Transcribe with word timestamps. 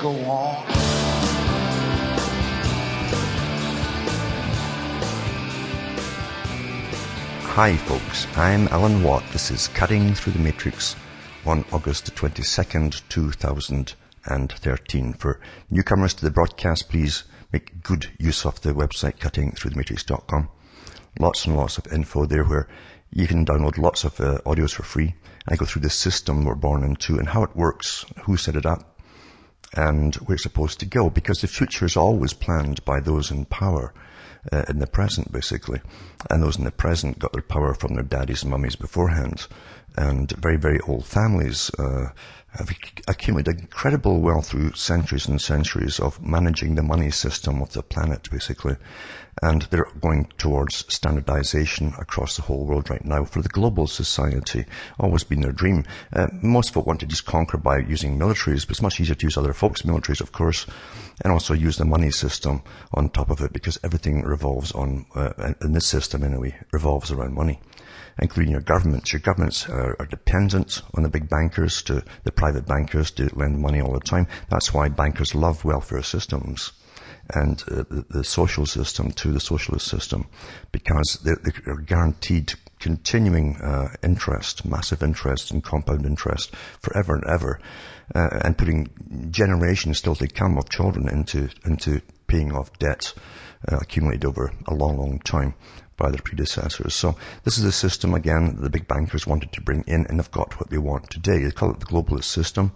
go 0.00 0.12
on. 0.30 0.64
Hi 7.42 7.76
folks, 7.76 8.26
I'm 8.34 8.66
Alan 8.68 9.02
Watt. 9.02 9.22
This 9.32 9.50
is 9.50 9.68
Cutting 9.68 10.14
Through 10.14 10.32
the 10.32 10.38
Matrix 10.38 10.96
on 11.44 11.66
August 11.70 12.14
22nd, 12.14 13.02
2013. 13.10 15.12
For 15.12 15.38
newcomers 15.70 16.14
to 16.14 16.24
the 16.24 16.30
broadcast, 16.30 16.88
please 16.88 17.24
make 17.52 17.82
good 17.82 18.06
use 18.18 18.46
of 18.46 18.58
the 18.62 18.72
website 18.72 19.18
cuttingthroughthematrix.com. 19.18 20.48
Lots 21.18 21.44
and 21.44 21.58
lots 21.58 21.76
of 21.76 21.92
info 21.92 22.24
there 22.24 22.44
where 22.44 22.68
you 23.12 23.26
can 23.26 23.44
download 23.44 23.76
lots 23.76 24.04
of 24.04 24.18
uh, 24.18 24.38
audios 24.46 24.72
for 24.72 24.84
free. 24.84 25.14
I 25.46 25.56
go 25.56 25.66
through 25.66 25.82
the 25.82 25.90
system 25.90 26.46
we're 26.46 26.54
born 26.54 26.84
into 26.84 27.18
and 27.18 27.28
how 27.28 27.42
it 27.42 27.54
works, 27.54 28.06
who 28.22 28.38
set 28.38 28.56
it 28.56 28.64
up, 28.64 28.89
and 29.74 30.16
we're 30.26 30.38
supposed 30.38 30.80
to 30.80 30.86
go 30.86 31.10
because 31.10 31.40
the 31.40 31.46
future 31.46 31.84
is 31.84 31.96
always 31.96 32.32
planned 32.32 32.84
by 32.84 33.00
those 33.00 33.30
in 33.30 33.44
power 33.44 33.92
uh, 34.52 34.64
in 34.68 34.78
the 34.78 34.86
present, 34.86 35.32
basically. 35.32 35.80
And 36.28 36.42
those 36.42 36.58
in 36.58 36.64
the 36.64 36.70
present 36.70 37.18
got 37.18 37.32
their 37.32 37.42
power 37.42 37.74
from 37.74 37.94
their 37.94 38.02
daddies 38.02 38.42
and 38.42 38.50
mummies 38.50 38.76
beforehand. 38.76 39.46
And 39.96 40.30
very, 40.32 40.56
very 40.56 40.80
old 40.80 41.06
families 41.06 41.70
uh, 41.78 42.08
have 42.52 42.70
accumulated 43.06 43.60
incredible 43.60 44.20
wealth 44.20 44.48
through 44.48 44.72
centuries 44.72 45.28
and 45.28 45.40
centuries 45.40 46.00
of 46.00 46.20
managing 46.20 46.74
the 46.74 46.82
money 46.82 47.10
system 47.10 47.62
of 47.62 47.72
the 47.72 47.82
planet, 47.82 48.28
basically. 48.30 48.76
And 49.42 49.62
they're 49.62 49.86
going 50.00 50.26
towards 50.36 50.84
standardization 50.92 51.94
across 51.98 52.36
the 52.36 52.42
whole 52.42 52.66
world 52.66 52.90
right 52.90 53.04
now 53.04 53.24
for 53.24 53.40
the 53.40 53.48
global 53.48 53.86
society. 53.86 54.66
Always 54.98 55.24
been 55.24 55.40
their 55.40 55.52
dream. 55.52 55.84
Uh, 56.12 56.26
most 56.42 56.74
folk 56.74 56.86
want 56.86 57.00
to 57.00 57.06
just 57.06 57.24
conquer 57.24 57.56
by 57.56 57.78
using 57.78 58.18
militaries, 58.18 58.66
but 58.66 58.72
it's 58.72 58.82
much 58.82 59.00
easier 59.00 59.14
to 59.14 59.26
use 59.26 59.38
other 59.38 59.52
folks' 59.52 59.82
militaries, 59.82 60.20
of 60.20 60.32
course, 60.32 60.66
and 61.22 61.32
also 61.32 61.54
use 61.54 61.78
the 61.78 61.84
money 61.84 62.10
system 62.10 62.62
on 62.92 63.08
top 63.08 63.30
of 63.30 63.40
it 63.40 63.52
because 63.52 63.78
everything 63.84 64.22
revolves 64.22 64.72
on, 64.72 65.06
uh, 65.14 65.54
in 65.62 65.72
this 65.72 65.86
system 65.86 66.24
anyway, 66.24 66.58
revolves 66.72 67.12
around 67.12 67.34
money 67.34 67.60
including 68.20 68.52
your 68.52 68.60
governments. 68.60 69.12
Your 69.12 69.20
governments 69.20 69.68
are, 69.68 69.96
are, 69.98 70.06
dependent 70.06 70.82
on 70.94 71.02
the 71.02 71.08
big 71.08 71.28
bankers 71.28 71.82
to 71.82 72.04
the 72.24 72.32
private 72.32 72.66
bankers 72.66 73.10
to 73.12 73.30
lend 73.34 73.58
money 73.58 73.80
all 73.80 73.92
the 73.92 74.00
time. 74.00 74.26
That's 74.48 74.72
why 74.72 74.88
bankers 74.88 75.34
love 75.34 75.64
welfare 75.64 76.02
systems 76.02 76.72
and 77.32 77.62
uh, 77.68 77.84
the, 77.88 78.04
the, 78.10 78.24
social 78.24 78.66
system 78.66 79.12
to 79.12 79.32
the 79.32 79.40
socialist 79.40 79.86
system 79.86 80.26
because 80.72 81.18
they're, 81.22 81.40
they're 81.64 81.76
guaranteed 81.76 82.52
continuing 82.78 83.56
uh, 83.56 83.88
interest, 84.02 84.64
massive 84.64 85.02
interest 85.02 85.50
and 85.50 85.62
compound 85.62 86.06
interest 86.06 86.54
forever 86.80 87.14
and 87.14 87.24
ever, 87.28 87.60
uh, 88.14 88.40
and 88.44 88.58
putting 88.58 88.90
generations 89.30 89.98
still 89.98 90.14
to 90.14 90.26
come 90.26 90.58
of 90.58 90.68
children 90.70 91.08
into 91.08 91.48
into 91.64 92.00
paying 92.26 92.52
off 92.52 92.76
debts 92.78 93.14
uh, 93.70 93.76
accumulated 93.76 94.24
over 94.24 94.52
a 94.66 94.74
long, 94.74 94.96
long 94.96 95.18
time 95.20 95.54
by 96.00 96.10
their 96.10 96.22
predecessors. 96.22 96.94
So 96.94 97.14
this 97.44 97.58
is 97.58 97.64
a 97.64 97.70
system 97.70 98.14
again 98.14 98.56
that 98.56 98.62
the 98.62 98.70
big 98.70 98.88
bankers 98.88 99.26
wanted 99.26 99.52
to 99.52 99.60
bring 99.60 99.84
in 99.86 100.06
and 100.06 100.18
have 100.18 100.30
got 100.32 100.58
what 100.58 100.70
they 100.70 100.78
want 100.78 101.10
today. 101.10 101.44
They 101.44 101.50
call 101.52 101.70
it 101.70 101.78
the 101.78 101.86
globalist 101.86 102.24
system. 102.24 102.72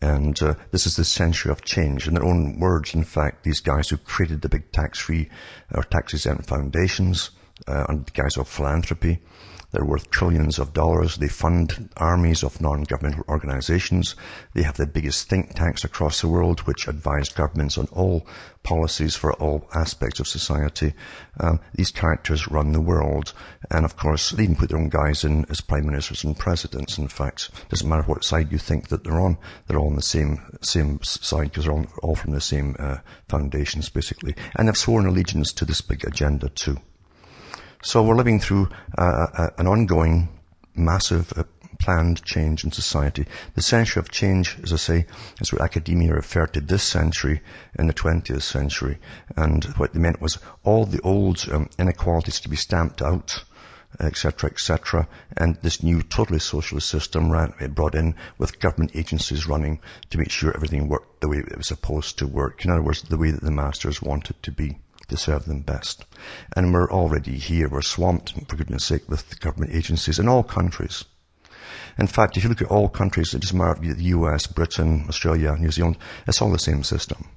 And 0.00 0.40
uh, 0.42 0.54
this 0.72 0.86
is 0.86 0.96
the 0.96 1.04
century 1.04 1.52
of 1.52 1.62
change. 1.62 2.08
In 2.08 2.14
their 2.14 2.24
own 2.24 2.58
words, 2.58 2.94
in 2.94 3.04
fact, 3.04 3.44
these 3.44 3.60
guys 3.60 3.88
who 3.88 3.98
created 3.98 4.40
the 4.40 4.48
big 4.48 4.72
tax-free 4.72 5.28
or 5.74 5.82
tax-exempt 5.84 6.46
foundations 6.46 7.30
uh, 7.68 7.84
under 7.88 8.04
the 8.04 8.10
guise 8.10 8.36
of 8.36 8.48
philanthropy, 8.48 9.22
they're 9.76 9.84
worth 9.84 10.10
trillions 10.10 10.58
of 10.58 10.72
dollars. 10.72 11.18
They 11.18 11.28
fund 11.28 11.90
armies 11.98 12.42
of 12.42 12.62
non-governmental 12.62 13.24
organizations. 13.28 14.16
They 14.54 14.62
have 14.62 14.78
the 14.78 14.86
biggest 14.86 15.28
think 15.28 15.54
tanks 15.54 15.84
across 15.84 16.22
the 16.22 16.28
world, 16.28 16.60
which 16.60 16.88
advise 16.88 17.28
governments 17.28 17.76
on 17.76 17.86
all 17.92 18.26
policies 18.62 19.14
for 19.14 19.34
all 19.34 19.68
aspects 19.74 20.18
of 20.18 20.26
society. 20.26 20.94
Um, 21.38 21.60
these 21.74 21.90
characters 21.90 22.48
run 22.48 22.72
the 22.72 22.80
world. 22.80 23.34
And 23.70 23.84
of 23.84 23.98
course, 23.98 24.30
they 24.30 24.44
even 24.44 24.56
put 24.56 24.70
their 24.70 24.78
own 24.78 24.88
guys 24.88 25.24
in 25.24 25.44
as 25.50 25.60
prime 25.60 25.84
ministers 25.84 26.24
and 26.24 26.38
presidents. 26.38 26.96
In 26.96 27.08
fact, 27.08 27.50
it 27.52 27.68
doesn't 27.68 27.88
matter 27.88 28.04
what 28.04 28.24
side 28.24 28.50
you 28.50 28.58
think 28.58 28.88
that 28.88 29.04
they're 29.04 29.20
on. 29.20 29.36
They're 29.66 29.78
all 29.78 29.88
on 29.88 29.96
the 29.96 30.00
same, 30.00 30.40
same 30.62 31.02
side 31.02 31.50
because 31.50 31.64
they're 31.64 31.74
all, 31.74 31.86
all 32.02 32.16
from 32.16 32.32
the 32.32 32.40
same 32.40 32.76
uh, 32.78 32.96
foundations, 33.28 33.90
basically. 33.90 34.34
And 34.54 34.68
they've 34.68 34.76
sworn 34.76 35.04
allegiance 35.04 35.52
to 35.52 35.66
this 35.66 35.82
big 35.82 36.06
agenda 36.06 36.48
too. 36.48 36.78
So 37.82 38.02
we're 38.02 38.16
living 38.16 38.40
through 38.40 38.68
uh, 38.96 39.26
uh, 39.34 39.50
an 39.58 39.66
ongoing 39.66 40.28
massive 40.74 41.32
uh, 41.36 41.44
planned 41.78 42.24
change 42.24 42.64
in 42.64 42.72
society. 42.72 43.26
The 43.54 43.62
century 43.62 44.00
of 44.00 44.10
change, 44.10 44.58
as 44.62 44.72
I 44.72 44.76
say, 44.76 45.06
is 45.40 45.52
what 45.52 45.60
academia 45.60 46.14
referred 46.14 46.54
to 46.54 46.60
this 46.60 46.82
century 46.82 47.42
in 47.78 47.86
the 47.86 47.94
20th 47.94 48.42
century. 48.42 48.98
And 49.36 49.64
what 49.76 49.92
they 49.92 50.00
meant 50.00 50.22
was 50.22 50.38
all 50.64 50.86
the 50.86 51.00
old 51.02 51.46
um, 51.52 51.68
inequalities 51.78 52.40
to 52.40 52.48
be 52.48 52.56
stamped 52.56 53.02
out, 53.02 53.44
etc., 54.00 54.50
etc. 54.50 55.06
And 55.36 55.56
this 55.62 55.82
new 55.82 56.02
totally 56.02 56.40
socialist 56.40 56.88
system 56.88 57.30
ran, 57.30 57.52
brought 57.74 57.94
in 57.94 58.14
with 58.38 58.58
government 58.58 58.96
agencies 58.96 59.46
running 59.46 59.80
to 60.10 60.18
make 60.18 60.30
sure 60.30 60.54
everything 60.54 60.88
worked 60.88 61.20
the 61.20 61.28
way 61.28 61.38
it 61.38 61.56
was 61.56 61.66
supposed 61.66 62.18
to 62.18 62.26
work. 62.26 62.64
In 62.64 62.70
other 62.70 62.82
words, 62.82 63.02
the 63.02 63.18
way 63.18 63.30
that 63.30 63.42
the 63.42 63.50
masters 63.50 64.00
wanted 64.00 64.42
to 64.42 64.50
be 64.50 64.78
to 65.08 65.16
serve 65.16 65.44
them 65.44 65.60
best. 65.60 66.04
And 66.56 66.72
we're 66.72 66.90
already 66.90 67.38
here, 67.38 67.68
we're 67.68 67.82
swamped, 67.82 68.34
for 68.48 68.56
goodness 68.56 68.84
sake, 68.84 69.08
with 69.08 69.40
government 69.40 69.74
agencies 69.74 70.18
in 70.18 70.28
all 70.28 70.42
countries. 70.42 71.04
In 71.98 72.06
fact, 72.06 72.36
if 72.36 72.42
you 72.42 72.48
look 72.48 72.62
at 72.62 72.70
all 72.70 72.88
countries, 72.88 73.32
it 73.32 73.40
doesn't 73.40 73.56
matter 73.56 73.80
the 73.80 74.02
US, 74.04 74.46
Britain, 74.46 75.06
Australia, 75.08 75.56
New 75.56 75.70
Zealand, 75.70 75.96
it's 76.26 76.42
all 76.42 76.50
the 76.50 76.58
same 76.58 76.82
system. 76.82 77.28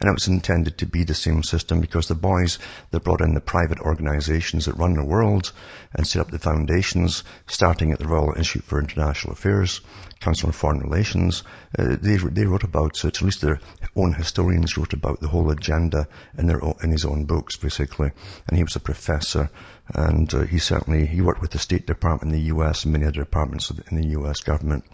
And 0.00 0.08
it 0.08 0.14
was 0.14 0.28
intended 0.28 0.78
to 0.78 0.86
be 0.86 1.04
the 1.04 1.14
same 1.14 1.42
system 1.42 1.80
because 1.80 2.08
the 2.08 2.14
boys 2.14 2.58
that 2.90 3.04
brought 3.04 3.20
in 3.20 3.34
the 3.34 3.40
private 3.40 3.80
organizations 3.80 4.66
that 4.66 4.76
run 4.76 4.94
the 4.94 5.04
world 5.04 5.52
and 5.94 6.06
set 6.06 6.20
up 6.20 6.30
the 6.30 6.38
foundations, 6.38 7.24
starting 7.46 7.92
at 7.92 7.98
the 7.98 8.08
Royal 8.08 8.34
Institute 8.36 8.64
for 8.64 8.78
International 8.78 9.32
Affairs, 9.32 9.80
Council 10.20 10.48
on 10.48 10.52
Foreign 10.52 10.80
Relations, 10.80 11.42
uh, 11.78 11.96
they, 12.00 12.16
they 12.16 12.44
wrote 12.44 12.62
about 12.62 13.04
it, 13.04 13.16
at 13.16 13.22
least 13.22 13.40
their 13.40 13.58
own 13.96 14.12
historians 14.12 14.76
wrote 14.76 14.92
about 14.92 15.20
the 15.20 15.28
whole 15.28 15.50
agenda 15.50 16.06
in 16.36 16.46
their 16.46 16.62
own, 16.62 16.74
in 16.82 16.90
his 16.90 17.04
own 17.04 17.24
books, 17.24 17.56
basically. 17.56 18.10
And 18.46 18.56
he 18.56 18.62
was 18.62 18.76
a 18.76 18.80
professor, 18.80 19.50
and 19.94 20.32
uh, 20.34 20.42
he 20.42 20.58
certainly, 20.58 21.06
he 21.06 21.22
worked 21.22 21.40
with 21.40 21.52
the 21.52 21.58
State 21.58 21.86
Department 21.86 22.34
in 22.34 22.38
the 22.38 22.54
US 22.54 22.84
and 22.84 22.92
many 22.92 23.06
other 23.06 23.20
departments 23.20 23.70
in 23.90 24.00
the 24.00 24.08
US 24.20 24.40
government 24.40 24.84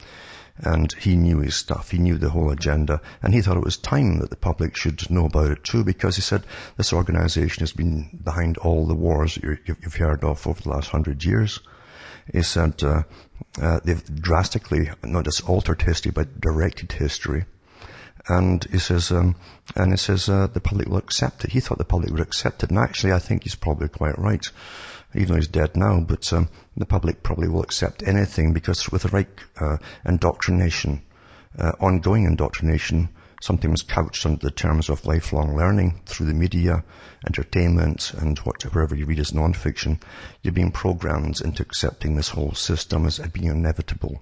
and 0.58 0.92
he 0.94 1.16
knew 1.16 1.40
his 1.40 1.54
stuff. 1.54 1.90
He 1.90 1.98
knew 1.98 2.18
the 2.18 2.30
whole 2.30 2.50
agenda, 2.50 3.00
and 3.22 3.34
he 3.34 3.42
thought 3.42 3.56
it 3.56 3.64
was 3.64 3.76
time 3.76 4.18
that 4.18 4.30
the 4.30 4.36
public 4.36 4.76
should 4.76 5.10
know 5.10 5.26
about 5.26 5.50
it 5.50 5.64
too, 5.64 5.84
because 5.84 6.16
he 6.16 6.22
said 6.22 6.44
this 6.76 6.92
organization 6.92 7.60
has 7.60 7.72
been 7.72 8.18
behind 8.22 8.56
all 8.58 8.86
the 8.86 8.94
wars 8.94 9.38
you've 9.42 9.94
heard 9.94 10.24
of 10.24 10.46
over 10.46 10.60
the 10.60 10.68
last 10.70 10.90
hundred 10.90 11.24
years. 11.24 11.60
He 12.32 12.42
said 12.42 12.82
uh, 12.82 13.02
uh, 13.60 13.80
they've 13.84 14.22
drastically 14.22 14.90
not 15.04 15.24
just 15.24 15.48
altered 15.48 15.82
history, 15.82 16.10
but 16.10 16.40
directed 16.40 16.92
history. 16.92 17.44
And 18.28 18.64
he 18.64 18.78
says, 18.78 19.12
um, 19.12 19.36
and 19.76 19.92
he 19.92 19.96
says 19.96 20.28
uh, 20.28 20.48
the 20.48 20.60
public 20.60 20.88
will 20.88 20.96
accept 20.96 21.44
it. 21.44 21.52
He 21.52 21.60
thought 21.60 21.78
the 21.78 21.84
public 21.84 22.10
would 22.10 22.20
accept 22.20 22.64
it, 22.64 22.70
and 22.70 22.78
actually, 22.78 23.12
I 23.12 23.20
think 23.20 23.44
he's 23.44 23.54
probably 23.54 23.88
quite 23.88 24.18
right 24.18 24.44
even 25.16 25.28
though 25.28 25.36
he's 25.36 25.48
dead 25.48 25.76
now, 25.76 26.00
but 26.00 26.30
um, 26.32 26.48
the 26.76 26.84
public 26.84 27.22
probably 27.22 27.48
will 27.48 27.62
accept 27.62 28.02
anything 28.02 28.52
because 28.52 28.90
with 28.92 29.02
the 29.02 29.08
right 29.08 29.28
uh, 29.60 29.78
indoctrination, 30.04 31.02
uh, 31.58 31.72
ongoing 31.80 32.24
indoctrination, 32.24 33.08
something 33.40 33.74
couched 33.88 34.26
under 34.26 34.38
the 34.38 34.50
terms 34.50 34.88
of 34.88 35.06
lifelong 35.06 35.56
learning 35.56 36.00
through 36.04 36.26
the 36.26 36.34
media, 36.34 36.84
entertainment, 37.26 38.12
and 38.14 38.38
whatever 38.40 38.94
you 38.94 39.06
read 39.06 39.18
as 39.18 39.32
non-fiction, 39.32 39.98
you're 40.42 40.52
being 40.52 40.72
programmed 40.72 41.40
into 41.40 41.62
accepting 41.62 42.14
this 42.14 42.28
whole 42.28 42.52
system 42.52 43.06
as 43.06 43.18
being 43.18 43.46
inevitable. 43.46 44.20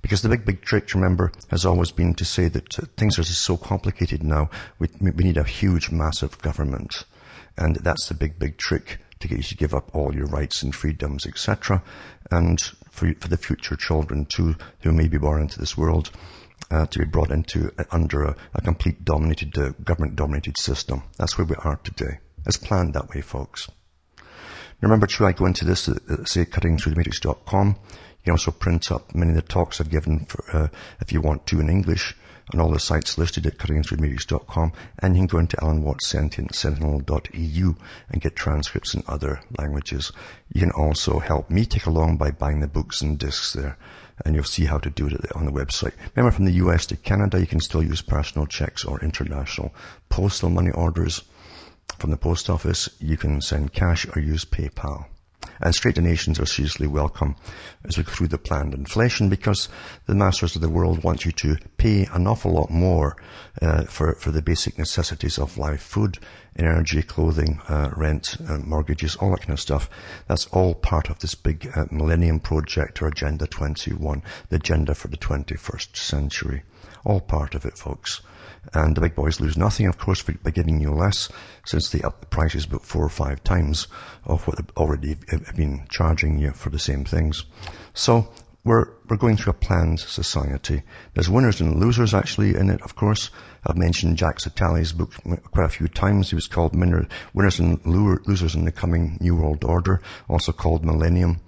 Because 0.00 0.22
the 0.22 0.30
big, 0.30 0.46
big 0.46 0.62
trick, 0.62 0.94
remember, 0.94 1.32
has 1.50 1.66
always 1.66 1.90
been 1.90 2.14
to 2.14 2.24
say 2.24 2.48
that 2.48 2.78
uh, 2.78 2.86
things 2.96 3.18
are 3.18 3.24
just 3.24 3.42
so 3.42 3.58
complicated 3.58 4.22
now, 4.22 4.48
we, 4.78 4.88
we 5.00 5.24
need 5.24 5.36
a 5.36 5.44
huge, 5.44 5.90
massive 5.90 6.38
government. 6.38 7.04
And 7.58 7.76
that's 7.76 8.08
the 8.08 8.14
big, 8.14 8.38
big 8.38 8.56
trick 8.56 8.98
to 9.20 9.28
get 9.28 9.38
you 9.38 9.44
to 9.44 9.56
give 9.56 9.74
up 9.74 9.94
all 9.94 10.14
your 10.14 10.26
rights 10.26 10.62
and 10.62 10.74
freedoms, 10.74 11.26
etc. 11.26 11.82
And 12.30 12.60
for, 12.90 13.12
for 13.14 13.28
the 13.28 13.36
future 13.36 13.76
children 13.76 14.26
too, 14.26 14.56
who 14.80 14.92
may 14.92 15.08
be 15.08 15.18
born 15.18 15.42
into 15.42 15.58
this 15.58 15.76
world, 15.76 16.10
uh, 16.70 16.86
to 16.86 16.98
be 16.98 17.04
brought 17.04 17.30
into 17.30 17.72
uh, 17.78 17.84
under 17.90 18.24
a, 18.24 18.36
a 18.54 18.60
complete 18.60 19.04
dominated 19.04 19.56
uh, 19.56 19.70
government 19.84 20.16
dominated 20.16 20.58
system. 20.58 21.02
That's 21.16 21.38
where 21.38 21.46
we 21.46 21.54
are 21.56 21.76
today. 21.76 22.18
It's 22.46 22.56
planned 22.56 22.94
that 22.94 23.08
way, 23.10 23.20
folks. 23.20 23.68
Remember, 24.80 25.06
too, 25.06 25.26
I 25.26 25.32
go 25.32 25.46
into 25.46 25.64
this, 25.64 25.88
uh, 25.88 25.98
uh 26.08 26.24
say, 26.24 26.44
cuttingthroughthematrix.com. 26.44 27.68
You 27.68 28.24
can 28.24 28.32
also 28.32 28.50
print 28.50 28.92
up 28.92 29.14
many 29.14 29.30
of 29.30 29.36
the 29.36 29.42
talks 29.42 29.80
I've 29.80 29.90
given 29.90 30.26
for, 30.26 30.44
uh, 30.56 30.68
if 31.00 31.12
you 31.12 31.20
want 31.20 31.46
to 31.46 31.60
in 31.60 31.68
English 31.68 32.14
on 32.52 32.60
all 32.60 32.70
the 32.70 32.80
sites 32.80 33.18
listed 33.18 33.46
at 33.46 33.58
cuttingthroughthematrix.com. 33.58 34.72
And 34.98 35.14
you 35.14 35.20
can 35.20 35.26
go 35.26 35.38
into 35.38 35.62
Alan 35.62 35.82
Watts 35.82 36.08
Sentinel.eu 36.08 37.74
and 38.10 38.20
get 38.20 38.36
transcripts 38.36 38.94
in 38.94 39.02
other 39.06 39.40
languages. 39.58 40.12
You 40.52 40.60
can 40.60 40.70
also 40.70 41.18
help 41.18 41.50
me 41.50 41.64
take 41.66 41.86
along 41.86 42.16
by 42.16 42.30
buying 42.30 42.60
the 42.60 42.66
books 42.66 43.00
and 43.00 43.18
discs 43.18 43.52
there. 43.52 43.76
And 44.24 44.34
you'll 44.34 44.44
see 44.44 44.64
how 44.64 44.78
to 44.78 44.90
do 44.90 45.06
it 45.06 45.32
on 45.36 45.44
the 45.44 45.52
website. 45.52 45.92
Remember, 46.16 46.34
from 46.34 46.46
the 46.46 46.58
US 46.64 46.86
to 46.86 46.96
Canada, 46.96 47.38
you 47.38 47.46
can 47.46 47.60
still 47.60 47.82
use 47.82 48.02
personal 48.02 48.46
checks 48.46 48.84
or 48.84 49.00
international 49.00 49.74
postal 50.08 50.50
money 50.50 50.70
orders. 50.70 51.22
From 51.98 52.10
the 52.10 52.16
post 52.16 52.50
office, 52.50 52.88
you 52.98 53.16
can 53.16 53.40
send 53.40 53.72
cash 53.72 54.06
or 54.14 54.20
use 54.20 54.44
PayPal. 54.44 55.06
And 55.60 55.74
straight 55.74 55.96
donations 55.96 56.38
are 56.38 56.46
seriously 56.46 56.86
welcome 56.86 57.36
as 57.84 57.96
we 57.96 58.04
go 58.04 58.12
through 58.12 58.28
the 58.28 58.38
planned 58.38 58.74
inflation 58.74 59.28
because 59.28 59.68
the 60.06 60.14
masters 60.14 60.54
of 60.54 60.62
the 60.62 60.68
world 60.68 61.02
want 61.02 61.24
you 61.24 61.32
to 61.32 61.56
pay 61.76 62.06
an 62.12 62.26
awful 62.26 62.52
lot 62.52 62.70
more 62.70 63.16
uh, 63.60 63.84
for, 63.84 64.14
for 64.14 64.30
the 64.30 64.42
basic 64.42 64.78
necessities 64.78 65.38
of 65.38 65.58
life, 65.58 65.80
food, 65.80 66.18
energy, 66.56 67.02
clothing, 67.02 67.60
uh, 67.68 67.90
rent, 67.96 68.36
uh, 68.48 68.58
mortgages, 68.58 69.16
all 69.16 69.30
that 69.30 69.40
kind 69.40 69.52
of 69.52 69.60
stuff. 69.60 69.90
That's 70.26 70.46
all 70.46 70.74
part 70.74 71.08
of 71.10 71.18
this 71.18 71.34
big 71.34 71.70
uh, 71.74 71.86
Millennium 71.90 72.40
Project 72.40 73.02
or 73.02 73.08
Agenda 73.08 73.46
21, 73.46 74.22
the 74.48 74.56
agenda 74.56 74.94
for 74.94 75.08
the 75.08 75.16
21st 75.16 75.96
century. 75.96 76.62
All 77.04 77.20
part 77.20 77.54
of 77.54 77.64
it, 77.64 77.78
folks. 77.78 78.20
And 78.74 78.96
the 78.96 79.00
big 79.00 79.14
boys 79.14 79.40
lose 79.40 79.56
nothing, 79.56 79.86
of 79.86 79.98
course, 79.98 80.22
by 80.22 80.50
giving 80.50 80.80
you 80.80 80.90
less, 80.90 81.28
since 81.64 81.90
they 81.90 82.02
up 82.02 82.20
the 82.20 82.26
prices 82.26 82.64
about 82.66 82.84
four 82.84 83.04
or 83.04 83.08
five 83.08 83.42
times 83.44 83.86
of 84.24 84.46
what 84.46 84.56
they've 84.56 84.76
already 84.76 85.16
have 85.30 85.56
been 85.56 85.86
charging 85.88 86.38
you 86.38 86.52
for 86.52 86.70
the 86.70 86.78
same 86.78 87.04
things. 87.04 87.44
So 87.94 88.28
we're, 88.64 88.86
we're 89.08 89.16
going 89.16 89.36
through 89.36 89.52
a 89.52 89.54
planned 89.54 90.00
society. 90.00 90.82
There's 91.14 91.30
winners 91.30 91.60
and 91.60 91.80
losers 91.80 92.12
actually 92.12 92.54
in 92.54 92.68
it, 92.68 92.82
of 92.82 92.96
course. 92.96 93.30
I've 93.66 93.78
mentioned 93.78 94.18
Jacques 94.18 94.40
Attali's 94.40 94.92
book 94.92 95.14
quite 95.50 95.64
a 95.64 95.70
few 95.70 95.88
times. 95.88 96.30
He 96.30 96.34
was 96.34 96.46
called 96.46 96.76
Winners 96.76 97.58
and 97.58 97.84
Losers 97.86 98.54
in 98.54 98.64
the 98.64 98.72
Coming 98.72 99.16
New 99.20 99.36
World 99.36 99.64
Order, 99.64 100.02
also 100.28 100.52
called 100.52 100.84
Millennium. 100.84 101.40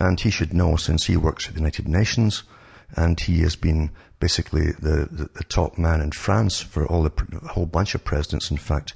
And 0.00 0.20
he 0.20 0.30
should 0.30 0.54
know 0.54 0.76
since 0.76 1.06
he 1.06 1.16
works 1.16 1.48
at 1.48 1.54
the 1.54 1.60
United 1.60 1.88
Nations 1.88 2.44
and 2.96 3.18
he 3.18 3.40
has 3.40 3.56
been 3.56 3.90
basically 4.20 4.72
the, 4.72 5.08
the, 5.10 5.28
the, 5.34 5.44
top 5.44 5.78
man 5.78 6.00
in 6.00 6.12
France 6.12 6.60
for 6.60 6.86
all 6.86 7.02
the 7.02 7.12
a 7.42 7.48
whole 7.48 7.66
bunch 7.66 7.94
of 7.94 8.04
presidents. 8.04 8.50
In 8.50 8.56
fact, 8.56 8.94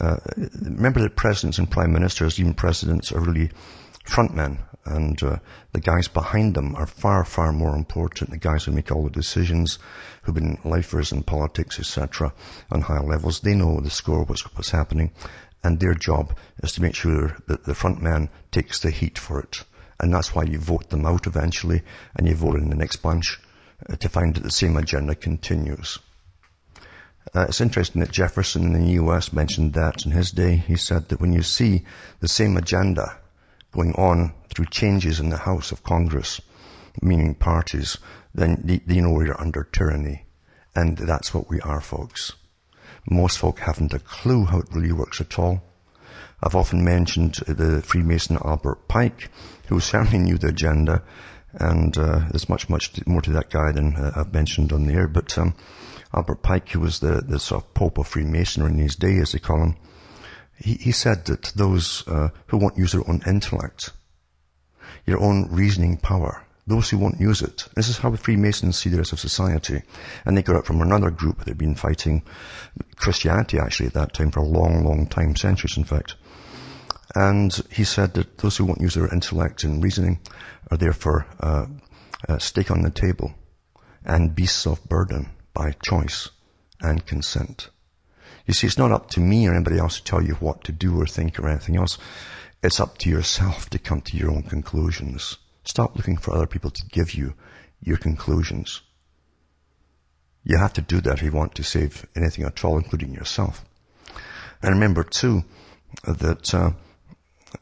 uh, 0.00 0.18
remember 0.60 1.00
that 1.00 1.16
presidents 1.16 1.58
and 1.58 1.70
prime 1.70 1.92
ministers, 1.92 2.38
even 2.38 2.54
presidents, 2.54 3.10
are 3.12 3.20
really 3.20 3.50
frontmen, 4.04 4.58
and 4.84 5.22
uh, 5.22 5.38
the 5.72 5.80
guys 5.80 6.08
behind 6.08 6.54
them 6.54 6.74
are 6.76 6.86
far, 6.86 7.24
far 7.24 7.52
more 7.52 7.74
important. 7.74 8.30
The 8.30 8.38
guys 8.38 8.64
who 8.64 8.72
make 8.72 8.90
all 8.90 9.04
the 9.04 9.10
decisions, 9.10 9.78
who've 10.22 10.34
been 10.34 10.58
lifers 10.64 11.12
in 11.12 11.22
politics, 11.22 11.78
etc., 11.78 12.32
on 12.70 12.82
higher 12.82 13.02
levels, 13.02 13.40
they 13.40 13.54
know 13.54 13.80
the 13.80 13.90
score, 13.90 14.24
what's, 14.24 14.42
what's 14.56 14.70
happening, 14.70 15.12
and 15.64 15.78
their 15.78 15.94
job 15.94 16.36
is 16.62 16.72
to 16.72 16.82
make 16.82 16.94
sure 16.94 17.36
that 17.46 17.64
the 17.64 17.74
front 17.74 18.02
man 18.02 18.28
takes 18.50 18.80
the 18.80 18.90
heat 18.90 19.18
for 19.18 19.40
it. 19.40 19.64
And 20.02 20.12
that's 20.12 20.34
why 20.34 20.42
you 20.42 20.58
vote 20.58 20.90
them 20.90 21.06
out 21.06 21.26
eventually, 21.26 21.82
and 22.16 22.28
you 22.28 22.34
vote 22.34 22.56
in 22.56 22.68
the 22.68 22.76
next 22.76 22.96
bunch 22.96 23.40
uh, 23.88 23.96
to 23.96 24.08
find 24.08 24.34
that 24.34 24.42
the 24.42 24.50
same 24.50 24.76
agenda 24.76 25.14
continues. 25.14 25.98
Uh, 27.34 27.46
it's 27.48 27.60
interesting 27.60 28.00
that 28.00 28.10
Jefferson 28.10 28.64
in 28.64 28.72
the 28.72 28.92
US 29.02 29.32
mentioned 29.32 29.74
that 29.74 30.04
in 30.04 30.10
his 30.10 30.32
day. 30.32 30.56
He 30.56 30.76
said 30.76 31.08
that 31.08 31.20
when 31.20 31.32
you 31.32 31.42
see 31.42 31.84
the 32.20 32.28
same 32.28 32.56
agenda 32.56 33.16
going 33.70 33.94
on 33.94 34.34
through 34.48 34.66
changes 34.66 35.20
in 35.20 35.30
the 35.30 35.38
House 35.38 35.70
of 35.70 35.84
Congress, 35.84 36.40
meaning 37.00 37.34
parties, 37.34 37.96
then 38.34 38.82
you 38.86 39.00
know 39.00 39.20
you're 39.20 39.40
under 39.40 39.64
tyranny. 39.64 40.26
And 40.74 40.98
that's 40.98 41.32
what 41.32 41.48
we 41.48 41.60
are, 41.60 41.80
folks. 41.80 42.32
Most 43.08 43.38
folk 43.38 43.60
haven't 43.60 43.94
a 43.94 43.98
clue 43.98 44.44
how 44.44 44.58
it 44.58 44.72
really 44.72 44.92
works 44.92 45.20
at 45.20 45.38
all. 45.38 45.62
I've 46.42 46.56
often 46.56 46.84
mentioned 46.84 47.34
the 47.46 47.82
Freemason 47.82 48.36
Albert 48.44 48.88
Pike, 48.88 49.30
who 49.72 49.80
certainly 49.80 50.18
knew 50.18 50.38
the 50.38 50.48
agenda 50.48 51.02
and 51.54 51.96
uh, 51.98 52.20
there's 52.30 52.48
much, 52.48 52.68
much 52.68 53.06
more 53.06 53.20
to 53.20 53.32
that 53.32 53.50
guy 53.50 53.72
than 53.72 53.94
uh, 53.96 54.12
I've 54.16 54.32
mentioned 54.32 54.72
on 54.72 54.86
the 54.86 54.94
air. 54.94 55.08
But 55.08 55.36
um, 55.36 55.54
Albert 56.14 56.42
Pike, 56.42 56.70
who 56.70 56.80
was 56.80 57.00
the, 57.00 57.22
the 57.26 57.38
sort 57.38 57.64
of 57.64 57.74
Pope 57.74 57.98
of 57.98 58.08
Freemasonry 58.08 58.70
in 58.70 58.78
his 58.78 58.96
day, 58.96 59.18
as 59.18 59.32
they 59.32 59.38
call 59.38 59.62
him, 59.62 59.76
he, 60.56 60.74
he 60.74 60.92
said 60.92 61.26
that 61.26 61.52
those 61.54 62.06
uh, 62.08 62.28
who 62.46 62.58
won't 62.58 62.78
use 62.78 62.92
their 62.92 63.08
own 63.08 63.20
intellect, 63.26 63.90
your 65.06 65.20
own 65.20 65.48
reasoning 65.50 65.96
power, 65.98 66.44
those 66.66 66.88
who 66.88 66.98
won't 66.98 67.20
use 67.20 67.42
it. 67.42 67.68
This 67.74 67.88
is 67.88 67.98
how 67.98 68.10
the 68.10 68.16
Freemasons 68.16 68.78
see 68.78 68.88
the 68.88 68.98
rest 68.98 69.12
of 69.12 69.20
society. 69.20 69.82
And 70.24 70.36
they 70.36 70.42
got 70.42 70.56
it 70.56 70.64
from 70.64 70.80
another 70.80 71.10
group 71.10 71.38
that 71.38 71.48
had 71.48 71.58
been 71.58 71.74
fighting 71.74 72.22
Christianity 72.96 73.58
actually 73.58 73.88
at 73.88 73.94
that 73.94 74.14
time 74.14 74.30
for 74.30 74.40
a 74.40 74.44
long, 74.44 74.84
long 74.84 75.06
time, 75.06 75.34
centuries 75.34 75.76
in 75.76 75.84
fact. 75.84 76.14
And 77.14 77.52
he 77.70 77.84
said 77.84 78.14
that 78.14 78.38
those 78.38 78.56
who 78.56 78.64
won't 78.64 78.80
use 78.80 78.94
their 78.94 79.12
intellect 79.12 79.64
and 79.64 79.82
reasoning 79.82 80.20
are 80.70 80.78
therefore 80.78 81.26
uh, 81.40 81.66
a 82.28 82.40
stake 82.40 82.70
on 82.70 82.82
the 82.82 82.90
table 82.90 83.34
and 84.04 84.34
beasts 84.34 84.66
of 84.66 84.82
burden 84.88 85.30
by 85.52 85.72
choice 85.72 86.30
and 86.80 87.04
consent. 87.04 87.68
You 88.46 88.54
see, 88.54 88.66
it's 88.66 88.78
not 88.78 88.92
up 88.92 89.10
to 89.10 89.20
me 89.20 89.46
or 89.46 89.54
anybody 89.54 89.78
else 89.78 89.98
to 89.98 90.04
tell 90.04 90.22
you 90.22 90.34
what 90.34 90.64
to 90.64 90.72
do 90.72 91.00
or 91.00 91.06
think 91.06 91.38
or 91.38 91.48
anything 91.48 91.76
else. 91.76 91.98
It's 92.62 92.80
up 92.80 92.98
to 92.98 93.10
yourself 93.10 93.68
to 93.70 93.78
come 93.78 94.00
to 94.02 94.16
your 94.16 94.30
own 94.30 94.44
conclusions. 94.44 95.36
Stop 95.64 95.96
looking 95.96 96.16
for 96.16 96.34
other 96.34 96.46
people 96.46 96.70
to 96.70 96.86
give 96.86 97.14
you 97.14 97.34
your 97.80 97.96
conclusions. 97.96 98.80
You 100.44 100.58
have 100.58 100.72
to 100.74 100.80
do 100.80 101.00
that 101.02 101.18
if 101.18 101.22
you 101.22 101.30
want 101.30 101.54
to 101.56 101.62
save 101.62 102.06
anything 102.16 102.44
at 102.44 102.64
all, 102.64 102.76
including 102.76 103.14
yourself. 103.14 103.64
And 104.60 104.74
remember 104.74 105.04
too 105.04 105.44
that 106.04 106.52
uh, 106.54 106.72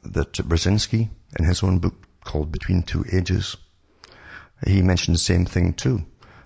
that 0.02 0.32
Brzezinski, 0.32 1.10
in 1.38 1.44
his 1.44 1.62
own 1.62 1.78
book 1.78 1.94
called 2.24 2.52
Between 2.52 2.82
Two 2.82 3.04
Ages, 3.12 3.56
he 4.66 4.82
mentioned 4.82 5.14
the 5.14 5.20
same 5.20 5.46
thing 5.46 5.72
too. 5.72 6.04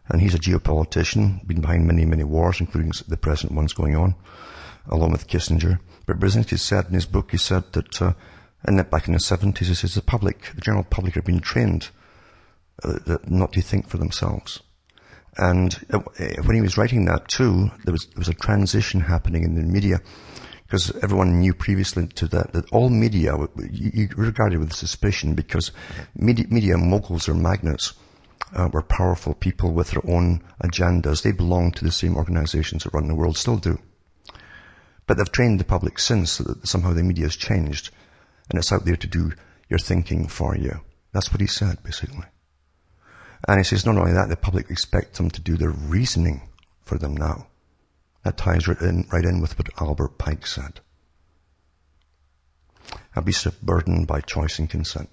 And 0.09 0.21
he's 0.21 0.35
a 0.35 0.39
geopolitician, 0.39 1.47
been 1.47 1.63
behind 1.63 1.87
many, 1.87 2.05
many 2.05 2.25
wars, 2.25 2.61
including 2.61 2.93
the 3.09 3.17
present 3.17 3.53
ones 3.53 3.73
going 3.73 3.97
on, 3.97 4.15
along 4.87 5.13
with 5.13 5.29
Kissinger. 5.29 5.81
But 6.07 6.21
Brzezinski 6.21 6.59
said 6.59 6.87
in 6.87 6.95
his 6.95 7.07
book, 7.07 7.31
he 7.31 7.39
said 7.39 7.73
that, 7.73 8.03
uh, 8.03 8.13
and 8.65 8.79
that 8.79 8.91
back 8.91 9.07
in 9.07 9.15
the 9.15 9.19
70s, 9.19 9.67
he 9.67 9.75
says 9.75 9.95
the 9.95 10.03
public, 10.03 10.53
the 10.55 10.61
general 10.61 10.85
public 10.85 11.15
had 11.15 11.25
been 11.25 11.41
trained 11.41 11.89
uh, 12.83 13.17
not 13.27 13.53
to 13.53 13.63
think 13.63 13.89
for 13.89 13.97
themselves. 13.97 14.61
And 15.37 15.75
uh, 15.91 16.01
when 16.45 16.55
he 16.55 16.61
was 16.61 16.77
writing 16.77 17.07
that 17.07 17.29
too, 17.29 17.71
there 17.85 17.93
was, 17.93 18.07
there 18.07 18.19
was 18.19 18.29
a 18.29 18.35
transition 18.35 19.01
happening 19.01 19.43
in 19.43 19.55
the 19.55 19.63
media 19.63 20.01
because 20.67 20.93
everyone 21.03 21.41
knew 21.41 21.55
previously 21.55 22.07
to 22.07 22.27
that 22.29 22.53
that 22.53 22.71
all 22.73 22.89
media 22.89 23.37
you, 23.71 24.09
regarded 24.17 24.59
with 24.59 24.73
suspicion 24.73 25.35
because 25.35 25.73
media, 26.15 26.47
media 26.49 26.77
moguls 26.77 27.29
or 27.29 27.35
magnates 27.35 27.95
uh, 28.55 28.69
were 28.73 28.83
powerful 28.83 29.35
people 29.35 29.73
with 29.73 29.91
their 29.91 30.03
own 30.11 30.43
agendas. 30.63 31.23
They 31.23 31.33
belong 31.33 31.73
to 31.73 31.85
the 31.85 31.93
same 31.93 32.17
organizations 32.17 32.85
that 32.85 32.95
run 32.95 33.09
the 33.09 33.15
world, 33.15 33.37
still 33.37 33.57
do. 33.57 33.79
But 35.07 35.19
they've 35.19 35.33
trained 35.33 35.61
the 35.61 35.65
public 35.65 35.99
since 35.99 36.33
so 36.33 36.45
that 36.45 36.67
somehow 36.67 36.93
the 36.93 37.03
media 37.03 37.25
has 37.25 37.37
changed 37.37 37.91
and 38.51 38.59
it's 38.59 38.73
out 38.73 38.85
there 38.85 38.97
to 38.97 39.07
do 39.07 39.33
your 39.69 39.79
thinking 39.79 40.29
for 40.29 40.57
you. 40.57 40.81
That's 41.13 41.31
what 41.31 41.41
he 41.41 41.47
said, 41.47 41.83
basically. 41.83 42.25
And 43.47 43.59
he 43.59 43.65
says 43.65 43.85
not 43.85 43.97
only 43.97 44.13
that, 44.13 44.29
the 44.29 44.37
public 44.37 44.71
expect 44.71 45.17
them 45.17 45.31
to 45.31 45.41
do 45.41 45.57
their 45.57 45.71
reasoning 45.71 46.49
for 46.83 46.99
them 46.99 47.17
now. 47.17 47.49
That 48.25 48.39
ties 48.39 48.67
right 48.67 48.81
in, 48.81 49.07
right 49.13 49.25
in 49.25 49.41
with 49.41 49.59
what 49.59 49.69
Albert 49.81 50.17
Pike 50.19 50.47
said. 50.47 50.81
A 53.15 53.23
beast 53.23 53.47
of 53.47 53.61
burden 53.61 54.07
by 54.07 54.21
choice 54.21 54.59
and 54.59 54.69
consent. 54.69 55.11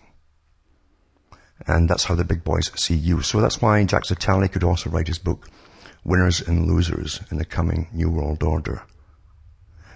And 1.67 1.89
that's 1.89 2.05
how 2.05 2.15
the 2.15 2.23
big 2.23 2.43
boys 2.43 2.71
see 2.75 2.95
you. 2.95 3.21
So 3.21 3.41
that's 3.41 3.61
why 3.61 3.85
Jacques 3.85 4.05
Attali 4.05 4.51
could 4.51 4.63
also 4.63 4.89
write 4.89 5.07
his 5.07 5.19
book, 5.19 5.49
Winners 6.03 6.41
and 6.41 6.65
Losers 6.65 7.21
in 7.29 7.37
the 7.37 7.45
Coming 7.45 7.89
New 7.93 8.09
World 8.09 8.43
Order. 8.43 8.81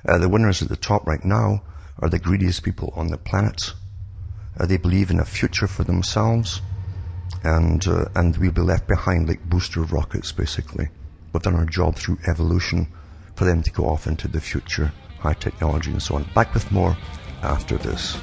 Uh, 0.07 0.19
the 0.19 0.29
winners 0.29 0.62
at 0.62 0.69
the 0.69 0.75
top 0.75 1.07
right 1.07 1.24
now 1.24 1.63
are 2.00 2.10
the 2.10 2.19
greediest 2.19 2.63
people 2.63 2.93
on 2.95 3.07
the 3.07 3.17
planet. 3.17 3.74
Uh, 4.60 4.65
they 4.65 4.77
believe 4.77 5.10
in 5.10 5.19
a 5.19 5.25
future 5.25 5.67
for 5.67 5.84
themselves, 5.84 6.62
and 7.43 7.88
uh, 7.88 8.05
and 8.15 8.38
we'll 8.38 8.51
be 8.51 8.62
left 8.62 8.88
behind 8.88 9.27
like 9.27 9.50
booster 9.50 9.81
rockets, 9.81 10.31
basically. 10.31 10.89
We've 11.34 11.41
done 11.41 11.55
our 11.55 11.65
job 11.65 11.95
through 11.95 12.19
evolution 12.27 12.88
for 13.36 13.46
them 13.46 13.62
to 13.63 13.72
go 13.72 13.86
off 13.86 14.08
into 14.08 14.27
the 14.27 14.42
future, 14.42 14.92
high 15.20 15.34
technology 15.34 15.92
and 15.92 16.01
so 16.01 16.15
on. 16.15 16.24
Back 16.36 16.54
with 16.54 16.72
more 16.72 16.96
after 17.44 17.77
this. 17.77 18.18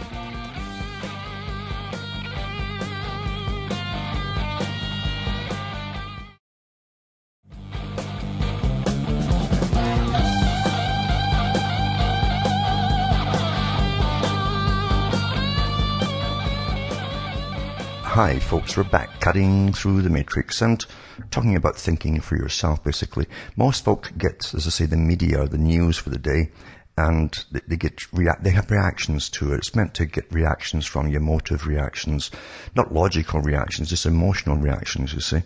Hi 18.12 18.38
folks, 18.38 18.76
we're 18.76 18.85
back 18.85 19.21
cutting 19.21 19.73
through 19.73 20.02
the 20.02 20.11
matrix 20.11 20.61
and 20.61 20.85
talking 21.31 21.57
about 21.57 21.78
thinking 21.78 22.21
for 22.21 22.37
yourself 22.37 22.85
basically. 22.85 23.26
Most 23.57 23.87
folk 23.87 24.12
get, 24.19 24.52
as 24.52 24.66
I 24.66 24.69
say, 24.71 24.85
the 24.85 24.99
media, 24.99 25.47
the 25.49 25.57
news 25.57 25.97
for 25.97 26.11
the 26.11 26.19
day 26.19 26.50
and 26.99 27.33
they, 27.50 27.76
get 27.76 28.12
rea- 28.12 28.37
they 28.42 28.50
have 28.50 28.71
reactions 28.71 29.31
to 29.31 29.54
it. 29.54 29.61
It's 29.61 29.75
meant 29.75 29.95
to 29.95 30.04
get 30.04 30.31
reactions 30.31 30.85
from 30.85 31.09
you, 31.09 31.16
emotive 31.16 31.66
reactions, 31.66 32.31
not 32.76 32.92
logical 32.92 33.40
reactions, 33.40 33.88
just 33.88 34.04
emotional 34.04 34.59
reactions, 34.59 35.14
you 35.14 35.21
see. 35.21 35.40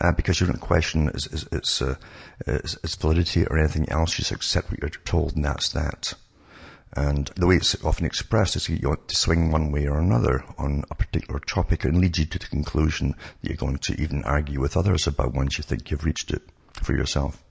Uh, 0.00 0.12
because 0.12 0.40
you 0.40 0.46
don't 0.46 0.58
question 0.58 1.08
its, 1.08 1.26
its, 1.26 1.42
its, 1.52 1.82
uh, 1.82 1.96
its 2.46 2.94
validity 2.94 3.44
or 3.44 3.58
anything 3.58 3.86
else, 3.90 4.12
you 4.12 4.22
just 4.22 4.32
accept 4.32 4.70
what 4.70 4.80
you're 4.80 4.88
told 5.04 5.36
and 5.36 5.44
that's 5.44 5.68
that. 5.72 6.14
And 6.94 7.30
the 7.36 7.46
way 7.46 7.56
it's 7.56 7.82
often 7.84 8.04
expressed 8.04 8.56
is 8.56 8.68
you 8.68 8.88
want 8.88 9.06
to 9.08 9.16
swing 9.16 9.52
one 9.52 9.70
way 9.70 9.86
or 9.86 9.98
another 9.98 10.44
on 10.58 10.84
a 10.90 10.94
particular 10.96 11.38
topic 11.38 11.84
and 11.84 12.00
lead 12.00 12.18
you 12.18 12.26
to 12.26 12.38
the 12.38 12.46
conclusion 12.46 13.14
that 13.40 13.48
you're 13.48 13.56
going 13.56 13.78
to 13.78 14.00
even 14.00 14.24
argue 14.24 14.60
with 14.60 14.76
others 14.76 15.06
about 15.06 15.32
once 15.32 15.56
you 15.56 15.62
think 15.62 15.90
you've 15.90 16.04
reached 16.04 16.32
it 16.32 16.42
for 16.72 16.96
yourself. 16.96 17.42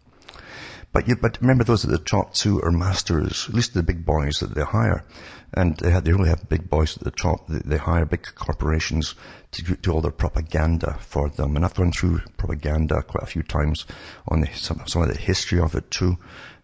But 0.92 1.08
you, 1.08 1.16
but 1.16 1.40
remember 1.40 1.64
those 1.64 1.86
at 1.86 1.92
the 1.92 2.00
top 2.00 2.34
two 2.34 2.62
are 2.64 2.72
masters, 2.72 3.46
at 3.48 3.54
least 3.54 3.76
the 3.76 3.84
big 3.84 4.06
boys 4.06 4.40
that 4.40 4.56
they 4.56 4.64
hire. 4.64 5.06
And 5.54 5.78
they, 5.78 5.92
have, 5.92 6.04
they 6.04 6.14
only 6.14 6.30
have 6.30 6.50
big 6.50 6.70
boys 6.70 6.98
at 6.98 7.04
the 7.04 7.12
top. 7.12 7.48
They, 7.48 7.60
they 7.60 7.78
hire 7.78 8.06
big 8.06 8.28
corporations 8.36 9.16
to 9.52 9.76
do 9.76 9.92
all 9.92 10.02
their 10.02 10.12
propaganda 10.12 10.98
for 11.00 11.30
them. 11.30 11.56
And 11.56 11.64
I've 11.64 11.76
gone 11.76 11.92
through 11.92 12.22
propaganda 12.38 13.04
quite 13.04 13.24
a 13.24 13.28
few 13.28 13.44
times 13.44 13.86
on 14.28 14.42
the, 14.42 14.48
some, 14.54 14.82
some 14.88 15.04
of 15.04 15.10
the 15.10 15.18
history 15.18 15.60
of 15.60 15.76
it 15.76 15.90
too 15.92 16.18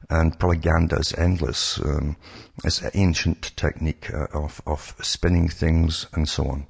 and 0.09 0.37
propaganda 0.39 0.97
is 0.97 1.13
endless. 1.13 1.79
Um, 1.79 2.17
it's 2.63 2.81
an 2.81 2.91
ancient 2.93 3.55
technique 3.55 4.09
uh, 4.13 4.27
of, 4.33 4.61
of 4.65 4.95
spinning 5.01 5.49
things 5.49 6.07
and 6.13 6.27
so 6.27 6.47
on. 6.47 6.67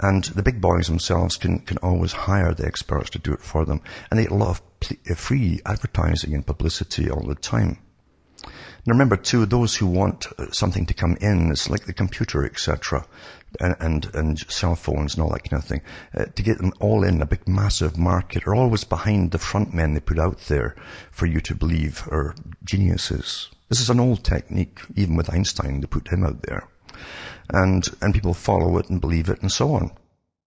And 0.00 0.24
the 0.24 0.42
big 0.42 0.60
boys 0.60 0.86
themselves 0.86 1.36
can, 1.36 1.60
can 1.60 1.78
always 1.78 2.12
hire 2.12 2.54
the 2.54 2.66
experts 2.66 3.10
to 3.10 3.18
do 3.18 3.32
it 3.32 3.40
for 3.40 3.64
them. 3.64 3.80
And 4.10 4.18
they 4.18 4.24
get 4.24 4.32
a 4.32 4.36
lot 4.36 4.50
of 4.50 4.80
pl- 4.80 4.96
uh, 5.10 5.14
free 5.14 5.60
advertising 5.66 6.34
and 6.34 6.46
publicity 6.46 7.10
all 7.10 7.26
the 7.26 7.34
time. 7.34 7.78
Now 8.86 8.92
remember 8.92 9.16
too, 9.16 9.44
those 9.44 9.74
who 9.74 9.86
want 9.86 10.26
uh, 10.38 10.50
something 10.52 10.86
to 10.86 10.94
come 10.94 11.16
in, 11.20 11.50
it's 11.50 11.68
like 11.68 11.86
the 11.86 11.92
computer, 11.92 12.44
etc., 12.44 13.06
and, 13.60 14.08
and, 14.14 14.38
cell 14.50 14.76
phones 14.76 15.14
and 15.14 15.22
all 15.22 15.30
that 15.30 15.48
kind 15.48 15.62
of 15.62 15.68
thing, 15.68 15.80
uh, 16.14 16.26
to 16.34 16.42
get 16.42 16.58
them 16.58 16.72
all 16.80 17.02
in 17.02 17.22
a 17.22 17.26
big 17.26 17.48
massive 17.48 17.96
market 17.96 18.46
are 18.46 18.54
always 18.54 18.84
behind 18.84 19.30
the 19.30 19.38
front 19.38 19.72
men 19.72 19.94
they 19.94 20.00
put 20.00 20.18
out 20.18 20.38
there 20.48 20.76
for 21.10 21.26
you 21.26 21.40
to 21.40 21.54
believe 21.54 22.06
are 22.10 22.34
geniuses. 22.64 23.48
This 23.68 23.80
is 23.80 23.90
an 23.90 24.00
old 24.00 24.24
technique, 24.24 24.80
even 24.96 25.16
with 25.16 25.32
Einstein, 25.32 25.80
they 25.80 25.86
put 25.86 26.08
him 26.08 26.24
out 26.24 26.42
there. 26.42 26.68
And, 27.50 27.88
and 28.00 28.14
people 28.14 28.34
follow 28.34 28.78
it 28.78 28.90
and 28.90 29.00
believe 29.00 29.28
it 29.28 29.40
and 29.40 29.50
so 29.50 29.72
on. 29.72 29.92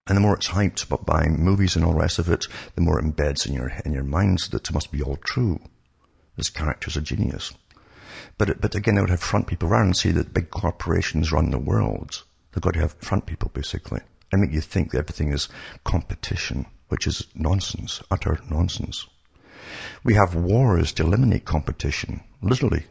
And 0.08 0.18
the 0.18 0.22
more 0.22 0.36
it's 0.36 0.50
hyped 0.50 0.92
up 0.92 1.06
by 1.06 1.28
movies 1.28 1.76
and 1.76 1.86
all 1.86 1.94
the 1.94 2.00
rest 2.00 2.20
of 2.20 2.30
it, 2.30 2.48
the 2.76 2.82
more 2.82 3.00
it 3.00 3.06
embeds 3.06 3.48
in 3.48 3.54
your, 3.54 3.72
in 3.86 3.94
your 3.94 4.04
minds 4.04 4.50
that 4.50 4.68
it 4.68 4.74
must 4.74 4.92
be 4.92 5.02
all 5.02 5.18
true. 5.18 5.60
This 6.36 6.50
character's 6.50 6.98
a 6.98 7.02
genius. 7.02 7.54
But, 8.38 8.60
but 8.62 8.74
again, 8.74 8.96
they 8.96 9.02
would 9.02 9.10
have 9.10 9.22
front 9.22 9.48
people 9.48 9.70
around 9.70 9.86
and 9.86 9.98
see 9.98 10.12
that 10.12 10.34
big 10.34 10.50
corporations 10.50 11.32
run 11.32 11.52
the 11.52 11.60
world. 11.60 12.24
They've 12.52 12.62
got 12.62 12.74
to 12.74 12.82
have 12.82 12.94
front 12.94 13.26
people, 13.26 13.50
basically, 13.54 14.02
and 14.32 14.42
make 14.42 14.52
you 14.52 14.62
think 14.62 14.92
that 14.92 15.00
everything 15.00 15.32
is 15.32 15.50
competition, 15.84 16.66
which 16.90 17.08
is 17.08 17.28
nonsense, 17.34 18.02
utter 18.12 18.40
nonsense. 18.50 19.08
We 20.04 20.16
have 20.16 20.36
wars 20.36 20.92
to 20.94 21.04
eliminate 21.04 21.46
competition, 21.46 22.22
literally. 22.42 22.86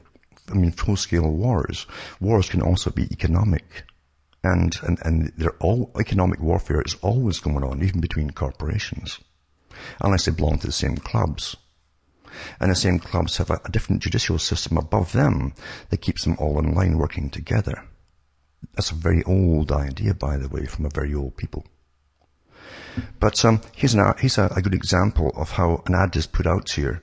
I 0.51 0.55
mean, 0.55 0.73
full-scale 0.73 1.31
wars. 1.31 1.87
Wars 2.21 2.49
can 2.49 2.63
also 2.63 2.91
be 2.91 3.09
economic. 3.13 3.85
And, 4.43 4.75
and, 4.83 4.99
and 5.03 5.33
they're 5.37 5.57
all, 5.61 5.91
economic 6.01 6.41
warfare 6.41 6.81
is 6.81 6.97
always 7.03 7.41
going 7.41 7.63
on, 7.63 7.83
even 7.83 8.01
between 8.01 8.31
corporations. 8.31 9.19
Unless 10.01 10.25
they 10.25 10.33
belong 10.33 10.59
to 10.61 10.67
the 10.67 10.73
same 10.73 10.97
clubs. 10.97 11.57
And 12.59 12.71
the 12.71 12.77
same 12.77 12.99
clubs 12.99 13.37
have 13.37 13.51
a, 13.51 13.61
a 13.65 13.71
different 13.71 14.03
judicial 14.03 14.39
system 14.39 14.79
above 14.79 15.13
them 15.13 15.53
that 15.91 16.01
keeps 16.01 16.25
them 16.25 16.37
all 16.39 16.59
in 16.59 16.75
line 16.75 16.97
working 16.97 17.29
together. 17.29 17.85
That's 18.75 18.91
a 18.91 18.95
very 18.95 19.23
old 19.25 19.73
idea, 19.73 20.15
by 20.15 20.37
the 20.37 20.49
way, 20.49 20.67
from 20.67 20.87
a 20.87 20.91
very 20.91 21.15
old 21.15 21.37
people. 21.37 21.65
But 23.19 23.45
um, 23.45 23.61
here's, 23.75 23.95
an, 23.95 24.15
here's 24.19 24.39
a, 24.39 24.47
a, 24.57 24.63
good 24.63 24.75
example 24.75 25.33
of 25.37 25.53
how 25.53 25.83
an 25.87 25.95
ad 25.95 26.17
is 26.17 26.27
put 26.27 26.47
out 26.47 26.71
here. 26.71 27.03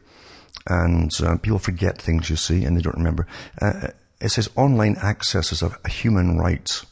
And 0.68 1.12
uh, 1.22 1.38
people 1.38 1.60
forget 1.60 2.02
things, 2.02 2.30
you 2.30 2.36
see, 2.36 2.66
and 2.66 2.76
they 2.76 2.82
don't 2.82 2.98
remember. 2.98 3.28
Uh, 3.62 3.90
it 4.20 4.30
says 4.30 4.50
online 4.56 4.98
access 5.02 5.52
is 5.52 5.62
a, 5.62 5.72
human 5.88 6.38
right. 6.38 6.84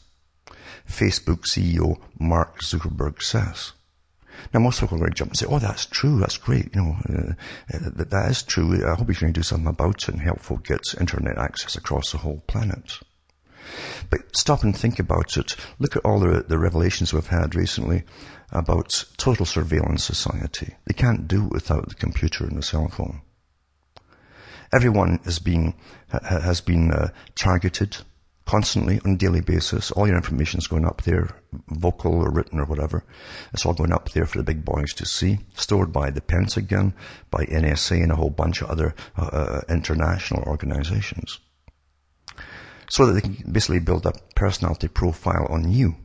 Facebook 0.88 1.42
CEO 1.44 2.00
Mark 2.18 2.60
Zuckerberg 2.60 3.22
says. 3.22 3.72
Now, 4.54 4.60
most 4.60 4.80
people 4.80 4.96
are 4.96 5.00
going 5.00 5.10
to 5.10 5.16
jump 5.16 5.30
and 5.32 5.38
say, 5.38 5.46
oh, 5.48 5.58
that's 5.58 5.86
true, 5.86 6.20
that's 6.20 6.36
great, 6.36 6.74
you 6.74 6.82
know, 6.82 6.96
uh, 7.08 7.32
that, 7.70 8.10
that 8.10 8.30
is 8.30 8.42
true. 8.42 8.86
I 8.86 8.94
hope 8.94 9.08
you 9.08 9.14
to 9.14 9.32
do 9.32 9.42
something 9.42 9.66
about 9.66 10.02
it 10.02 10.08
and 10.10 10.20
help 10.20 10.40
folk 10.40 10.64
get 10.64 10.94
internet 11.00 11.38
access 11.38 11.74
across 11.76 12.12
the 12.12 12.18
whole 12.18 12.42
planet. 12.46 13.00
But 14.10 14.36
stop 14.36 14.62
and 14.62 14.76
think 14.76 14.98
about 14.98 15.36
it. 15.36 15.56
Look 15.78 15.96
at 15.96 16.04
all 16.04 16.20
the, 16.20 16.44
the 16.46 16.58
revelations 16.58 17.12
we've 17.12 17.26
had 17.26 17.54
recently 17.54 18.04
about 18.50 19.04
total 19.16 19.46
surveillance 19.46 20.04
society. 20.04 20.74
They 20.86 20.94
can't 20.94 21.28
do 21.28 21.46
it 21.46 21.52
without 21.52 21.88
the 21.88 21.94
computer 21.94 22.44
and 22.44 22.56
the 22.56 22.62
cell 22.62 22.88
phone. 22.88 23.22
Everyone 24.72 25.20
is 25.24 25.38
being, 25.38 25.74
has 26.08 26.60
been 26.60 26.90
uh, 26.90 27.08
targeted 27.34 27.96
constantly 28.44 29.00
on 29.04 29.12
a 29.12 29.16
daily 29.16 29.40
basis. 29.40 29.90
All 29.90 30.06
your 30.06 30.16
information 30.16 30.58
is 30.58 30.66
going 30.66 30.84
up 30.84 31.02
there, 31.02 31.30
vocal 31.68 32.14
or 32.14 32.30
written 32.30 32.60
or 32.60 32.64
whatever. 32.64 33.04
It's 33.52 33.66
all 33.66 33.74
going 33.74 33.92
up 33.92 34.10
there 34.10 34.26
for 34.26 34.38
the 34.38 34.44
big 34.44 34.64
boys 34.64 34.94
to 34.94 35.06
see, 35.06 35.40
stored 35.54 35.92
by 35.92 36.10
the 36.10 36.20
Pentagon, 36.20 36.94
by 37.30 37.44
NSA 37.44 38.02
and 38.02 38.12
a 38.12 38.16
whole 38.16 38.30
bunch 38.30 38.62
of 38.62 38.70
other 38.70 38.94
uh, 39.16 39.24
uh 39.24 39.60
international 39.68 40.42
organizations 40.44 41.40
so 42.88 43.06
that 43.06 43.12
they 43.12 43.20
can 43.20 43.52
basically 43.52 43.80
build 43.80 44.06
a 44.06 44.12
personality 44.34 44.88
profile 44.88 45.46
on 45.50 45.70
you 45.70 45.96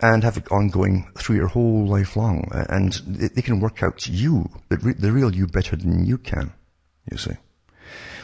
and 0.00 0.22
have 0.22 0.36
it 0.36 0.50
ongoing 0.52 1.10
through 1.16 1.36
your 1.36 1.48
whole 1.48 1.86
life 1.86 2.16
long. 2.16 2.48
And 2.52 2.92
they 2.92 3.42
can 3.42 3.60
work 3.60 3.82
out 3.82 4.06
you, 4.06 4.48
the 4.68 5.12
real 5.12 5.34
you 5.34 5.46
better 5.46 5.76
than 5.76 6.04
you 6.04 6.18
can, 6.18 6.52
you 7.10 7.18
see. 7.18 7.36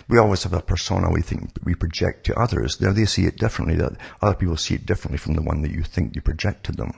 We 0.07 0.19
always 0.19 0.43
have 0.43 0.53
a 0.53 0.61
persona 0.61 1.11
we 1.11 1.23
think 1.23 1.51
we 1.65 1.75
project 1.75 2.27
to 2.27 2.39
others. 2.39 2.81
Now 2.81 2.93
they 2.93 3.07
see 3.07 3.25
it 3.25 3.39
differently, 3.39 3.77
that 3.77 3.97
other 4.21 4.37
people 4.37 4.57
see 4.57 4.75
it 4.75 4.87
differently 4.87 5.19
from 5.19 5.35
the 5.35 5.43
one 5.43 5.63
that 5.63 5.71
you 5.71 5.83
think 5.83 6.15
you 6.15 6.21
project 6.21 6.67
to 6.67 6.73
them. 6.73 6.93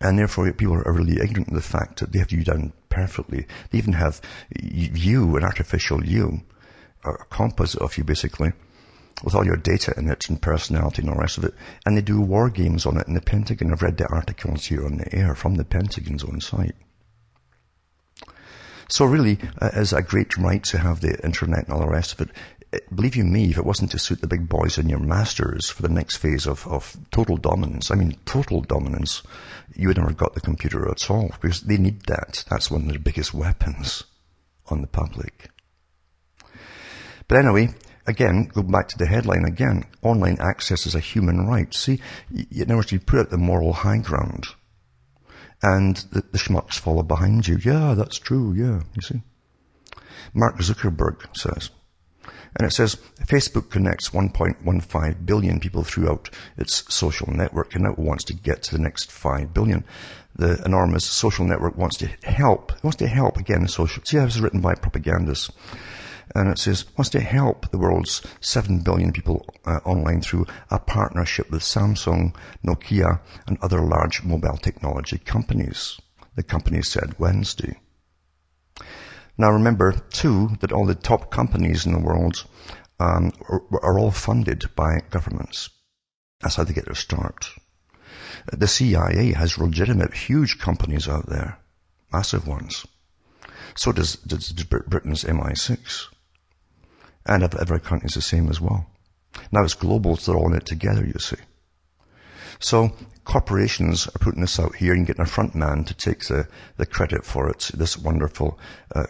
And 0.00 0.18
therefore 0.18 0.52
people 0.52 0.74
are 0.74 0.92
really 0.92 1.20
ignorant 1.22 1.48
of 1.48 1.54
the 1.54 1.62
fact 1.62 2.00
that 2.00 2.12
they 2.12 2.18
have 2.18 2.32
you 2.32 2.42
done 2.42 2.72
perfectly. 2.88 3.46
They 3.70 3.78
even 3.78 3.92
have 3.92 4.20
you, 4.50 5.36
an 5.36 5.44
artificial 5.44 6.04
you, 6.04 6.42
a 7.04 7.12
composite 7.30 7.80
of 7.80 7.96
you 7.96 8.04
basically, 8.04 8.52
with 9.22 9.34
all 9.34 9.44
your 9.44 9.56
data 9.56 9.94
in 9.96 10.08
it 10.08 10.28
and 10.28 10.40
personality 10.40 11.02
and 11.02 11.10
all 11.10 11.16
the 11.16 11.22
rest 11.22 11.38
of 11.38 11.44
it. 11.44 11.54
And 11.86 11.96
they 11.96 12.02
do 12.02 12.20
war 12.20 12.50
games 12.50 12.86
on 12.86 12.96
it 12.98 13.08
in 13.08 13.14
the 13.14 13.20
Pentagon. 13.20 13.72
I've 13.72 13.82
read 13.82 13.96
the 13.96 14.08
articles 14.08 14.66
here 14.66 14.84
on 14.84 14.96
the 14.96 15.14
air 15.14 15.34
from 15.34 15.54
the 15.54 15.64
Pentagon's 15.64 16.24
own 16.24 16.40
site. 16.40 16.74
So 18.88 19.06
really, 19.06 19.38
uh, 19.60 19.70
it's 19.72 19.92
a 19.92 20.02
great 20.02 20.36
right 20.36 20.62
to 20.64 20.78
have 20.78 21.00
the 21.00 21.18
internet 21.24 21.64
and 21.64 21.72
all 21.72 21.80
the 21.80 21.88
rest 21.88 22.12
of 22.12 22.20
it. 22.20 22.28
it. 22.72 22.84
Uh, 22.90 22.94
believe 22.94 23.16
you 23.16 23.24
me, 23.24 23.50
if 23.50 23.56
it 23.56 23.64
wasn't 23.64 23.90
to 23.92 23.98
suit 23.98 24.20
the 24.20 24.26
big 24.26 24.48
boys 24.48 24.76
and 24.76 24.90
your 24.90 24.98
masters 24.98 25.70
for 25.70 25.80
the 25.80 25.88
next 25.88 26.16
phase 26.16 26.46
of, 26.46 26.66
of 26.66 26.96
total 27.10 27.38
dominance, 27.38 27.90
I 27.90 27.94
mean 27.94 28.18
total 28.26 28.60
dominance, 28.60 29.22
you 29.74 29.88
would 29.88 29.96
never 29.96 30.12
got 30.12 30.34
the 30.34 30.40
computer 30.40 30.90
at 30.90 31.10
all 31.10 31.28
because 31.40 31.62
they 31.62 31.78
need 31.78 32.02
that. 32.02 32.44
That's 32.50 32.70
one 32.70 32.82
of 32.82 32.88
their 32.88 32.98
biggest 32.98 33.32
weapons 33.32 34.04
on 34.66 34.82
the 34.82 34.88
public. 34.88 35.48
But 37.28 37.38
anyway, 37.38 37.74
Again, 38.06 38.50
go 38.52 38.62
back 38.62 38.88
to 38.88 38.98
the 38.98 39.06
headline 39.06 39.44
again. 39.44 39.84
Online 40.02 40.36
access 40.40 40.86
is 40.86 40.94
a 40.94 41.00
human 41.00 41.46
right. 41.46 41.72
See, 41.72 42.00
in 42.50 42.64
other 42.64 42.76
words, 42.76 42.92
you 42.92 42.98
put 42.98 43.20
out 43.20 43.30
the 43.30 43.38
moral 43.38 43.72
high 43.72 43.98
ground 43.98 44.46
and 45.62 45.96
the, 46.10 46.22
the 46.32 46.38
schmucks 46.38 46.74
follow 46.74 47.02
behind 47.02 47.46
you. 47.46 47.58
Yeah, 47.64 47.94
that's 47.94 48.18
true. 48.18 48.52
Yeah, 48.52 48.82
you 48.94 49.02
see. 49.02 49.22
Mark 50.34 50.58
Zuckerberg 50.58 51.36
says, 51.36 51.70
and 52.56 52.66
it 52.66 52.72
says 52.72 52.96
Facebook 53.26 53.70
connects 53.70 54.10
1.15 54.10 55.26
billion 55.26 55.60
people 55.60 55.84
throughout 55.84 56.30
its 56.56 56.92
social 56.92 57.30
network 57.32 57.74
and 57.74 57.84
now 57.84 57.94
wants 57.96 58.24
to 58.24 58.34
get 58.34 58.62
to 58.64 58.76
the 58.76 58.82
next 58.82 59.10
5 59.10 59.54
billion. 59.54 59.84
The 60.34 60.62
enormous 60.64 61.04
social 61.04 61.46
network 61.46 61.76
wants 61.76 61.98
to 61.98 62.06
help, 62.24 62.72
it 62.72 62.82
wants 62.82 62.96
to 62.98 63.06
help 63.06 63.36
again 63.36 63.68
social. 63.68 64.02
See, 64.04 64.18
this 64.18 64.34
was 64.34 64.40
written 64.40 64.60
by 64.60 64.74
propagandists 64.74 65.50
and 66.34 66.48
it 66.48 66.58
says 66.58 66.86
wants 66.96 67.10
to 67.10 67.20
help 67.20 67.70
the 67.70 67.78
world's 67.78 68.22
7 68.40 68.80
billion 68.80 69.12
people 69.12 69.46
uh, 69.66 69.80
online 69.84 70.20
through 70.20 70.46
a 70.70 70.78
partnership 70.78 71.50
with 71.50 71.62
Samsung, 71.62 72.34
Nokia, 72.66 73.20
and 73.46 73.58
other 73.60 73.80
large 73.80 74.22
mobile 74.22 74.56
technology 74.56 75.18
companies. 75.18 76.00
The 76.34 76.42
company 76.42 76.82
said 76.82 77.18
Wednesday. 77.18 77.78
Now 79.36 79.50
remember, 79.50 79.92
too, 79.92 80.56
that 80.60 80.72
all 80.72 80.86
the 80.86 80.94
top 80.94 81.30
companies 81.30 81.86
in 81.86 81.92
the 81.92 81.98
world 81.98 82.44
um, 83.00 83.32
are, 83.48 83.62
are 83.82 83.98
all 83.98 84.10
funded 84.10 84.64
by 84.74 85.00
governments. 85.10 85.70
That's 86.40 86.56
how 86.56 86.64
they 86.64 86.72
get 86.72 86.86
their 86.86 86.94
start. 86.94 87.50
The 88.52 88.66
CIA 88.66 89.32
has 89.32 89.58
legitimate 89.58 90.14
huge 90.14 90.58
companies 90.58 91.08
out 91.08 91.26
there. 91.26 91.58
Massive 92.12 92.46
ones. 92.46 92.86
So 93.74 93.92
does, 93.92 94.16
does 94.16 94.52
Britain's 94.52 95.24
MI6. 95.24 96.06
And 97.26 97.42
every 97.42 97.80
country 97.80 98.06
is 98.06 98.14
the 98.14 98.22
same 98.22 98.48
as 98.48 98.60
well. 98.60 98.86
Now 99.50 99.64
it's 99.64 99.74
global, 99.74 100.16
so 100.16 100.32
they're 100.32 100.40
all 100.40 100.52
in 100.52 100.58
it 100.58 100.66
together, 100.66 101.04
you 101.04 101.18
see. 101.18 101.36
So 102.58 102.92
corporations 103.24 104.06
are 104.06 104.18
putting 104.20 104.40
this 104.40 104.58
out 104.58 104.76
here 104.76 104.92
and 104.92 105.06
getting 105.06 105.22
a 105.22 105.26
front 105.26 105.54
man 105.54 105.84
to 105.84 105.94
take 105.94 106.26
the, 106.26 106.46
the 106.76 106.86
credit 106.86 107.24
for 107.24 107.48
it. 107.48 107.70
This 107.74 107.96
wonderful, 107.96 108.58
uh, 108.94 109.06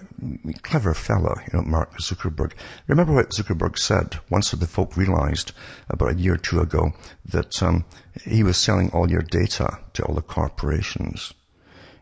clever 0.62 0.94
fella, 0.94 1.34
you 1.40 1.58
know, 1.58 1.64
Mark 1.64 1.98
Zuckerberg. 1.98 2.52
Remember 2.86 3.12
what 3.12 3.30
Zuckerberg 3.30 3.78
said 3.78 4.18
once 4.30 4.50
the 4.50 4.66
folk 4.66 4.96
realized 4.96 5.52
about 5.88 6.12
a 6.12 6.18
year 6.18 6.34
or 6.34 6.38
two 6.38 6.60
ago 6.60 6.92
that 7.26 7.62
um, 7.62 7.84
he 8.24 8.42
was 8.42 8.56
selling 8.56 8.90
all 8.90 9.10
your 9.10 9.22
data 9.22 9.78
to 9.94 10.04
all 10.04 10.14
the 10.14 10.22
corporations. 10.22 11.32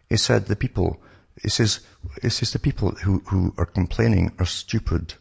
He 0.09 0.17
said 0.17 0.47
the 0.47 0.57
people, 0.57 1.01
he 1.43 1.49
says, 1.49 1.81
he 2.23 2.29
says 2.29 2.53
the 2.53 2.59
people 2.59 2.93
who, 2.93 3.21
who 3.27 3.55
are 3.57 3.67
complaining 3.67 4.33
are 4.39 4.47
stupid. 4.47 5.15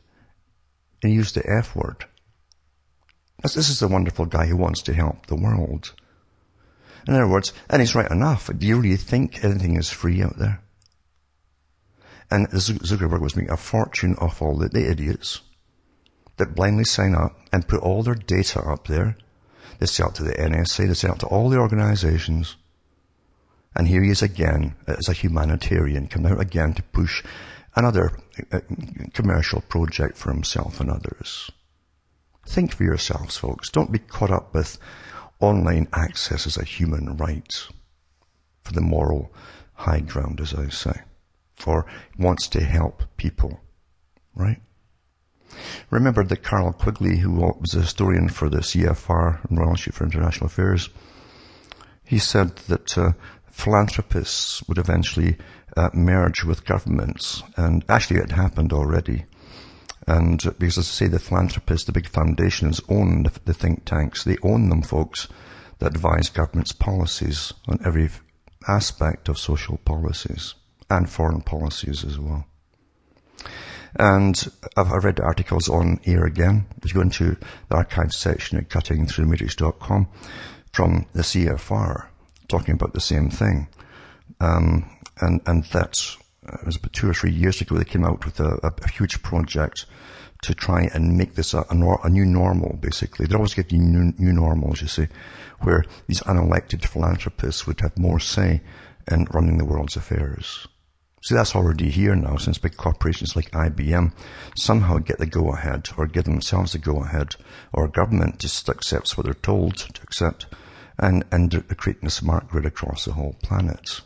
And 1.01 1.11
he 1.11 1.15
used 1.15 1.35
the 1.35 1.49
F 1.49 1.75
word. 1.75 2.05
This 3.41 3.69
is 3.69 3.81
a 3.81 3.87
wonderful 3.87 4.25
guy 4.25 4.47
who 4.47 4.57
wants 4.57 4.81
to 4.83 4.93
help 4.93 5.27
the 5.27 5.35
world. 5.35 5.93
In 7.07 7.13
other 7.13 7.27
words, 7.27 7.53
and 7.69 7.81
he's 7.81 7.95
right 7.95 8.11
enough. 8.11 8.49
Do 8.55 8.67
you 8.67 8.79
really 8.79 8.97
think 8.97 9.43
anything 9.43 9.77
is 9.77 9.89
free 9.89 10.21
out 10.21 10.37
there? 10.37 10.61
And 12.29 12.47
Zuckerberg 12.49 13.21
was 13.21 13.35
making 13.35 13.51
a 13.51 13.57
fortune 13.57 14.15
off 14.17 14.41
all 14.41 14.57
the, 14.57 14.69
the 14.69 14.89
idiots 14.89 15.41
that 16.37 16.55
blindly 16.55 16.83
sign 16.83 17.15
up 17.15 17.39
and 17.51 17.67
put 17.67 17.81
all 17.81 18.03
their 18.03 18.15
data 18.15 18.61
up 18.61 18.87
there. 18.87 19.17
They 19.79 19.85
sell 19.85 20.09
it 20.09 20.15
to 20.15 20.23
the 20.23 20.33
NSA, 20.33 20.87
they 20.87 20.93
sell 20.93 21.13
it 21.13 21.19
to 21.19 21.27
all 21.27 21.49
the 21.49 21.57
organizations. 21.57 22.57
And 23.75 23.87
here 23.87 24.03
he 24.03 24.09
is 24.09 24.21
again 24.21 24.75
as 24.87 25.07
a 25.07 25.13
humanitarian, 25.13 26.07
coming 26.07 26.31
out 26.31 26.41
again 26.41 26.73
to 26.73 26.83
push 26.83 27.23
another 27.75 28.17
uh, 28.51 28.59
commercial 29.13 29.61
project 29.61 30.17
for 30.17 30.31
himself 30.31 30.79
and 30.79 30.89
others. 30.89 31.49
Think 32.47 32.73
for 32.73 32.83
yourselves, 32.83 33.37
folks. 33.37 33.69
Don't 33.69 33.91
be 33.91 33.99
caught 33.99 34.31
up 34.31 34.53
with 34.53 34.77
online 35.39 35.87
access 35.93 36.47
as 36.47 36.57
a 36.57 36.63
human 36.63 37.15
right 37.17 37.67
for 38.63 38.73
the 38.73 38.81
moral 38.81 39.31
high 39.73 40.01
ground, 40.01 40.41
as 40.41 40.53
I 40.53 40.69
say, 40.69 41.01
for 41.55 41.85
wants 42.17 42.47
to 42.49 42.63
help 42.63 43.03
people, 43.17 43.59
right? 44.35 44.61
Remember 45.89 46.23
that 46.23 46.43
Carroll 46.43 46.73
Quigley, 46.73 47.17
who 47.17 47.31
was 47.31 47.73
a 47.73 47.81
historian 47.81 48.29
for 48.29 48.49
the 48.49 48.59
CFR 48.59 49.49
and 49.49 49.57
Royal 49.57 49.71
Institute 49.71 49.95
for 49.95 50.03
International 50.03 50.45
Affairs, 50.45 50.89
he 52.03 52.19
said 52.19 52.55
that 52.67 52.97
uh, 52.97 53.13
philanthropists 53.49 54.63
would 54.67 54.77
eventually 54.77 55.37
uh, 55.77 55.89
merge 55.93 56.43
with 56.43 56.65
governments, 56.65 57.43
and 57.57 57.83
actually 57.89 58.19
it 58.19 58.31
happened 58.31 58.73
already. 58.73 59.25
And 60.07 60.41
because 60.57 60.77
as 60.77 60.87
I 60.87 60.91
say, 60.91 61.07
the 61.07 61.19
philanthropists, 61.19 61.85
the 61.85 61.91
big 61.91 62.07
foundations 62.07 62.81
own 62.89 63.23
the, 63.23 63.31
the 63.45 63.53
think 63.53 63.85
tanks. 63.85 64.23
They 64.23 64.37
own 64.41 64.69
them, 64.69 64.81
folks, 64.81 65.27
that 65.79 65.95
advise 65.95 66.29
government's 66.29 66.71
policies 66.71 67.53
on 67.67 67.79
every 67.85 68.09
aspect 68.67 69.29
of 69.29 69.37
social 69.37 69.77
policies 69.77 70.55
and 70.89 71.09
foreign 71.09 71.41
policies 71.41 72.03
as 72.03 72.17
well. 72.17 72.45
And 73.95 74.51
I've, 74.77 75.03
read 75.03 75.19
articles 75.19 75.67
on 75.69 75.99
here 76.03 76.25
again. 76.25 76.67
If 76.83 76.89
you 76.89 76.95
go 76.95 77.01
into 77.01 77.37
the 77.69 77.75
archive 77.75 78.13
section 78.13 78.57
at 78.57 78.69
cuttingthroughthematrix.com 78.69 80.07
from 80.71 81.05
the 81.13 81.23
CFR, 81.23 82.07
talking 82.47 82.75
about 82.75 82.93
the 82.93 83.01
same 83.01 83.29
thing. 83.29 83.67
Um, 84.39 84.89
and, 85.21 85.41
and 85.45 85.63
that's 85.65 86.17
uh, 86.47 86.57
it 86.61 86.65
was 86.65 86.77
about 86.77 86.93
two 86.93 87.09
or 87.09 87.13
three 87.13 87.31
years 87.31 87.61
ago, 87.61 87.75
they 87.75 87.83
came 87.83 88.05
out 88.05 88.25
with 88.25 88.39
a, 88.39 88.59
a, 88.63 88.71
a 88.83 88.89
huge 88.89 89.21
project 89.21 89.85
to 90.41 90.53
try 90.53 90.83
and 90.93 91.17
make 91.17 91.35
this 91.35 91.53
a, 91.53 91.65
a, 91.69 91.75
nor, 91.75 91.99
a 92.03 92.09
new 92.09 92.25
normal, 92.25 92.77
basically. 92.79 93.25
They're 93.25 93.37
always 93.37 93.53
getting 93.53 93.91
new, 93.91 94.13
new 94.17 94.31
normals, 94.31 94.81
you 94.81 94.87
see, 94.87 95.07
where 95.59 95.83
these 96.07 96.21
unelected 96.21 96.85
philanthropists 96.85 97.67
would 97.67 97.81
have 97.81 97.97
more 97.97 98.19
say 98.19 98.61
in 99.11 99.25
running 99.31 99.57
the 99.57 99.65
world's 99.65 99.97
affairs. 99.97 100.67
See, 101.21 101.35
that's 101.35 101.55
already 101.55 101.89
here 101.89 102.15
now, 102.15 102.37
since 102.37 102.57
big 102.57 102.77
corporations 102.77 103.35
like 103.35 103.51
IBM 103.51 104.13
somehow 104.55 104.99
get 104.99 105.17
the 105.17 105.25
go-ahead, 105.25 105.89
or 105.97 106.07
give 106.07 106.23
themselves 106.23 106.71
the 106.71 106.77
go-ahead, 106.79 107.35
or 107.73 107.89
government 107.89 108.39
just 108.39 108.69
accepts 108.69 109.17
what 109.17 109.25
they're 109.25 109.33
told 109.33 109.75
to 109.75 110.01
accept, 110.01 110.45
and, 110.97 111.25
and 111.31 111.65
creating 111.75 112.07
a 112.07 112.11
smart 112.11 112.47
grid 112.47 112.65
across 112.65 113.03
the 113.03 113.11
whole 113.11 113.35
planet 113.43 113.99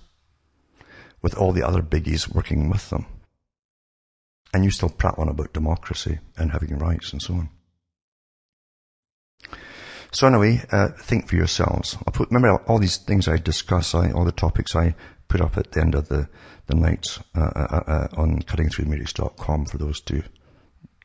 with 1.23 1.35
all 1.35 1.53
the 1.53 1.65
other 1.65 1.81
biggies 1.81 2.27
working 2.27 2.69
with 2.69 2.91
them. 2.91 3.07
And 4.53 4.63
you 4.63 4.69
still 4.69 4.89
prat 4.89 5.15
on 5.17 5.29
about 5.29 5.53
democracy 5.53 6.19
and 6.37 6.51
having 6.51 6.77
rights 6.77 7.11
and 7.11 7.21
so 7.21 7.33
on. 7.33 7.49
So 10.11 10.27
anyway, 10.27 10.61
uh, 10.71 10.89
think 10.89 11.27
for 11.27 11.35
yourselves. 11.35 11.97
I'll 12.05 12.13
put, 12.13 12.29
remember 12.29 12.61
all 12.67 12.77
these 12.77 12.97
things 12.97 13.27
I 13.27 13.37
discuss, 13.37 13.95
I, 13.95 14.11
all 14.11 14.25
the 14.25 14.31
topics 14.31 14.75
I 14.75 14.93
put 15.27 15.41
up 15.41 15.57
at 15.57 15.71
the 15.71 15.81
end 15.81 15.95
of 15.95 16.07
the, 16.09 16.29
the 16.67 16.75
night 16.75 17.17
uh, 17.35 17.39
uh, 17.55 17.83
uh 17.87 18.07
on 18.15 18.43
cuttingthroughthematrix.com 18.43 19.65
for 19.65 19.77
those 19.79 20.01
to 20.01 20.21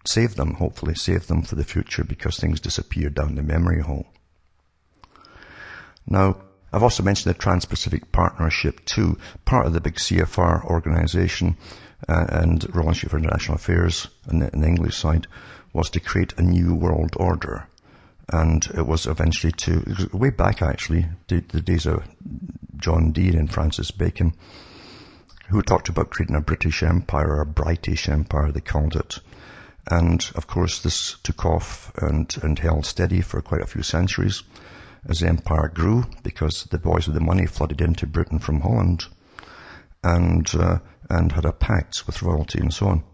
save 0.04 0.34
them, 0.34 0.54
hopefully 0.54 0.94
save 0.94 1.26
them 1.26 1.40
for 1.40 1.54
the 1.54 1.64
future 1.64 2.04
because 2.04 2.36
things 2.36 2.60
disappear 2.60 3.08
down 3.08 3.34
the 3.34 3.42
memory 3.42 3.80
hole. 3.80 4.06
Now, 6.06 6.42
I've 6.70 6.82
also 6.82 7.02
mentioned 7.02 7.34
the 7.34 7.38
Trans-Pacific 7.38 8.12
Partnership 8.12 8.84
too, 8.84 9.18
part 9.46 9.66
of 9.66 9.72
the 9.72 9.80
big 9.80 9.94
CFR 9.94 10.64
organization 10.64 11.56
uh, 12.06 12.26
and 12.28 12.74
Royal 12.74 12.88
Institute 12.88 13.10
for 13.10 13.18
International 13.18 13.56
Affairs 13.56 14.08
on 14.30 14.40
the, 14.40 14.52
on 14.52 14.60
the 14.60 14.66
English 14.66 14.96
side 14.96 15.26
was 15.72 15.88
to 15.90 16.00
create 16.00 16.34
a 16.36 16.42
new 16.42 16.74
world 16.74 17.14
order. 17.16 17.66
And 18.30 18.66
it 18.76 18.86
was 18.86 19.06
eventually 19.06 19.52
to, 19.52 20.10
way 20.12 20.28
back 20.28 20.60
actually, 20.60 21.06
the, 21.28 21.40
the 21.40 21.62
days 21.62 21.86
of 21.86 22.06
John 22.76 23.12
Dee 23.12 23.34
and 23.34 23.50
Francis 23.50 23.90
Bacon, 23.90 24.34
who 25.48 25.62
talked 25.62 25.88
about 25.88 26.10
creating 26.10 26.36
a 26.36 26.42
British 26.42 26.82
Empire, 26.82 27.40
a 27.40 27.46
British 27.46 28.10
Empire, 28.10 28.52
they 28.52 28.60
called 28.60 28.94
it. 28.94 29.20
And 29.90 30.30
of 30.34 30.46
course 30.46 30.82
this 30.82 31.16
took 31.22 31.46
off 31.46 31.90
and, 31.96 32.30
and 32.42 32.58
held 32.58 32.84
steady 32.84 33.22
for 33.22 33.40
quite 33.40 33.62
a 33.62 33.66
few 33.66 33.82
centuries 33.82 34.42
as 35.06 35.20
the 35.20 35.28
empire 35.28 35.68
grew 35.68 36.04
because 36.22 36.64
the 36.64 36.78
boys 36.78 37.06
with 37.06 37.14
the 37.14 37.20
money 37.20 37.46
flooded 37.46 37.80
into 37.80 38.06
Britain 38.06 38.38
from 38.38 38.60
Holland 38.60 39.04
and, 40.02 40.48
uh, 40.54 40.78
and 41.10 41.32
had 41.32 41.44
a 41.44 41.52
pact 41.52 42.06
with 42.06 42.22
royalty 42.22 42.58
and 42.60 42.72
so 42.72 42.88
on. 42.88 43.04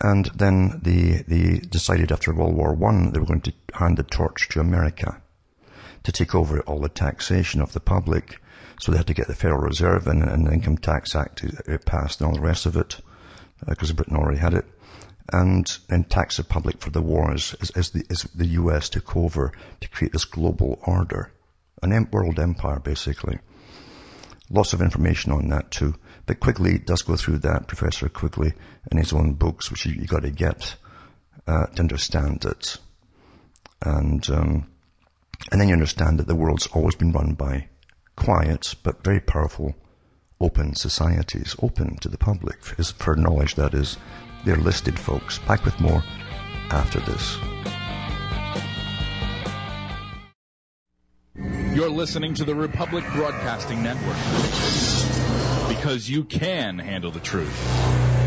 And 0.00 0.26
then 0.34 0.80
they, 0.82 1.24
they 1.26 1.58
decided 1.58 2.12
after 2.12 2.32
World 2.32 2.54
War 2.54 2.74
One 2.74 3.12
they 3.12 3.18
were 3.18 3.26
going 3.26 3.40
to 3.42 3.52
hand 3.74 3.96
the 3.96 4.04
torch 4.04 4.48
to 4.50 4.60
America 4.60 5.20
to 6.04 6.12
take 6.12 6.34
over 6.34 6.60
all 6.60 6.80
the 6.80 6.88
taxation 6.88 7.60
of 7.60 7.72
the 7.72 7.80
public. 7.80 8.40
So 8.80 8.92
they 8.92 8.98
had 8.98 9.08
to 9.08 9.14
get 9.14 9.26
the 9.26 9.34
Federal 9.34 9.60
Reserve 9.60 10.06
and, 10.06 10.22
and 10.22 10.46
the 10.46 10.52
Income 10.52 10.78
Tax 10.78 11.16
Act 11.16 11.44
passed 11.84 12.20
and 12.20 12.28
all 12.28 12.34
the 12.34 12.40
rest 12.40 12.64
of 12.64 12.76
it 12.76 13.00
because 13.66 13.90
uh, 13.90 13.94
Britain 13.94 14.16
already 14.16 14.38
had 14.38 14.54
it 14.54 14.64
and 15.32 15.78
then 15.88 16.04
tax 16.04 16.36
the 16.36 16.44
public 16.44 16.80
for 16.80 16.90
the 16.90 17.02
wars 17.02 17.54
as, 17.60 17.70
as, 17.70 17.90
the, 17.90 18.04
as 18.10 18.22
the 18.34 18.46
US 18.46 18.88
took 18.88 19.16
over 19.16 19.52
to 19.80 19.88
create 19.88 20.12
this 20.12 20.24
global 20.24 20.78
order. 20.86 21.32
An 21.82 22.08
world 22.10 22.40
empire, 22.40 22.80
basically. 22.80 23.38
Lots 24.50 24.72
of 24.72 24.80
information 24.80 25.32
on 25.32 25.48
that 25.48 25.70
too. 25.70 25.94
But 26.26 26.40
Quigley 26.40 26.78
does 26.78 27.02
go 27.02 27.16
through 27.16 27.38
that, 27.38 27.68
Professor 27.68 28.08
Quigley, 28.08 28.52
in 28.90 28.98
his 28.98 29.12
own 29.12 29.34
books, 29.34 29.70
which 29.70 29.86
you, 29.86 29.92
you 29.92 30.06
got 30.06 30.22
to 30.22 30.30
get 30.30 30.76
uh, 31.46 31.66
to 31.66 31.80
understand 31.80 32.44
it. 32.44 32.78
And 33.82 34.28
um, 34.30 34.66
and 35.52 35.60
then 35.60 35.68
you 35.68 35.74
understand 35.74 36.18
that 36.18 36.26
the 36.26 36.34
world's 36.34 36.66
always 36.68 36.96
been 36.96 37.12
run 37.12 37.34
by 37.34 37.68
quiet 38.16 38.74
but 38.82 39.04
very 39.04 39.20
powerful, 39.20 39.74
open 40.40 40.74
societies, 40.74 41.56
open 41.62 41.96
to 41.96 42.08
the 42.08 42.18
public 42.18 42.62
for 42.62 43.16
knowledge 43.16 43.54
that 43.56 43.74
is 43.74 43.96
they're 44.44 44.56
listed, 44.56 44.98
folks. 44.98 45.38
Back 45.40 45.64
with 45.64 45.78
more 45.80 46.02
after 46.70 47.00
this. 47.00 47.36
You're 51.74 51.90
listening 51.90 52.34
to 52.34 52.44
the 52.44 52.54
Republic 52.54 53.04
Broadcasting 53.14 53.82
Network 53.82 54.16
because 55.68 56.08
you 56.08 56.24
can 56.24 56.78
handle 56.78 57.10
the 57.10 57.20
truth. 57.20 58.17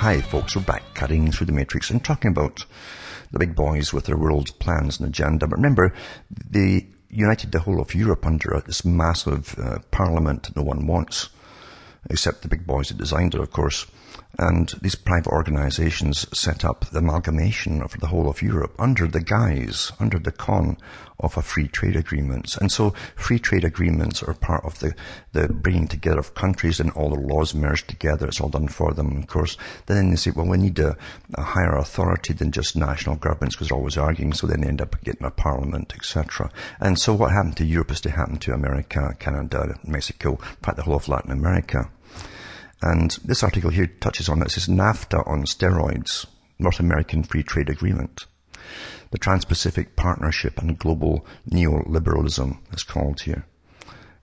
Hi 0.00 0.22
folks, 0.22 0.56
we're 0.56 0.62
back 0.62 0.94
cutting 0.94 1.30
through 1.30 1.48
the 1.48 1.52
matrix 1.52 1.90
and 1.90 2.02
talking 2.02 2.30
about 2.30 2.64
the 3.32 3.38
big 3.38 3.54
boys 3.54 3.92
with 3.92 4.06
their 4.06 4.16
world 4.16 4.58
plans 4.58 4.98
and 4.98 5.06
agenda. 5.06 5.46
But 5.46 5.56
remember, 5.56 5.92
they 6.30 6.86
united 7.10 7.52
the 7.52 7.58
whole 7.58 7.82
of 7.82 7.94
Europe 7.94 8.24
under 8.24 8.62
this 8.66 8.82
massive 8.82 9.54
uh, 9.58 9.80
parliament 9.90 10.56
no 10.56 10.62
one 10.62 10.86
wants. 10.86 11.28
except 12.08 12.42
the 12.42 12.48
big 12.48 12.66
boys 12.66 12.88
that 12.88 12.96
designed 12.96 13.34
it, 13.34 13.40
of 13.40 13.50
course. 13.50 13.86
And 14.38 14.72
these 14.80 14.94
private 14.94 15.26
organizations 15.26 16.26
set 16.32 16.64
up 16.64 16.86
the 16.86 17.00
amalgamation 17.00 17.82
of 17.82 17.98
the 18.00 18.06
whole 18.06 18.30
of 18.30 18.40
Europe 18.40 18.74
under 18.78 19.06
the 19.06 19.20
guise, 19.20 19.92
under 20.00 20.18
the 20.18 20.32
con 20.32 20.78
of 21.20 21.36
a 21.36 21.42
free 21.42 21.68
trade 21.68 21.96
agreement. 21.96 22.56
And 22.56 22.70
so 22.70 22.94
free 23.16 23.38
trade 23.38 23.64
agreements 23.64 24.22
are 24.22 24.34
part 24.34 24.64
of 24.64 24.78
the, 24.80 24.94
the 25.32 25.48
bringing 25.48 25.88
together 25.88 26.18
of 26.18 26.34
countries 26.34 26.80
and 26.80 26.90
all 26.92 27.10
the 27.10 27.20
laws 27.20 27.54
merged 27.54 27.88
together. 27.88 28.26
It's 28.26 28.40
all 28.40 28.48
done 28.48 28.68
for 28.68 28.92
them, 28.92 29.18
of 29.18 29.26
course. 29.26 29.56
Then 29.86 30.10
they 30.10 30.16
say, 30.16 30.32
well, 30.32 30.46
we 30.46 30.58
need 30.58 30.78
a, 30.78 30.96
a 31.34 31.42
higher 31.42 31.76
authority 31.76 32.32
than 32.32 32.52
just 32.52 32.76
national 32.76 33.16
governments 33.16 33.56
because 33.56 33.68
they're 33.68 33.78
always 33.78 33.96
arguing. 33.96 34.32
So 34.32 34.46
then 34.46 34.60
they 34.60 34.68
end 34.68 34.80
up 34.80 35.00
getting 35.02 35.26
a 35.26 35.30
parliament, 35.30 35.92
etc. 35.94 36.50
And 36.80 36.98
so 36.98 37.14
what 37.14 37.32
happened 37.32 37.56
to 37.58 37.64
Europe 37.64 37.90
is 37.90 38.00
to 38.02 38.10
happen 38.10 38.38
to 38.38 38.52
America, 38.52 39.14
Canada, 39.18 39.78
Mexico, 39.84 40.32
in 40.32 40.56
fact 40.62 40.76
the 40.76 40.82
whole 40.82 40.96
of 40.96 41.08
Latin 41.08 41.30
America. 41.30 41.90
And 42.82 43.10
this 43.24 43.42
article 43.42 43.70
here 43.70 43.86
touches 43.86 44.28
on 44.28 44.40
it. 44.40 44.46
It 44.46 44.50
says 44.52 44.68
NAFTA 44.68 45.26
on 45.26 45.44
steroids, 45.44 46.26
North 46.58 46.80
American 46.80 47.22
Free 47.22 47.42
Trade 47.42 47.68
Agreement. 47.68 48.26
The 49.10 49.18
Trans-Pacific 49.18 49.96
Partnership 49.96 50.58
and 50.58 50.78
Global 50.78 51.26
Neoliberalism 51.50 52.58
is 52.72 52.82
called 52.82 53.22
here. 53.22 53.44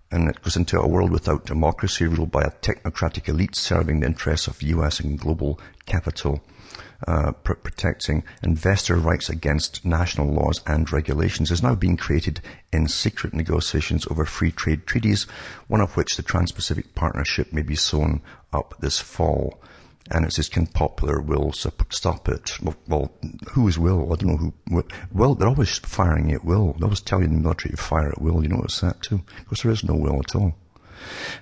And 0.10 0.30
it 0.30 0.41
goes 0.41 0.56
into 0.56 0.80
a 0.80 0.88
world 0.88 1.12
without 1.12 1.45
democracy 1.45 2.06
ruled 2.08 2.32
by 2.32 2.43
a 2.43 2.52
technocratic 2.52 3.28
elite 3.28 3.56
serving 3.56 4.00
the 4.00 4.08
interests 4.08 4.47
of 4.47 4.62
US 4.63 5.00
and 5.00 5.19
global 5.19 5.60
capital 5.86 6.41
uh, 7.06 7.32
pr- 7.32 7.54
protecting 7.54 8.23
investor 8.43 8.95
rights 8.95 9.30
against 9.30 9.86
national 9.86 10.34
laws 10.34 10.62
and 10.65 10.91
regulations 10.91 11.52
is 11.52 11.62
now 11.62 11.76
being 11.76 11.97
created 11.97 12.41
in 12.71 12.88
secret 12.88 13.34
negotiations 13.34 14.08
over 14.10 14.26
free 14.26 14.52
trade 14.52 14.88
treaties, 14.88 15.28
one 15.67 15.82
of 15.82 15.95
which 15.95 16.15
the 16.15 16.23
Trans-Pacific 16.23 16.95
Partnership 16.95 17.54
may 17.54 17.62
be 17.62 17.76
sewn 17.76 18.21
up 18.52 18.76
this 18.80 19.00
fall. 19.00 19.62
And 20.10 20.26
it 20.26 20.34
says, 20.34 20.50
can 20.50 20.67
popular 20.67 21.20
will 21.20 21.52
stop 21.52 22.30
it? 22.30 22.62
Well, 22.62 22.76
well, 22.88 23.12
whose 23.50 23.78
will? 23.78 24.13
I 24.13 24.15
don't 24.15 24.30
know 24.30 24.38
who. 24.38 24.84
Well, 25.12 25.36
they're 25.36 25.48
always 25.48 25.78
firing 25.80 26.32
at 26.32 26.46
will. 26.46 26.74
They 26.74 26.84
always 26.84 27.02
tell 27.02 27.20
you 27.20 27.26
in 27.26 27.34
the 27.34 27.41
military 27.41 27.72
to 27.72 27.78
fire 27.78 28.10
at 28.10 28.22
will. 28.22 28.41
You 28.41 28.50
know 28.50 28.58
notice 28.58 28.82
that 28.82 29.02
too? 29.02 29.22
Because 29.39 29.63
there 29.63 29.72
is 29.72 29.84
no 29.84 29.96
will 29.96 30.20
at 30.20 30.36
all. 30.36 30.56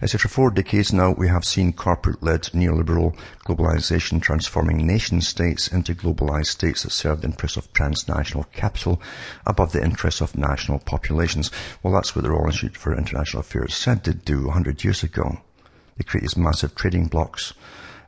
I 0.01 0.05
said 0.05 0.19
for 0.19 0.27
four 0.27 0.51
decades 0.51 0.91
now 0.91 1.11
we 1.11 1.29
have 1.29 1.45
seen 1.45 1.71
corporate-led 1.71 2.41
neoliberal 2.53 3.17
globalization 3.45 4.21
transforming 4.21 4.85
nation 4.85 5.21
states 5.21 5.69
into 5.69 5.95
globalized 5.95 6.47
states 6.47 6.83
that 6.83 6.91
serve 6.91 7.21
the 7.21 7.27
interests 7.27 7.57
of 7.57 7.71
transnational 7.71 8.43
capital 8.51 9.01
above 9.45 9.71
the 9.71 9.81
interests 9.83 10.19
of 10.19 10.37
national 10.37 10.79
populations. 10.79 11.51
Well, 11.81 11.93
that's 11.93 12.15
what 12.15 12.23
the 12.23 12.31
Royal 12.31 12.47
Institute 12.47 12.75
for 12.75 12.97
International 12.97 13.39
Affairs 13.39 13.73
said 13.73 14.03
to 14.03 14.13
do 14.13 14.45
100 14.47 14.83
years 14.83 15.03
ago. 15.03 15.37
They 15.97 16.03
create 16.03 16.23
these 16.23 16.35
massive 16.35 16.75
trading 16.75 17.07
blocks, 17.07 17.53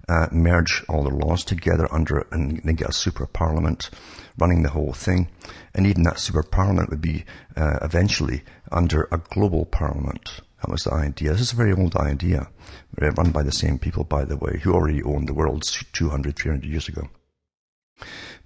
uh, 0.07 0.27
merge 0.31 0.83
all 0.87 1.03
their 1.03 1.13
laws 1.13 1.43
together 1.43 1.87
under, 1.91 2.27
and 2.31 2.61
they 2.63 2.73
get 2.73 2.89
a 2.89 2.93
super 2.93 3.25
parliament 3.25 3.89
running 4.37 4.63
the 4.63 4.69
whole 4.69 4.93
thing. 4.93 5.29
And 5.73 5.85
even 5.85 6.03
that 6.03 6.19
super 6.19 6.43
parliament 6.43 6.89
would 6.89 7.01
be 7.01 7.25
uh, 7.55 7.79
eventually 7.81 8.43
under 8.71 9.07
a 9.11 9.17
global 9.17 9.65
parliament. 9.65 10.41
That 10.61 10.71
was 10.71 10.83
the 10.83 10.93
idea. 10.93 11.31
This 11.31 11.41
is 11.41 11.53
a 11.53 11.57
very 11.57 11.73
old 11.73 11.95
idea, 11.95 12.49
run 12.97 13.31
by 13.31 13.43
the 13.43 13.51
same 13.51 13.77
people, 13.77 14.03
by 14.03 14.25
the 14.25 14.37
way, 14.37 14.59
who 14.63 14.73
already 14.73 15.03
owned 15.03 15.27
the 15.27 15.33
world 15.33 15.63
200, 15.93 16.35
300 16.35 16.65
years 16.65 16.87
ago. 16.87 17.09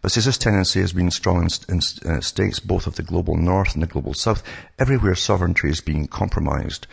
But 0.01 0.11
since 0.11 0.25
this 0.25 0.37
tendency 0.37 0.81
has 0.81 0.93
been 0.93 1.11
strong 1.11 1.43
in, 1.69 1.75
in 1.75 2.11
uh, 2.11 2.21
states 2.21 2.59
both 2.59 2.87
of 2.87 2.95
the 2.95 3.03
global 3.03 3.35
north 3.37 3.73
and 3.73 3.83
the 3.83 3.87
global 3.87 4.13
south, 4.13 4.43
everywhere 4.79 5.15
sovereignty 5.15 5.69
is 5.69 5.81
being 5.81 6.07
compromised. 6.07 6.87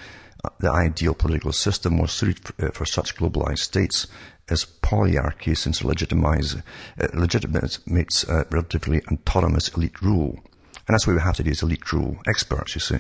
The 0.61 0.71
ideal 0.71 1.15
political 1.15 1.53
system 1.53 1.97
more 1.97 2.09
suited 2.09 2.39
for, 2.41 2.67
uh, 2.67 2.71
for 2.71 2.85
such 2.85 3.17
globalized 3.17 3.59
states 3.59 4.07
is 4.49 4.67
polyarchy 4.83 5.57
since 5.57 5.81
it 5.81 5.87
legitimize, 5.87 6.55
uh, 6.55 7.09
legitimates 7.13 8.29
uh, 8.29 8.45
relatively 8.51 9.03
autonomous 9.11 9.69
elite 9.71 10.01
rule. 10.01 10.39
And 10.87 10.95
that's 10.95 11.07
what 11.07 11.15
we 11.15 11.23
have 11.23 11.37
today 11.37 11.51
is 11.51 11.63
elite 11.63 11.93
rule. 11.93 12.17
Experts, 12.27 12.75
you 12.75 12.81
see. 12.81 12.99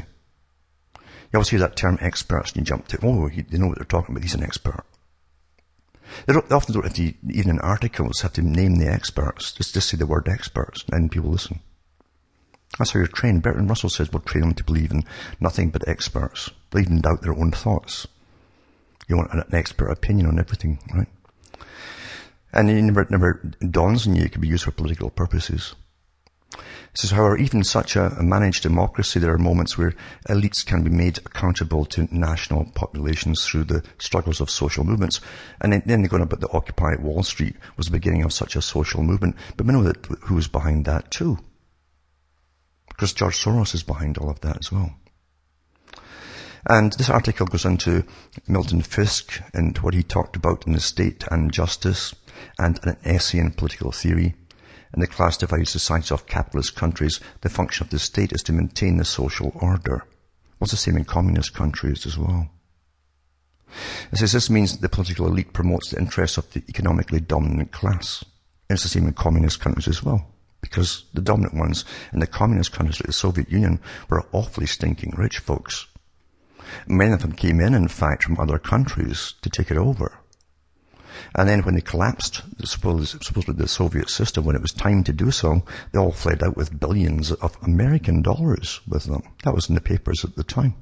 You 0.96 1.37
always 1.37 1.48
hear 1.48 1.61
that 1.61 1.77
term 1.77 1.98
experts 2.01 2.53
and 2.53 2.61
you 2.61 2.64
jump 2.64 2.88
to, 2.88 2.98
oh, 3.03 3.29
they 3.29 3.59
know 3.59 3.68
what 3.68 3.79
they're 3.79 3.85
talking 3.85 4.14
about. 4.14 4.24
He's 4.24 4.35
an 4.35 4.42
expert. 4.42 4.85
They, 6.27 6.35
they 6.35 6.55
often 6.55 6.74
don't 6.74 6.85
have 6.85 6.94
to, 6.94 7.14
even 7.31 7.51
in 7.51 7.61
articles, 7.61 8.22
have 8.22 8.33
to 8.35 8.42
name 8.42 8.77
the 8.77 8.88
experts. 8.88 9.53
Just, 9.53 9.74
just 9.74 9.88
say 9.88 9.96
the 9.96 10.07
word 10.07 10.29
experts 10.29 10.85
and 10.90 11.11
people 11.11 11.31
listen. 11.31 11.61
That's 12.76 12.90
how 12.90 13.00
you're 13.00 13.09
trained. 13.09 13.42
Bertrand 13.42 13.68
Russell 13.68 13.88
says 13.88 14.12
we're 14.12 14.20
train 14.20 14.42
them 14.42 14.54
to 14.54 14.64
believe 14.64 14.90
in 14.90 15.04
nothing 15.40 15.70
but 15.70 15.88
experts. 15.88 16.50
They 16.70 16.81
even 16.81 17.00
doubt 17.00 17.22
their 17.22 17.35
own 17.35 17.50
thoughts. 17.50 18.07
You 19.09 19.16
want 19.16 19.33
an 19.33 19.44
expert 19.52 19.90
opinion 19.90 20.26
on 20.26 20.38
everything, 20.38 20.78
right? 20.94 21.09
And 22.52 22.70
it 22.70 22.83
never, 22.83 23.07
never 23.09 23.42
dawns 23.70 24.07
on 24.07 24.16
you 24.16 24.24
it 24.24 24.33
can 24.33 24.40
be 24.40 24.48
used 24.48 24.64
for 24.64 24.70
political 24.70 25.11
purposes. 25.11 25.74
It 26.52 26.98
says, 26.98 27.11
however, 27.11 27.37
even 27.37 27.62
such 27.62 27.94
a, 27.96 28.11
managed 28.22 28.62
democracy, 28.62 29.20
there 29.20 29.35
are 29.35 29.38
moments 29.38 29.76
where 29.76 29.94
elites 30.28 30.64
can 30.64 30.83
be 30.83 30.90
made 30.90 31.18
accountable 31.18 31.85
to 31.87 32.09
national 32.11 32.64
populations 32.74 33.44
through 33.44 33.64
the 33.64 33.83
struggles 33.98 34.40
of 34.40 34.50
social 34.50 34.85
movements. 34.85 35.20
And 35.61 35.72
then, 35.72 35.83
then 35.85 36.00
they're 36.00 36.09
going 36.09 36.22
about 36.22 36.40
the 36.40 36.50
Occupy 36.50 36.96
Wall 36.96 37.22
Street 37.22 37.57
was 37.76 37.87
the 37.87 37.92
beginning 37.92 38.24
of 38.24 38.33
such 38.33 38.57
a 38.57 38.62
social 38.62 39.02
movement. 39.02 39.37
But 39.57 39.66
we 39.66 39.72
know 39.72 39.83
that 39.83 40.07
who 40.22 40.35
was 40.35 40.48
behind 40.48 40.87
that 40.87 41.11
too. 41.11 41.38
Because 42.98 43.14
George 43.14 43.38
Soros 43.38 43.74
is 43.74 43.84
behind 43.84 44.18
all 44.18 44.28
of 44.28 44.40
that 44.40 44.58
as 44.58 44.72
well. 44.72 44.90
And 46.68 46.92
this 46.94 47.08
article 47.08 47.46
goes 47.46 47.64
into 47.64 48.04
Milton 48.46 48.82
Fisk 48.82 49.40
and 49.54 49.78
what 49.78 49.94
he 49.94 50.02
talked 50.02 50.37
about 50.37 50.66
in 50.66 50.72
the 50.72 50.80
state 50.80 51.24
and 51.30 51.52
justice 51.52 52.14
and 52.58 52.78
an 52.82 52.96
essay 53.04 53.38
in 53.38 53.52
political 53.52 53.92
theory 53.92 54.34
in 54.94 55.00
the 55.00 55.06
class 55.06 55.37
divided 55.37 55.68
societies 55.68 56.11
of 56.11 56.26
capitalist 56.26 56.74
countries, 56.74 57.20
the 57.42 57.48
function 57.48 57.84
of 57.84 57.90
the 57.90 57.98
state 57.98 58.32
is 58.32 58.42
to 58.44 58.52
maintain 58.52 58.96
the 58.96 59.04
social 59.04 59.52
order. 59.54 60.04
What's 60.58 60.70
the 60.70 60.76
same 60.76 60.96
in 60.96 61.04
communist 61.04 61.54
countries 61.54 62.06
as 62.06 62.16
well? 62.16 62.50
It 64.11 64.16
says 64.16 64.32
this 64.32 64.48
means 64.48 64.78
the 64.78 64.88
political 64.88 65.26
elite 65.26 65.52
promotes 65.52 65.90
the 65.90 65.98
interests 65.98 66.38
of 66.38 66.50
the 66.52 66.64
economically 66.68 67.20
dominant 67.20 67.70
class. 67.70 68.24
And 68.68 68.76
it's 68.76 68.82
the 68.82 68.88
same 68.88 69.06
in 69.06 69.12
communist 69.12 69.61
countries 69.61 69.88
as 69.88 70.02
well. 70.02 70.26
Because 70.61 71.05
the 71.14 71.21
dominant 71.23 71.55
ones 71.55 71.85
in 72.12 72.21
the 72.21 72.27
communist 72.27 72.73
countries 72.73 73.01
like 73.01 73.07
the 73.07 73.12
Soviet 73.12 73.51
Union 73.51 73.81
were 74.09 74.27
awfully 74.33 74.66
stinking 74.66 75.14
rich 75.16 75.38
folks. 75.38 75.87
Many 76.87 77.12
of 77.12 77.23
them 77.23 77.33
came 77.33 77.61
in, 77.61 77.75
in 77.75 77.88
fact, 77.88 78.25
from 78.25 78.38
other 78.38 78.59
countries 78.59 79.35
to 79.42 79.51
take 79.51 79.71
it 79.71 79.79
over. 79.79 80.18
And 81.35 81.49
then 81.49 81.62
when 81.62 81.75
they 81.75 81.81
collapsed, 81.81 82.42
supposedly 82.64 83.55
the 83.55 83.68
Soviet 83.68 84.11
system, 84.11 84.44
when 84.44 84.57
it 84.57 84.62
was 84.62 84.73
time 84.73 85.03
to 85.05 85.12
do 85.12 85.31
so, 85.31 85.64
they 85.92 85.99
all 85.99 86.12
fled 86.12 86.42
out 86.42 86.57
with 86.57 86.79
billions 86.79 87.33
of 87.33 87.57
American 87.62 88.23
dollars 88.23 88.81
with 88.87 89.05
them. 89.05 89.23
That 89.44 89.55
was 89.55 89.68
in 89.68 89.75
the 89.75 89.81
papers 89.81 90.25
at 90.25 90.37
the 90.37 90.44
time. 90.44 90.75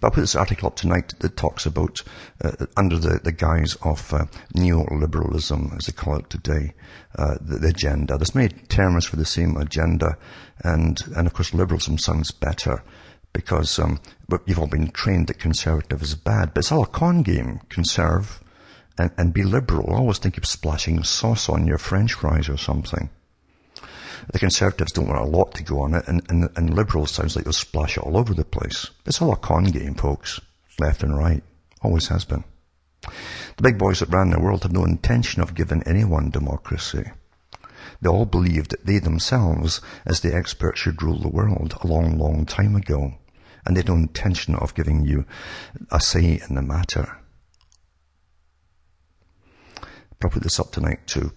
But 0.00 0.08
I 0.08 0.14
put 0.14 0.20
this 0.20 0.36
article 0.36 0.68
up 0.68 0.76
tonight 0.76 1.14
that 1.20 1.36
talks 1.36 1.66
about, 1.66 2.02
uh, 2.42 2.66
under 2.76 2.98
the, 2.98 3.20
the 3.22 3.32
guise 3.32 3.76
of 3.82 4.12
uh, 4.12 4.26
neoliberalism, 4.54 5.76
as 5.76 5.86
they 5.86 5.92
call 5.92 6.16
it 6.16 6.30
today, 6.30 6.74
uh, 7.16 7.36
the, 7.40 7.58
the, 7.58 7.68
agenda. 7.68 8.16
There's 8.16 8.34
many 8.34 8.48
terms 8.48 9.04
for 9.04 9.16
the 9.16 9.24
same 9.24 9.56
agenda, 9.56 10.16
and, 10.64 11.00
and 11.16 11.26
of 11.26 11.34
course 11.34 11.54
liberalism 11.54 11.98
sounds 11.98 12.30
better 12.30 12.82
because 13.32 13.78
um, 13.78 14.00
you've 14.46 14.58
all 14.58 14.66
been 14.66 14.90
trained 14.90 15.26
that 15.28 15.38
conservative 15.38 16.02
is 16.02 16.14
bad, 16.14 16.54
but 16.54 16.60
it's 16.60 16.72
all 16.72 16.82
a 16.82 16.86
con 16.86 17.22
game. 17.22 17.60
Conserve 17.68 18.40
and, 18.98 19.10
and 19.16 19.32
be 19.32 19.42
liberal. 19.42 19.94
Always 19.94 20.18
think 20.18 20.38
of 20.38 20.46
splashing 20.46 21.02
sauce 21.04 21.48
on 21.48 21.66
your 21.66 21.78
french 21.78 22.14
fries 22.14 22.48
or 22.48 22.56
something. 22.56 23.10
The 24.32 24.38
Conservatives 24.38 24.92
don't 24.92 25.08
want 25.08 25.20
a 25.20 25.24
lot 25.24 25.54
to 25.54 25.62
go 25.62 25.80
on 25.80 25.94
it, 25.94 26.06
and, 26.06 26.22
and, 26.28 26.50
and 26.54 26.74
Liberals 26.74 27.10
sounds 27.10 27.34
like 27.34 27.44
they'll 27.44 27.52
splash 27.52 27.96
it 27.96 28.02
all 28.02 28.16
over 28.16 28.34
the 28.34 28.44
place. 28.44 28.90
It's 29.06 29.22
all 29.22 29.32
a 29.32 29.36
con 29.36 29.64
game, 29.64 29.94
folks. 29.94 30.40
Left 30.78 31.02
and 31.02 31.16
right. 31.16 31.42
Always 31.82 32.08
has 32.08 32.24
been. 32.24 32.44
The 33.02 33.62
big 33.62 33.78
boys 33.78 34.00
that 34.00 34.10
ran 34.10 34.30
the 34.30 34.40
world 34.40 34.64
had 34.64 34.72
no 34.72 34.84
intention 34.84 35.40
of 35.40 35.54
giving 35.54 35.82
anyone 35.84 36.30
democracy. 36.30 37.10
They 38.00 38.08
all 38.08 38.26
believed 38.26 38.70
that 38.70 38.84
they 38.84 38.98
themselves, 38.98 39.80
as 40.04 40.20
the 40.20 40.34
experts, 40.34 40.80
should 40.80 41.02
rule 41.02 41.18
the 41.18 41.28
world 41.28 41.74
a 41.80 41.86
long, 41.86 42.18
long 42.18 42.44
time 42.44 42.76
ago. 42.76 43.14
And 43.64 43.74
they 43.74 43.80
had 43.80 43.88
no 43.88 43.94
intention 43.94 44.54
of 44.54 44.74
giving 44.74 45.04
you 45.04 45.24
a 45.90 46.00
say 46.00 46.40
in 46.48 46.54
the 46.54 46.62
matter. 46.62 47.18
I'll 50.22 50.30
this 50.30 50.60
up 50.60 50.72
tonight 50.72 51.06
too. 51.06 51.32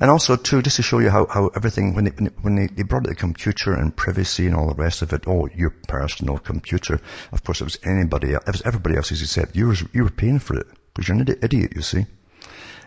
And 0.00 0.10
also 0.10 0.36
too, 0.36 0.62
just 0.62 0.76
to 0.76 0.82
show 0.82 0.98
you 0.98 1.10
how, 1.10 1.26
how 1.26 1.48
everything, 1.48 1.94
when 1.94 2.04
they, 2.04 2.10
when 2.42 2.56
they, 2.56 2.66
they 2.66 2.82
brought 2.82 3.04
the 3.04 3.14
computer 3.14 3.74
and 3.74 3.96
privacy 3.96 4.46
and 4.46 4.54
all 4.54 4.68
the 4.68 4.82
rest 4.82 5.02
of 5.02 5.12
it, 5.12 5.24
oh, 5.26 5.48
your 5.54 5.70
personal 5.88 6.38
computer. 6.38 7.00
Of 7.32 7.44
course, 7.44 7.60
it 7.60 7.64
was 7.64 7.78
anybody, 7.84 8.32
it 8.32 8.46
was 8.46 8.62
everybody 8.64 8.96
else, 8.96 9.12
as 9.12 9.20
you 9.20 9.26
said. 9.26 9.50
You 9.54 9.74
were, 9.94 10.10
paying 10.10 10.38
for 10.38 10.58
it. 10.58 10.66
Because 10.94 11.08
you're 11.08 11.18
an 11.18 11.38
idiot, 11.42 11.72
you 11.76 11.82
see. 11.82 12.06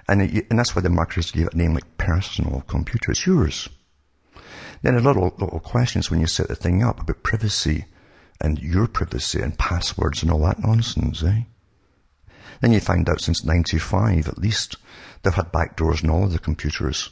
And, 0.08 0.22
it, 0.22 0.48
and 0.50 0.58
that's 0.58 0.76
why 0.76 0.82
the 0.82 0.90
marketers 0.90 1.32
gave 1.32 1.48
it 1.48 1.54
a 1.54 1.58
name 1.58 1.74
like 1.74 1.98
personal 1.98 2.62
computer. 2.62 3.12
It's 3.12 3.26
yours. 3.26 3.70
Then 4.82 4.96
a 4.96 5.00
little, 5.00 5.34
little 5.38 5.60
questions 5.60 6.10
when 6.10 6.22
you 6.22 6.28
set 6.28 6.48
the 6.48 6.56
thing 6.56 6.84
up 6.84 7.02
about 7.02 7.22
privacy 7.22 7.86
and 8.42 8.58
your 8.58 8.88
privacy 8.88 9.42
and 9.42 9.58
passwords 9.58 10.24
and 10.24 10.32
all 10.32 10.42
that 10.42 10.60
nonsense, 10.60 11.24
eh? 11.24 11.42
Then 12.62 12.72
you 12.72 12.80
find 12.80 13.08
out 13.10 13.22
since 13.22 13.44
95 13.44 14.28
at 14.28 14.38
least, 14.38 14.78
they've 15.24 15.34
had 15.34 15.52
backdoors 15.52 16.04
in 16.04 16.10
all 16.10 16.26
of 16.26 16.34
the 16.34 16.40
computers 16.40 17.10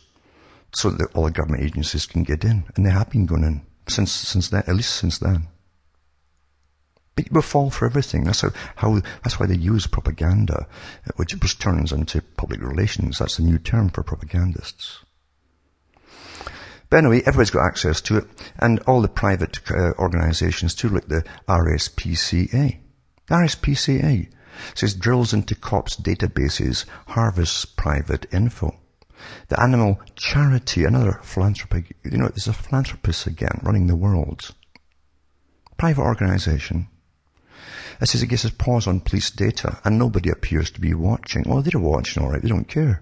so 0.73 0.89
that 0.89 1.15
all 1.15 1.25
the 1.25 1.31
government 1.31 1.63
agencies 1.63 2.05
can 2.05 2.23
get 2.23 2.43
in. 2.43 2.65
And 2.75 2.85
they 2.85 2.91
have 2.91 3.09
been 3.09 3.25
going 3.25 3.43
in 3.43 3.61
since, 3.87 4.11
since 4.11 4.49
then, 4.49 4.63
at 4.67 4.75
least 4.75 4.95
since 4.95 5.19
then. 5.19 5.47
But 7.15 7.31
you 7.31 7.41
fall 7.41 7.71
for 7.71 7.87
everything. 7.87 8.25
That's 8.25 8.41
how, 8.41 8.51
how, 8.75 9.01
that's 9.23 9.39
why 9.39 9.47
they 9.47 9.55
use 9.55 9.87
propaganda, 9.87 10.67
which, 11.15 11.33
turns 11.57 11.91
into 11.91 12.21
public 12.21 12.61
relations. 12.61 13.17
That's 13.17 13.39
a 13.39 13.43
new 13.43 13.57
term 13.57 13.89
for 13.89 14.03
propagandists. 14.03 14.99
But 16.89 16.97
anyway, 16.97 17.19
everybody's 17.25 17.49
got 17.49 17.65
access 17.65 18.01
to 18.01 18.17
it, 18.17 18.25
and 18.59 18.79
all 18.81 19.01
the 19.01 19.09
private 19.09 19.59
uh, 19.71 19.93
organizations 19.97 20.75
too, 20.75 20.89
like 20.89 21.07
the 21.07 21.25
RSPCA. 21.47 22.77
RSPCA 23.29 24.29
says 24.75 24.93
drills 24.93 25.33
into 25.33 25.55
cops' 25.55 25.95
databases, 25.95 26.85
harvests 27.07 27.65
private 27.65 28.25
info. 28.33 28.75
The 29.47 29.59
Animal 29.59 29.99
Charity, 30.15 30.83
another 30.85 31.19
philanthropy, 31.23 31.95
you 32.03 32.17
know, 32.17 32.27
there's 32.27 32.47
a 32.47 32.53
philanthropist 32.53 33.27
again 33.27 33.59
running 33.63 33.87
the 33.87 33.95
world. 33.95 34.51
Private 35.77 36.03
organization. 36.03 36.87
It 37.99 38.09
says 38.09 38.21
it 38.21 38.27
gets 38.27 38.45
a 38.45 38.51
paws 38.51 38.85
on 38.87 38.99
police 38.99 39.31
data 39.31 39.79
and 39.83 39.97
nobody 39.97 40.29
appears 40.29 40.69
to 40.71 40.81
be 40.81 40.93
watching. 40.93 41.45
Oh, 41.47 41.61
they're 41.61 41.79
watching 41.79 42.23
alright, 42.23 42.41
they 42.41 42.49
don't 42.49 42.67
care. 42.67 43.01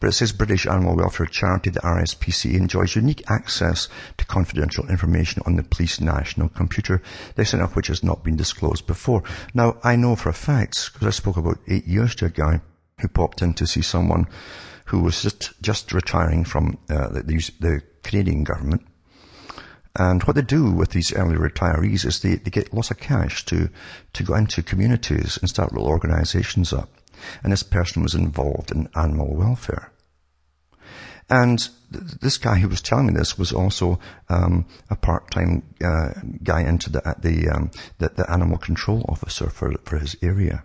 But 0.00 0.08
it 0.08 0.12
says 0.12 0.32
British 0.32 0.66
Animal 0.66 0.96
Welfare 0.96 1.26
Charity, 1.26 1.70
the 1.70 1.80
RSPCA, 1.80 2.54
enjoys 2.54 2.96
unique 2.96 3.22
access 3.30 3.88
to 4.16 4.24
confidential 4.24 4.88
information 4.88 5.42
on 5.46 5.56
the 5.56 5.62
police 5.62 6.00
national 6.00 6.48
computer, 6.48 7.02
the 7.34 7.42
extent 7.42 7.62
of 7.62 7.76
which 7.76 7.88
has 7.88 8.02
not 8.02 8.24
been 8.24 8.36
disclosed 8.36 8.86
before. 8.86 9.22
Now, 9.54 9.78
I 9.82 9.96
know 9.96 10.16
for 10.16 10.28
a 10.28 10.34
fact, 10.34 10.92
because 10.92 11.06
I 11.06 11.10
spoke 11.10 11.36
about 11.36 11.58
eight 11.68 11.86
years 11.86 12.14
to 12.16 12.26
a 12.26 12.30
guy 12.30 12.60
who 13.00 13.08
popped 13.08 13.42
in 13.42 13.54
to 13.54 13.66
see 13.66 13.82
someone 13.82 14.26
who 14.86 15.00
was 15.00 15.22
just, 15.22 15.52
just 15.62 15.92
retiring 15.92 16.44
from 16.44 16.78
uh, 16.90 17.08
the, 17.08 17.50
the 17.60 17.82
Canadian 18.02 18.44
government. 18.44 18.86
And 19.96 20.22
what 20.22 20.36
they 20.36 20.42
do 20.42 20.70
with 20.70 20.90
these 20.90 21.12
early 21.12 21.36
retirees 21.36 22.06
is 22.06 22.20
they, 22.20 22.36
they 22.36 22.50
get 22.50 22.72
lots 22.72 22.90
of 22.90 22.98
cash 22.98 23.44
to, 23.46 23.68
to 24.14 24.22
go 24.22 24.34
into 24.34 24.62
communities 24.62 25.38
and 25.38 25.48
start 25.50 25.72
little 25.72 25.88
organizations 25.88 26.72
up. 26.72 26.90
And 27.42 27.52
this 27.52 27.62
person 27.62 28.02
was 28.02 28.14
involved 28.14 28.70
in 28.70 28.88
animal 28.94 29.34
welfare. 29.34 29.92
And 31.30 31.58
th- 31.92 32.20
this 32.20 32.36
guy 32.36 32.56
who 32.56 32.68
was 32.68 32.82
telling 32.82 33.06
me 33.06 33.12
this 33.14 33.38
was 33.38 33.52
also 33.52 33.98
um, 34.28 34.66
a 34.90 34.96
part-time 34.96 35.62
uh, 35.82 36.10
guy 36.42 36.62
into 36.62 36.90
the 36.90 37.00
the, 37.20 37.48
um, 37.48 37.70
the, 37.98 38.10
the 38.10 38.30
animal 38.30 38.58
control 38.58 39.04
officer 39.08 39.48
for 39.48 39.72
for 39.84 39.98
his 39.98 40.16
area. 40.22 40.64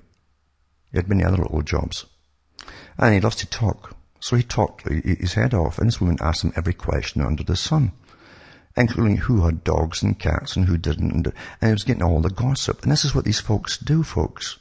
He 0.91 0.97
had 0.97 1.07
many 1.07 1.23
other 1.23 1.37
little 1.37 1.61
jobs, 1.61 2.05
and 2.97 3.13
he 3.13 3.19
loves 3.19 3.37
to 3.37 3.47
talk. 3.47 3.95
So 4.19 4.35
he 4.35 4.43
talked 4.43 4.89
his 4.89 5.33
head 5.33 5.53
off, 5.53 5.77
and 5.77 5.87
this 5.87 6.01
woman 6.01 6.17
asked 6.19 6.43
him 6.43 6.53
every 6.55 6.73
question 6.73 7.21
under 7.21 7.43
the 7.43 7.55
sun, 7.55 7.91
including 8.75 9.17
who 9.17 9.45
had 9.45 9.63
dogs 9.63 10.01
and 10.01 10.19
cats 10.19 10.55
and 10.55 10.65
who 10.65 10.77
didn't, 10.77 11.27
and 11.27 11.33
he 11.61 11.71
was 11.71 11.83
getting 11.83 12.03
all 12.03 12.21
the 12.21 12.29
gossip. 12.29 12.81
And 12.81 12.91
this 12.91 13.05
is 13.05 13.13
what 13.13 13.25
these 13.25 13.39
folks 13.39 13.77
do, 13.77 14.03
folks. 14.03 14.57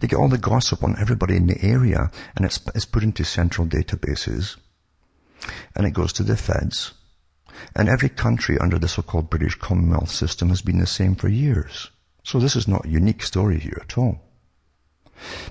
They 0.00 0.08
get 0.08 0.18
all 0.18 0.28
the 0.28 0.38
gossip 0.38 0.82
on 0.84 0.96
everybody 0.98 1.36
in 1.36 1.46
the 1.46 1.62
area 1.62 2.10
and 2.36 2.44
it's, 2.44 2.60
it's 2.74 2.84
put 2.84 3.02
into 3.02 3.24
central 3.24 3.66
databases 3.66 4.56
and 5.74 5.86
it 5.86 5.92
goes 5.92 6.12
to 6.14 6.22
the 6.22 6.36
feds. 6.36 6.92
And 7.74 7.88
every 7.88 8.08
country 8.08 8.58
under 8.58 8.78
the 8.78 8.88
so-called 8.88 9.30
British 9.30 9.54
Commonwealth 9.56 10.10
system 10.10 10.48
has 10.48 10.62
been 10.62 10.78
the 10.78 10.86
same 10.86 11.14
for 11.14 11.28
years. 11.28 11.90
So 12.22 12.38
this 12.38 12.56
is 12.56 12.68
not 12.68 12.86
a 12.86 12.90
unique 12.90 13.22
story 13.22 13.58
here 13.58 13.78
at 13.80 13.98
all. 13.98 14.20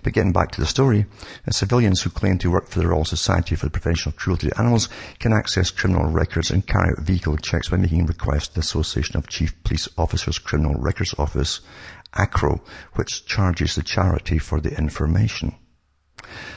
But 0.02 0.14
getting 0.14 0.32
back 0.32 0.50
to 0.52 0.62
the 0.62 0.66
story, 0.66 1.06
uh, 1.48 1.52
civilians 1.52 2.02
who 2.02 2.10
claim 2.10 2.40
to 2.40 2.50
work 2.50 2.70
for 2.70 2.80
the 2.80 2.88
Royal 2.88 3.06
Society 3.06 3.56
for 3.56 3.68
the 3.68 3.72
Prevention 3.72 4.10
of 4.10 4.16
Cruelty 4.16 4.50
to 4.50 4.60
Animals 4.60 4.90
can 5.20 5.32
access 5.32 5.70
criminal 5.70 6.10
records 6.10 6.50
and 6.50 6.66
carry 6.66 6.90
out 6.90 7.06
vehicle 7.06 7.38
checks 7.38 7.70
by 7.70 7.78
making 7.78 8.08
requests 8.08 8.48
to 8.48 8.54
the 8.56 8.60
Association 8.62 9.18
of 9.18 9.28
Chief 9.28 9.54
Police 9.64 9.88
Officers 9.96 10.40
Criminal 10.40 10.74
Records 10.74 11.14
Office 11.20 11.62
ACRO, 12.14 12.62
which 12.94 13.26
charges 13.26 13.76
the 13.76 13.84
charity 13.84 14.40
for 14.40 14.60
the 14.60 14.76
information. 14.78 15.56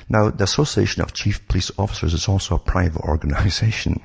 Now, 0.09 0.31
the 0.31 0.45
Association 0.45 1.03
of 1.03 1.13
Chief 1.13 1.47
Police 1.49 1.71
Officers 1.79 2.15
is 2.15 2.29
also 2.29 2.57
a 2.57 2.59
private 2.59 3.03
organization. 3.03 4.03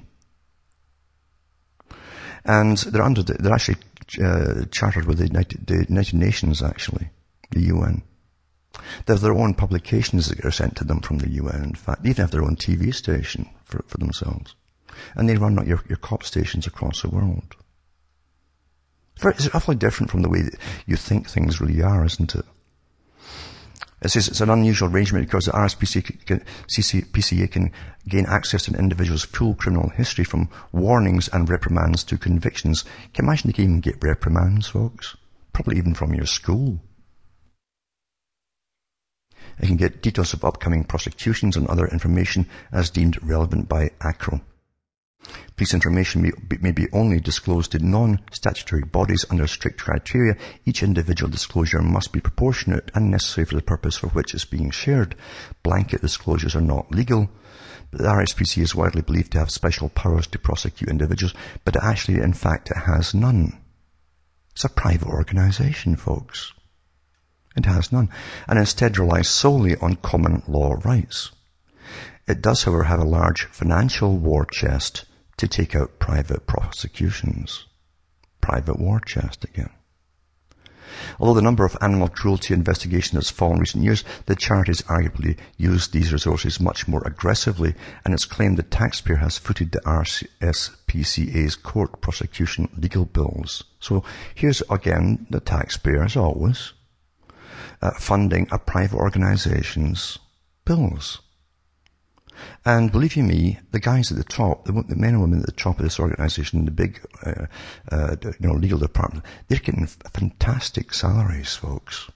And 2.45 2.77
they're 2.77 3.01
under 3.01 3.23
the, 3.23 3.33
they're 3.33 3.53
actually 3.53 3.77
uh, 4.23 4.65
chartered 4.71 5.05
with 5.05 5.17
the 5.17 5.27
United, 5.27 5.67
the 5.67 5.85
United 5.89 6.15
Nations, 6.15 6.61
actually, 6.61 7.09
the 7.51 7.63
UN. 7.63 8.03
They 9.05 9.13
have 9.13 9.21
their 9.21 9.33
own 9.33 9.53
publications 9.53 10.29
that 10.29 10.45
are 10.45 10.51
sent 10.51 10.77
to 10.77 10.83
them 10.83 11.01
from 11.01 11.17
the 11.17 11.29
UN, 11.31 11.63
in 11.63 11.75
fact. 11.75 12.03
They 12.03 12.11
even 12.11 12.23
have 12.23 12.31
their 12.31 12.43
own 12.43 12.55
TV 12.55 12.93
station 12.93 13.49
for, 13.65 13.83
for 13.87 13.97
themselves. 13.97 14.55
And 15.15 15.27
they 15.27 15.35
run 15.35 15.55
your, 15.67 15.83
your 15.87 15.97
cop 15.97 16.23
stations 16.23 16.67
across 16.67 17.01
the 17.01 17.09
world. 17.09 17.55
It's 19.23 19.49
awfully 19.53 19.75
different 19.75 20.11
from 20.11 20.21
the 20.21 20.29
way 20.29 20.41
that 20.43 20.55
you 20.85 20.95
think 20.95 21.27
things 21.29 21.59
really 21.59 21.81
are, 21.81 22.05
isn't 22.05 22.35
it? 22.35 22.45
It 23.99 24.09
says 24.09 24.27
it's 24.27 24.41
an 24.41 24.51
unusual 24.51 24.89
arrangement 24.89 25.25
because 25.25 25.45
the 25.45 25.53
RSPCA 25.53 27.51
can, 27.51 27.71
gain 28.07 28.25
access 28.27 28.65
to 28.65 28.71
an 28.71 28.79
individual's 28.79 29.25
full 29.25 29.55
criminal 29.55 29.89
history 29.89 30.23
from 30.23 30.49
warnings 30.71 31.27
and 31.29 31.49
reprimands 31.49 32.03
to 32.05 32.17
convictions. 32.17 32.83
Can 33.13 33.25
you 33.25 33.29
imagine 33.29 33.47
they 33.47 33.53
can 33.53 33.63
even 33.63 33.79
get 33.79 34.03
reprimands, 34.03 34.67
folks? 34.67 35.17
Probably 35.51 35.77
even 35.77 35.95
from 35.95 36.13
your 36.13 36.27
school. 36.27 36.79
It 39.59 39.65
can 39.65 39.77
get 39.77 40.03
details 40.03 40.33
of 40.33 40.45
upcoming 40.45 40.83
prosecutions 40.83 41.57
and 41.57 41.65
other 41.67 41.87
information 41.87 42.45
as 42.71 42.91
deemed 42.91 43.21
relevant 43.23 43.67
by 43.67 43.89
ACRO. 43.99 44.41
Police 45.57 45.73
information 45.73 46.21
may, 46.21 46.31
may 46.61 46.71
be 46.71 46.87
only 46.93 47.19
disclosed 47.19 47.71
to 47.71 47.79
non-statutory 47.79 48.83
bodies 48.83 49.25
under 49.31 49.47
strict 49.47 49.81
criteria. 49.81 50.37
Each 50.65 50.83
individual 50.83 51.31
disclosure 51.31 51.81
must 51.81 52.13
be 52.13 52.19
proportionate 52.19 52.91
and 52.93 53.09
necessary 53.09 53.45
for 53.45 53.55
the 53.55 53.63
purpose 53.63 53.97
for 53.97 54.09
which 54.09 54.35
it's 54.35 54.45
being 54.45 54.69
shared. 54.69 55.15
Blanket 55.63 56.01
disclosures 56.01 56.55
are 56.55 56.61
not 56.61 56.91
legal. 56.91 57.29
The 57.89 58.03
RSPC 58.03 58.61
is 58.61 58.75
widely 58.75 59.01
believed 59.01 59.31
to 59.31 59.39
have 59.39 59.49
special 59.49 59.89
powers 59.89 60.27
to 60.27 60.37
prosecute 60.37 60.91
individuals, 60.91 61.33
but 61.65 61.81
actually, 61.81 62.21
in 62.21 62.33
fact, 62.33 62.69
it 62.69 62.77
has 62.77 63.15
none. 63.15 63.57
It's 64.51 64.63
a 64.63 64.69
private 64.69 65.07
organization, 65.07 65.95
folks. 65.95 66.53
It 67.55 67.65
has 67.65 67.91
none, 67.91 68.09
and 68.47 68.59
instead 68.59 68.99
relies 68.99 69.27
solely 69.27 69.75
on 69.77 69.95
common 69.95 70.43
law 70.47 70.75
rights. 70.85 71.31
It 72.27 72.43
does, 72.43 72.61
however, 72.61 72.83
have 72.83 72.99
a 72.99 73.05
large 73.05 73.45
financial 73.45 74.15
war 74.19 74.45
chest 74.45 75.05
to 75.37 75.47
take 75.47 75.75
out 75.75 75.99
private 75.99 76.47
prosecutions. 76.47 77.65
Private 78.41 78.79
war 78.79 78.99
chest 78.99 79.43
again. 79.43 79.69
Although 81.19 81.35
the 81.35 81.41
number 81.41 81.65
of 81.65 81.77
animal 81.81 82.07
cruelty 82.07 82.53
investigations 82.53 83.13
has 83.13 83.29
fallen 83.29 83.55
in 83.55 83.59
recent 83.59 83.83
years, 83.83 84.03
the 84.25 84.35
charities 84.35 84.81
arguably 84.83 85.37
used 85.57 85.91
these 85.91 86.13
resources 86.13 86.59
much 86.59 86.87
more 86.87 87.03
aggressively, 87.05 87.75
and 88.03 88.13
it's 88.13 88.25
claimed 88.25 88.57
the 88.57 88.63
taxpayer 88.63 89.17
has 89.17 89.37
footed 89.37 89.71
the 89.71 89.81
RSPCA's 89.81 91.55
court 91.55 92.01
prosecution 92.01 92.69
legal 92.77 93.05
bills. 93.05 93.63
So 93.79 94.03
here's 94.33 94.61
again 94.69 95.27
the 95.29 95.39
taxpayer, 95.39 96.03
as 96.03 96.15
always, 96.15 96.73
uh, 97.81 97.91
funding 97.99 98.47
a 98.51 98.57
private 98.57 98.97
organisation's 98.97 100.17
bills. 100.65 101.19
And 102.65 102.91
believe 102.91 103.15
you 103.15 103.23
me, 103.23 103.59
the 103.71 103.79
guys 103.79 104.11
at 104.11 104.17
the 104.17 104.23
top, 104.23 104.65
the, 104.65 104.71
the, 104.71 104.95
men 104.95 105.13
and 105.13 105.21
women 105.21 105.39
at 105.39 105.45
the 105.45 105.51
top 105.51 105.79
of 105.79 105.83
this 105.83 105.99
organization, 105.99 106.59
in 106.59 106.65
the 106.65 106.71
big, 106.71 106.99
uh, 107.25 107.45
uh, 107.91 108.15
you 108.21 108.47
know, 108.47 108.53
legal 108.53 108.79
department, 108.79 109.25
they're 109.47 109.59
getting 109.59 109.87
fantastic 109.87 110.93
salaries, 110.93 111.55
folks. 111.55 112.09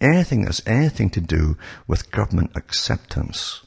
Anything 0.00 0.44
that's 0.44 0.66
anything 0.66 1.10
to 1.10 1.20
do 1.20 1.56
with 1.86 2.10
government 2.10 2.52
acceptance 2.54 3.62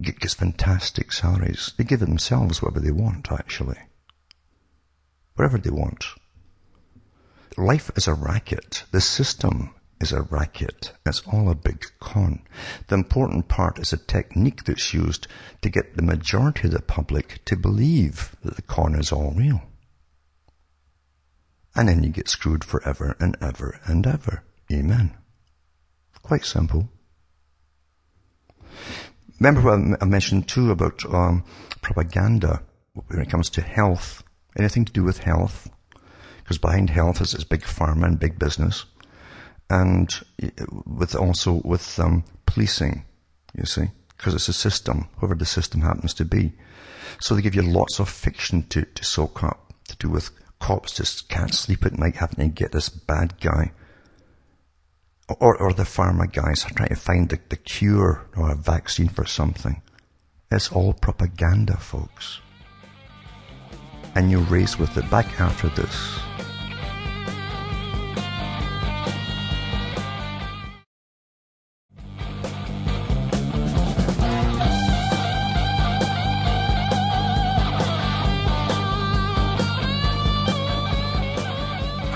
gets 0.00 0.34
fantastic 0.34 1.12
salaries. 1.12 1.72
They 1.76 1.84
give 1.84 2.00
themselves 2.00 2.62
whatever 2.62 2.80
they 2.80 2.92
want, 2.92 3.32
actually. 3.32 3.78
Whatever 5.34 5.58
they 5.58 5.70
want. 5.70 6.04
Life 7.56 7.90
is 7.96 8.06
a 8.06 8.14
racket. 8.14 8.84
The 8.92 9.00
system 9.00 9.74
is 10.00 10.12
a 10.12 10.22
racket. 10.22 10.92
It's 11.04 11.22
all 11.26 11.50
a 11.50 11.54
big 11.54 11.84
con. 11.98 12.42
The 12.86 12.94
important 12.94 13.48
part 13.48 13.78
is 13.78 13.92
a 13.92 13.96
technique 13.96 14.64
that's 14.64 14.94
used 14.94 15.26
to 15.62 15.70
get 15.70 15.96
the 15.96 16.02
majority 16.02 16.68
of 16.68 16.74
the 16.74 16.82
public 16.82 17.44
to 17.46 17.56
believe 17.56 18.36
that 18.44 18.56
the 18.56 18.62
con 18.62 18.94
is 18.94 19.12
all 19.12 19.32
real. 19.36 19.62
And 21.74 21.88
then 21.88 22.02
you 22.02 22.10
get 22.10 22.28
screwed 22.28 22.64
forever 22.64 23.16
and 23.20 23.36
ever 23.40 23.80
and 23.84 24.06
ever. 24.06 24.42
Amen. 24.72 25.16
Quite 26.22 26.44
simple. 26.44 26.88
Remember 29.40 29.60
what 29.60 30.02
I 30.02 30.04
mentioned 30.04 30.48
too 30.48 30.70
about 30.70 31.04
um, 31.06 31.44
propaganda 31.80 32.62
when 33.06 33.20
it 33.20 33.30
comes 33.30 33.50
to 33.50 33.62
health. 33.62 34.22
Anything 34.56 34.84
to 34.84 34.92
do 34.92 35.04
with 35.04 35.18
health. 35.18 35.70
Because 36.38 36.58
behind 36.58 36.90
health 36.90 37.20
is 37.20 37.32
this 37.32 37.44
big 37.44 37.62
pharma 37.62 38.06
and 38.06 38.18
big 38.18 38.38
business 38.38 38.84
and 39.70 40.08
with 40.86 41.14
also 41.14 41.60
with 41.64 41.98
um, 41.98 42.24
policing, 42.46 43.04
you 43.54 43.64
see, 43.64 43.90
because 44.16 44.34
it's 44.34 44.48
a 44.48 44.52
system, 44.52 45.08
whoever 45.16 45.34
the 45.34 45.46
system 45.46 45.82
happens 45.82 46.14
to 46.14 46.24
be. 46.24 46.52
So 47.20 47.34
they 47.34 47.42
give 47.42 47.54
you 47.54 47.62
lots 47.62 47.98
of 47.98 48.08
fiction 48.08 48.64
to, 48.68 48.84
to 48.84 49.04
soak 49.04 49.42
up, 49.42 49.72
to 49.88 49.96
do 49.96 50.08
with 50.08 50.30
cops 50.58 50.96
just 50.96 51.28
can't 51.28 51.54
sleep 51.54 51.86
at 51.86 51.98
night 51.98 52.16
having 52.16 52.48
to 52.48 52.54
get 52.54 52.72
this 52.72 52.88
bad 52.88 53.40
guy. 53.40 53.72
Or, 55.40 55.56
or 55.56 55.72
the 55.72 55.82
pharma 55.82 56.32
guys 56.32 56.64
are 56.64 56.74
trying 56.74 56.88
to 56.88 56.96
find 56.96 57.28
the, 57.28 57.38
the 57.50 57.56
cure 57.56 58.26
or 58.36 58.50
a 58.50 58.56
vaccine 58.56 59.08
for 59.08 59.26
something. 59.26 59.82
It's 60.50 60.72
all 60.72 60.94
propaganda, 60.94 61.76
folks. 61.76 62.40
And 64.14 64.30
you're 64.30 64.40
raised 64.40 64.78
with 64.78 64.96
it. 64.96 65.08
Back 65.10 65.38
after 65.38 65.68
this. 65.68 66.18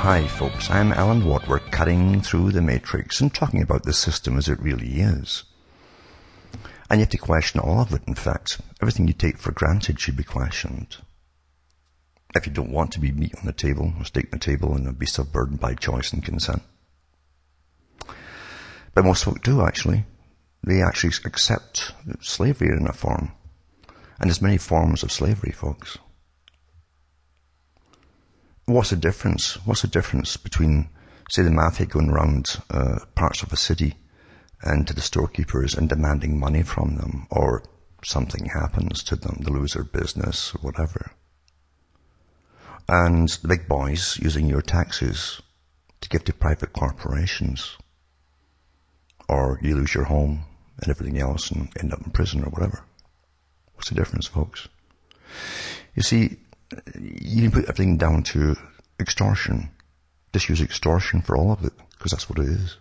Hi 0.02 0.26
folks, 0.26 0.68
I'm 0.68 0.90
Alan 0.90 1.24
Watt. 1.24 1.46
We're 1.46 1.60
cutting 1.60 2.22
through 2.22 2.50
the 2.50 2.60
matrix 2.60 3.20
and 3.20 3.32
talking 3.32 3.62
about 3.62 3.84
the 3.84 3.92
system 3.92 4.36
as 4.36 4.48
it 4.48 4.58
really 4.58 5.00
is. 5.00 5.44
And 6.90 6.98
you 6.98 7.04
have 7.04 7.10
to 7.10 7.18
question 7.18 7.60
all 7.60 7.78
of 7.78 7.92
it, 7.92 8.02
in 8.08 8.16
fact. 8.16 8.60
Everything 8.82 9.06
you 9.06 9.14
take 9.14 9.38
for 9.38 9.52
granted 9.52 10.00
should 10.00 10.16
be 10.16 10.24
questioned. 10.24 10.96
If 12.34 12.48
you 12.48 12.52
don't 12.52 12.72
want 12.72 12.90
to 12.94 12.98
be 12.98 13.12
meat 13.12 13.36
on 13.38 13.46
the 13.46 13.52
table, 13.52 13.94
or 13.96 14.04
steak 14.04 14.24
on 14.32 14.40
the 14.40 14.44
table 14.44 14.74
and 14.74 14.98
be 14.98 15.06
subburdened 15.06 15.60
by 15.60 15.74
choice 15.74 16.12
and 16.12 16.24
consent. 16.24 16.62
But 18.94 19.04
most 19.04 19.22
folk 19.22 19.40
do 19.44 19.62
actually. 19.62 20.04
They 20.64 20.82
actually 20.82 21.12
accept 21.24 21.92
slavery 22.20 22.76
in 22.76 22.88
a 22.88 22.92
form. 22.92 23.30
And 24.18 24.28
there's 24.28 24.42
many 24.42 24.58
forms 24.58 25.04
of 25.04 25.12
slavery, 25.12 25.52
folks. 25.52 25.96
What's 28.72 28.88
the 28.88 28.96
difference? 28.96 29.58
What's 29.66 29.82
the 29.82 29.88
difference 29.88 30.38
between, 30.38 30.88
say, 31.28 31.42
the 31.42 31.50
mafia 31.50 31.84
going 31.84 32.08
around 32.08 32.56
uh, 32.70 33.00
parts 33.14 33.42
of 33.42 33.52
a 33.52 33.56
city 33.56 33.96
and 34.62 34.86
to 34.86 34.94
the 34.94 35.02
storekeepers 35.02 35.74
and 35.74 35.90
demanding 35.90 36.40
money 36.40 36.62
from 36.62 36.96
them, 36.96 37.26
or 37.30 37.62
something 38.02 38.46
happens 38.46 39.02
to 39.04 39.16
them, 39.16 39.36
they 39.40 39.52
lose 39.52 39.74
their 39.74 39.84
business 39.84 40.54
or 40.54 40.60
whatever, 40.62 41.10
and 42.88 43.28
the 43.28 43.48
big 43.48 43.68
boys 43.68 44.18
using 44.22 44.48
your 44.48 44.62
taxes 44.62 45.42
to 46.00 46.08
give 46.08 46.24
to 46.24 46.32
private 46.32 46.72
corporations, 46.72 47.76
or 49.28 49.60
you 49.62 49.76
lose 49.76 49.94
your 49.94 50.04
home 50.04 50.44
and 50.80 50.90
everything 50.90 51.18
else 51.20 51.50
and 51.50 51.68
end 51.78 51.92
up 51.92 52.00
in 52.04 52.10
prison 52.10 52.42
or 52.42 52.48
whatever. 52.48 52.82
What's 53.74 53.90
the 53.90 53.96
difference, 53.96 54.28
folks? 54.28 54.66
You 55.94 56.02
see, 56.02 56.38
you 56.98 57.42
can 57.42 57.50
put 57.50 57.64
everything 57.64 57.96
down 57.96 58.22
to 58.24 58.56
extortion. 59.00 59.70
Just 60.32 60.48
use 60.48 60.60
extortion 60.60 61.22
for 61.22 61.36
all 61.36 61.52
of 61.52 61.64
it, 61.64 61.72
because 61.90 62.12
that's 62.12 62.28
what 62.28 62.38
it 62.38 62.48
is. 62.48 62.76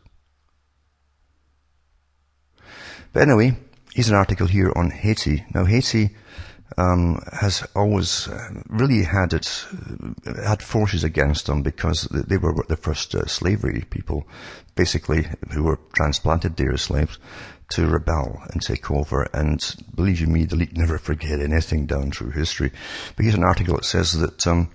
But 3.13 3.23
anyway, 3.23 3.57
here's 3.93 4.09
an 4.09 4.15
article 4.15 4.47
here 4.47 4.71
on 4.75 4.89
Haiti. 4.89 5.45
Now 5.53 5.65
Haiti 5.65 6.11
um, 6.77 7.21
has 7.33 7.67
always 7.75 8.27
uh, 8.27 8.63
really 8.69 9.03
had 9.03 9.33
its 9.33 9.65
uh, 9.65 10.47
had 10.47 10.63
forces 10.63 11.03
against 11.03 11.45
them 11.47 11.61
because 11.61 12.03
they 12.03 12.37
were 12.37 12.53
the 12.69 12.77
first 12.77 13.13
uh, 13.13 13.25
slavery 13.25 13.83
people, 13.89 14.27
basically 14.75 15.27
who 15.51 15.63
were 15.63 15.79
transplanted 15.93 16.55
there 16.55 16.73
as 16.73 16.83
slaves 16.83 17.19
to 17.71 17.87
rebel 17.87 18.41
and 18.51 18.61
take 18.61 18.91
over. 18.91 19.27
And 19.33 19.63
believe 19.95 20.19
you 20.19 20.27
me, 20.27 20.45
the 20.45 20.55
elite 20.55 20.77
never 20.77 20.97
forget 20.97 21.39
anything 21.39 21.85
down 21.85 22.11
through 22.11 22.31
history. 22.31 22.71
But 23.15 23.23
here's 23.23 23.35
an 23.35 23.43
article 23.43 23.75
that 23.75 23.85
says 23.85 24.13
that, 24.19 24.45
um, 24.47 24.69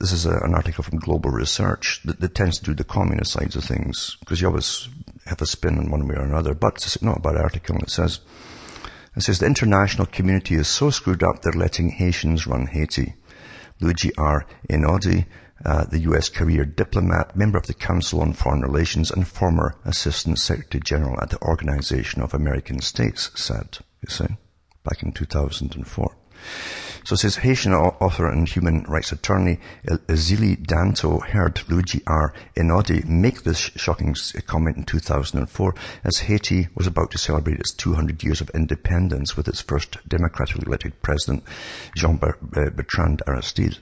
this 0.00 0.12
is 0.12 0.26
a, 0.26 0.36
an 0.38 0.54
article 0.54 0.84
from 0.84 0.98
Global 0.98 1.30
Research 1.30 2.00
that, 2.04 2.20
that, 2.20 2.34
tends 2.34 2.58
to 2.58 2.64
do 2.64 2.74
the 2.74 2.84
communist 2.84 3.32
sides 3.32 3.56
of 3.56 3.64
things, 3.64 4.16
because 4.20 4.40
you 4.40 4.48
always 4.48 4.88
have 5.26 5.40
a 5.40 5.46
spin 5.46 5.78
in 5.78 5.90
one 5.90 6.06
way 6.06 6.16
or 6.16 6.24
another. 6.24 6.54
But 6.54 6.74
it's 6.76 7.00
not 7.00 7.18
a 7.18 7.20
bad 7.20 7.36
article. 7.36 7.76
It 7.78 7.90
says, 7.90 8.20
it 9.16 9.22
says 9.22 9.38
the 9.38 9.46
international 9.46 10.06
community 10.06 10.56
is 10.56 10.68
so 10.68 10.90
screwed 10.90 11.22
up 11.22 11.42
they're 11.42 11.52
letting 11.52 11.90
Haitians 11.90 12.46
run 12.46 12.66
Haiti. 12.66 13.14
Luigi 13.80 14.12
R. 14.16 14.46
Einaudi, 14.68 15.26
uh, 15.64 15.84
the 15.84 16.00
U.S. 16.00 16.28
career 16.28 16.64
diplomat, 16.64 17.36
member 17.36 17.58
of 17.58 17.66
the 17.66 17.74
Council 17.74 18.20
on 18.20 18.32
Foreign 18.32 18.60
Relations, 18.60 19.10
and 19.10 19.26
former 19.26 19.76
Assistant 19.84 20.38
Secretary 20.38 20.80
General 20.80 21.20
at 21.20 21.30
the 21.30 21.40
Organization 21.42 22.22
of 22.22 22.34
American 22.34 22.80
States, 22.80 23.30
said, 23.34 23.78
you 24.02 24.10
see, 24.10 24.26
back 24.84 25.02
in 25.02 25.12
2004. 25.12 26.16
So 27.04 27.14
it 27.14 27.18
says 27.18 27.36
Haitian 27.36 27.74
author 27.74 28.26
and 28.26 28.48
human 28.48 28.84
rights 28.84 29.12
attorney 29.12 29.60
Ezili 29.86 30.56
Danto 30.56 31.22
heard 31.22 31.60
Luigi 31.68 32.02
R. 32.06 32.32
Einaudi 32.56 33.04
make 33.04 33.42
this 33.42 33.58
shocking 33.76 34.16
comment 34.46 34.78
in 34.78 34.84
2004 34.84 35.74
as 36.02 36.18
Haiti 36.20 36.68
was 36.74 36.86
about 36.86 37.10
to 37.10 37.18
celebrate 37.18 37.60
its 37.60 37.72
200 37.72 38.22
years 38.22 38.40
of 38.40 38.50
independence 38.50 39.36
with 39.36 39.48
its 39.48 39.60
first 39.60 39.98
democratically 40.08 40.64
elected 40.66 41.02
president, 41.02 41.44
Jean-Bertrand 41.94 43.22
Aristide. 43.26 43.78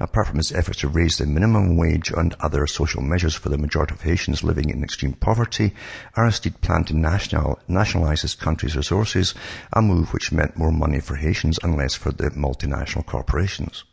Apart 0.00 0.28
from 0.28 0.36
his 0.36 0.52
efforts 0.52 0.78
to 0.80 0.88
raise 0.88 1.18
the 1.18 1.26
minimum 1.26 1.76
wage 1.76 2.10
and 2.10 2.34
other 2.40 2.66
social 2.66 3.02
measures 3.02 3.34
for 3.34 3.48
the 3.48 3.58
majority 3.58 3.94
of 3.94 4.02
Haitians 4.02 4.42
living 4.42 4.70
in 4.70 4.82
extreme 4.82 5.12
poverty, 5.12 5.74
Aristide 6.16 6.60
planned 6.60 6.86
to 6.88 6.96
national, 6.96 7.58
nationalize 7.68 8.22
his 8.22 8.34
country's 8.34 8.76
resources, 8.76 9.34
a 9.72 9.82
move 9.82 10.12
which 10.12 10.32
meant 10.32 10.56
more 10.56 10.72
money 10.72 11.00
for 11.00 11.16
Haitians 11.16 11.58
and 11.62 11.76
less 11.76 11.94
for 11.94 12.12
the 12.12 12.30
multinational 12.30 13.04
corporations. 13.06 13.84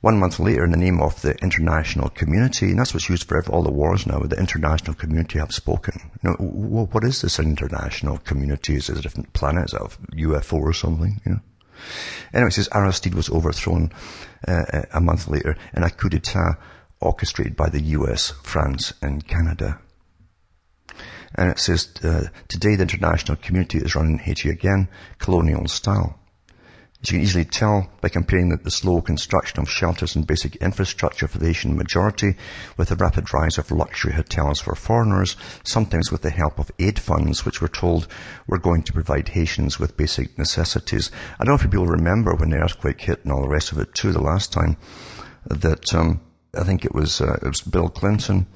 One 0.00 0.18
month 0.18 0.40
later, 0.40 0.64
in 0.64 0.72
the 0.72 0.76
name 0.76 1.00
of 1.00 1.22
the 1.22 1.36
international 1.42 2.08
community, 2.08 2.70
and 2.70 2.78
that's 2.78 2.92
what's 2.92 3.08
used 3.08 3.28
for 3.28 3.40
all 3.50 3.62
the 3.62 3.70
wars 3.70 4.04
now, 4.04 4.18
the 4.18 4.36
international 4.36 4.94
community 4.94 5.38
have 5.38 5.52
spoken. 5.52 6.10
What 6.22 7.04
is 7.04 7.22
this 7.22 7.38
international 7.38 8.18
community? 8.18 8.74
Is 8.74 8.88
it 8.88 8.98
a 8.98 9.00
different 9.00 9.32
planet? 9.32 9.66
Is 9.66 9.74
it 9.74 9.80
a 9.80 9.88
UFO 10.26 10.54
or 10.54 10.72
something? 10.72 11.20
You 11.24 11.32
know? 11.32 11.40
Anyway, 12.32 12.48
it 12.48 12.52
says 12.52 12.68
Aristide 12.72 13.14
was 13.14 13.30
overthrown 13.30 13.92
uh, 14.46 14.82
a 14.92 15.00
month 15.00 15.28
later 15.28 15.56
in 15.74 15.82
a 15.82 15.90
coup 15.90 16.08
d'etat 16.08 16.58
orchestrated 17.00 17.56
by 17.56 17.68
the 17.68 17.80
US, 17.80 18.32
France, 18.42 18.92
and 19.02 19.26
Canada. 19.26 19.78
And 21.34 21.50
it 21.50 21.58
says, 21.58 21.92
uh, 22.04 22.28
today 22.48 22.76
the 22.76 22.82
international 22.82 23.36
community 23.36 23.78
is 23.78 23.94
running 23.94 24.18
Haiti 24.18 24.50
again, 24.50 24.88
colonial 25.18 25.66
style. 25.66 26.18
As 27.02 27.10
you 27.10 27.18
can 27.18 27.24
easily 27.24 27.44
tell 27.44 27.90
by 28.00 28.10
comparing 28.10 28.50
the, 28.50 28.58
the, 28.58 28.70
slow 28.70 29.00
construction 29.00 29.58
of 29.58 29.68
shelters 29.68 30.14
and 30.14 30.24
basic 30.24 30.54
infrastructure 30.56 31.26
for 31.26 31.38
the 31.38 31.46
Haitian 31.46 31.76
majority 31.76 32.36
with 32.76 32.90
the 32.90 32.96
rapid 32.96 33.34
rise 33.34 33.58
of 33.58 33.72
luxury 33.72 34.12
hotels 34.12 34.60
for 34.60 34.76
foreigners, 34.76 35.34
sometimes 35.64 36.12
with 36.12 36.22
the 36.22 36.30
help 36.30 36.60
of 36.60 36.70
aid 36.78 37.00
funds 37.00 37.44
which 37.44 37.60
were 37.60 37.66
told 37.66 38.06
were 38.46 38.58
going 38.58 38.84
to 38.84 38.92
provide 38.92 39.30
Haitians 39.30 39.80
with 39.80 39.96
basic 39.96 40.38
necessities. 40.38 41.10
I 41.40 41.44
don't 41.44 41.48
know 41.48 41.54
if 41.54 41.62
people 41.68 41.86
remember 41.86 42.36
when 42.36 42.50
the 42.50 42.58
earthquake 42.58 43.00
hit 43.00 43.24
and 43.24 43.32
all 43.32 43.42
the 43.42 43.48
rest 43.48 43.72
of 43.72 43.78
it 43.78 43.92
too 43.94 44.12
the 44.12 44.22
last 44.22 44.52
time 44.52 44.76
that 45.46 45.92
um, 45.92 46.20
I 46.56 46.62
think 46.62 46.84
it 46.84 46.94
was, 46.94 47.20
uh, 47.20 47.36
it 47.42 47.48
was 47.48 47.62
Bill 47.62 47.88
Clinton 47.88 48.46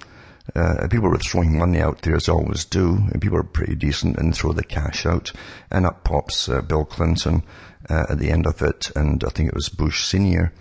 uh, 0.55 0.86
people 0.88 1.09
were 1.09 1.18
throwing 1.18 1.59
money 1.59 1.80
out 1.80 2.03
there 2.03 2.14
as 2.14 2.28
always 2.28 2.64
do, 2.64 2.97
and 3.11 3.20
people 3.20 3.38
are 3.38 3.42
pretty 3.42 3.74
decent 3.74 4.16
and 4.16 4.34
throw 4.34 4.53
the 4.53 4.62
cash 4.62 5.05
out. 5.05 5.32
And 5.70 5.84
up 5.84 6.05
pops 6.05 6.49
uh, 6.49 6.61
Bill 6.61 6.84
Clinton 6.84 7.42
uh, 7.89 8.07
at 8.11 8.18
the 8.18 8.30
end 8.30 8.47
of 8.47 8.62
it, 8.62 8.91
and 8.97 9.22
I 9.24 9.30
think 9.30 9.49
it 9.49 9.55
was 9.55 9.68
Bush 9.68 10.05
Senior, 10.05 10.53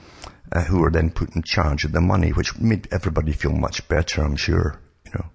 uh, 0.52 0.64
who 0.64 0.80
were 0.80 0.92
then 0.92 1.10
put 1.10 1.36
in 1.36 1.44
charge 1.44 1.86
of 1.86 1.92
the 1.92 2.02
money, 2.02 2.32
which 2.32 2.58
made 2.60 2.88
everybody 2.92 3.32
feel 3.32 3.54
much 3.54 3.88
better, 3.88 4.24
I'm 4.24 4.36
sure. 4.36 4.80
You 5.06 5.12
know, 5.16 5.26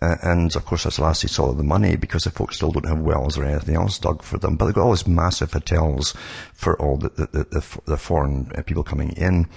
uh, 0.00 0.16
and 0.22 0.54
of 0.54 0.64
course 0.64 0.84
that's 0.84 0.98
last 0.98 1.22
they 1.22 1.28
saw 1.28 1.52
the 1.52 1.64
money 1.64 1.96
because 1.96 2.24
the 2.24 2.30
folks 2.30 2.56
still 2.56 2.70
don't 2.70 2.86
have 2.86 3.00
wells 3.00 3.36
or 3.36 3.44
anything 3.44 3.74
else 3.74 3.98
dug 3.98 4.22
for 4.22 4.38
them. 4.38 4.56
But 4.56 4.66
they've 4.66 4.74
got 4.74 4.84
all 4.84 4.92
these 4.92 5.06
massive 5.06 5.52
hotels 5.52 6.14
for 6.52 6.80
all 6.80 6.96
the 6.96 7.08
the, 7.08 7.26
the, 7.26 7.44
the, 7.44 7.80
the 7.86 7.96
foreign 7.96 8.52
uh, 8.56 8.62
people 8.62 8.84
coming 8.84 9.10
in 9.10 9.48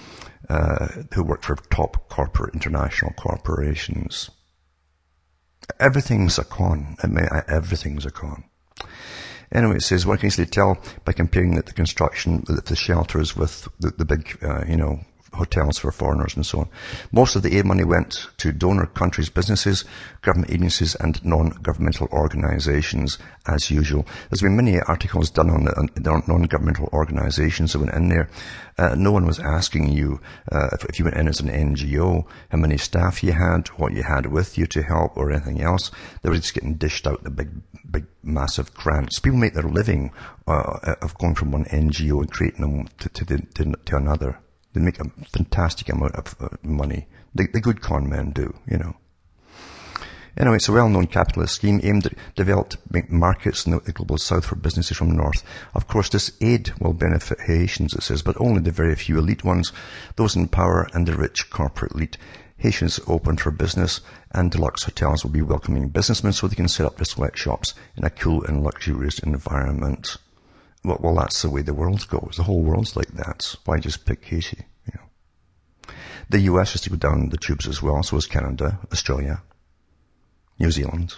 uh, 0.48 0.88
who 1.14 1.22
work 1.22 1.42
for 1.42 1.56
top 1.70 2.08
corporate 2.08 2.54
international 2.54 3.12
corporations. 3.12 4.30
Everything's 5.78 6.38
a 6.38 6.44
con. 6.44 6.96
I 7.02 7.06
mean, 7.06 7.28
everything's 7.46 8.04
a 8.04 8.10
con. 8.10 8.44
Anyway, 9.54 9.76
it 9.76 9.82
says 9.82 10.06
one 10.06 10.18
can 10.18 10.28
easily 10.28 10.46
tell 10.46 10.78
by 11.04 11.12
comparing 11.12 11.54
the, 11.54 11.62
the 11.62 11.72
construction 11.72 12.44
of 12.48 12.64
the 12.64 12.76
shelters 12.76 13.36
with 13.36 13.68
the, 13.80 13.90
the 13.90 14.04
big, 14.04 14.38
uh, 14.42 14.64
you 14.66 14.76
know, 14.76 15.00
hotels 15.32 15.78
for 15.78 15.90
foreigners 15.90 16.36
and 16.36 16.44
so 16.44 16.60
on. 16.60 16.68
Most 17.10 17.36
of 17.36 17.42
the 17.42 17.56
aid 17.56 17.64
money 17.64 17.84
went 17.84 18.28
to 18.38 18.52
donor 18.52 18.86
countries' 18.86 19.30
businesses, 19.30 19.84
government 20.20 20.52
agencies 20.52 20.94
and 20.96 21.24
non-governmental 21.24 22.08
organizations 22.12 23.18
as 23.46 23.70
usual. 23.70 24.06
There's 24.30 24.42
been 24.42 24.56
many 24.56 24.80
articles 24.80 25.30
done 25.30 25.50
on, 25.50 25.64
the, 25.64 26.10
on 26.10 26.22
non-governmental 26.26 26.88
organizations 26.92 27.72
that 27.72 27.80
went 27.80 27.94
in 27.94 28.08
there. 28.08 28.28
Uh, 28.78 28.94
no 28.96 29.12
one 29.12 29.26
was 29.26 29.38
asking 29.38 29.88
you, 29.92 30.20
uh, 30.50 30.68
if, 30.72 30.84
if, 30.86 30.98
you 30.98 31.04
went 31.04 31.16
in 31.16 31.28
as 31.28 31.40
an 31.40 31.48
NGO, 31.48 32.24
how 32.50 32.58
many 32.58 32.78
staff 32.78 33.22
you 33.22 33.32
had, 33.32 33.68
what 33.76 33.92
you 33.92 34.02
had 34.02 34.26
with 34.26 34.56
you 34.56 34.66
to 34.66 34.82
help 34.82 35.16
or 35.16 35.30
anything 35.30 35.60
else. 35.60 35.90
They 36.22 36.30
were 36.30 36.36
just 36.36 36.54
getting 36.54 36.74
dished 36.74 37.06
out 37.06 37.22
the 37.22 37.30
big, 37.30 37.50
big, 37.90 38.06
massive 38.22 38.72
grants. 38.74 39.18
People 39.18 39.38
make 39.38 39.54
their 39.54 39.62
living, 39.62 40.10
uh, 40.46 40.96
of 41.02 41.16
going 41.18 41.34
from 41.34 41.52
one 41.52 41.64
NGO 41.66 42.20
and 42.20 42.32
creating 42.32 42.60
them 42.60 42.88
to, 42.98 43.08
to, 43.10 43.24
to, 43.24 43.74
to 43.84 43.96
another. 43.96 44.38
They 44.72 44.80
make 44.80 45.00
a 45.00 45.10
fantastic 45.32 45.88
amount 45.88 46.16
of 46.16 46.34
uh, 46.40 46.48
money. 46.62 47.06
The, 47.34 47.46
the 47.52 47.60
good 47.60 47.80
con 47.80 48.08
men 48.08 48.30
do, 48.30 48.54
you 48.66 48.78
know. 48.78 48.96
Anyway, 50.34 50.56
it's 50.56 50.68
a 50.68 50.72
well-known 50.72 51.08
capitalist 51.08 51.56
scheme 51.56 51.78
aimed 51.82 52.06
at 52.06 52.14
developing 52.34 53.06
markets 53.10 53.66
in 53.66 53.72
the 53.72 53.92
global 53.92 54.16
south 54.16 54.46
for 54.46 54.56
businesses 54.56 54.96
from 54.96 55.10
the 55.10 55.14
north. 55.14 55.44
Of 55.74 55.88
course, 55.88 56.08
this 56.08 56.32
aid 56.40 56.72
will 56.80 56.94
benefit 56.94 57.42
Haitians, 57.42 57.92
it 57.92 58.02
says, 58.02 58.22
but 58.22 58.40
only 58.40 58.62
the 58.62 58.70
very 58.70 58.94
few 58.94 59.18
elite 59.18 59.44
ones, 59.44 59.72
those 60.16 60.34
in 60.34 60.48
power 60.48 60.88
and 60.94 61.06
the 61.06 61.16
rich 61.16 61.50
corporate 61.50 61.92
elite. 61.92 62.16
Haitians 62.56 62.98
open 63.06 63.36
for 63.36 63.50
business 63.50 64.00
and 64.30 64.50
deluxe 64.50 64.84
hotels 64.84 65.22
will 65.22 65.32
be 65.32 65.42
welcoming 65.42 65.88
businessmen 65.88 66.32
so 66.32 66.48
they 66.48 66.56
can 66.56 66.68
set 66.68 66.86
up 66.86 66.96
their 66.96 67.04
sweatshops 67.04 67.74
in 67.96 68.04
a 68.04 68.10
cool 68.10 68.42
and 68.44 68.64
luxurious 68.64 69.18
environment. 69.18 70.16
Well, 70.84 70.98
well, 71.00 71.14
that's 71.14 71.42
the 71.42 71.50
way 71.50 71.62
the 71.62 71.74
world 71.74 72.06
goes. 72.08 72.34
The 72.36 72.42
whole 72.42 72.62
world's 72.62 72.96
like 72.96 73.12
that. 73.14 73.54
Why 73.64 73.78
just 73.78 74.04
pick 74.04 74.24
Haiti? 74.24 74.64
You 74.86 74.94
know. 74.96 75.94
The 76.28 76.40
US 76.40 76.74
is 76.74 76.80
to 76.82 76.90
go 76.90 76.96
down 76.96 77.28
the 77.28 77.36
tubes 77.36 77.68
as 77.68 77.82
well, 77.82 78.02
so 78.02 78.16
is 78.16 78.26
Canada, 78.26 78.80
Australia, 78.90 79.42
New 80.58 80.70
Zealand, 80.70 81.14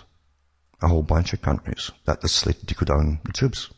a 0.82 0.88
whole 0.88 1.02
bunch 1.02 1.32
of 1.32 1.40
countries 1.40 1.90
that 2.04 2.22
are 2.22 2.28
slated 2.28 2.68
to 2.68 2.74
go 2.74 2.84
down 2.84 3.20
the 3.24 3.32
tubes. 3.32 3.70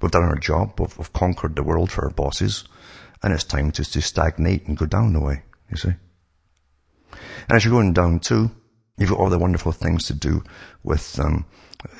We've 0.00 0.10
done 0.10 0.24
our 0.24 0.38
job, 0.38 0.78
we've, 0.80 0.96
we've 0.98 1.12
conquered 1.12 1.56
the 1.56 1.62
world 1.62 1.90
for 1.90 2.04
our 2.04 2.10
bosses, 2.10 2.64
and 3.22 3.32
it's 3.32 3.44
time 3.44 3.70
to, 3.72 3.84
to 3.84 4.02
stagnate 4.02 4.66
and 4.66 4.76
go 4.76 4.86
down 4.86 5.12
the 5.12 5.20
way, 5.20 5.42
you 5.70 5.76
see. 5.76 5.94
And 7.48 7.56
as 7.56 7.64
you're 7.64 7.72
going 7.72 7.92
down 7.92 8.18
too, 8.18 8.50
you've 8.98 9.10
got 9.10 9.18
all 9.18 9.30
the 9.30 9.38
wonderful 9.38 9.72
things 9.72 10.06
to 10.06 10.14
do 10.14 10.42
with 10.82 11.18
um, 11.20 11.46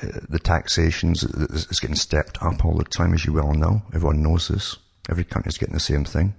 the 0.01 0.39
taxations 0.39 1.23
is 1.23 1.79
getting 1.79 1.95
stepped 1.95 2.41
up 2.41 2.63
all 2.65 2.77
the 2.77 2.83
time, 2.83 3.13
as 3.13 3.25
you 3.25 3.33
well 3.33 3.53
know. 3.53 3.81
Everyone 3.93 4.23
knows 4.23 4.47
this. 4.47 4.77
Every 5.09 5.23
country's 5.23 5.57
getting 5.57 5.73
the 5.73 5.79
same 5.79 6.05
thing. 6.05 6.35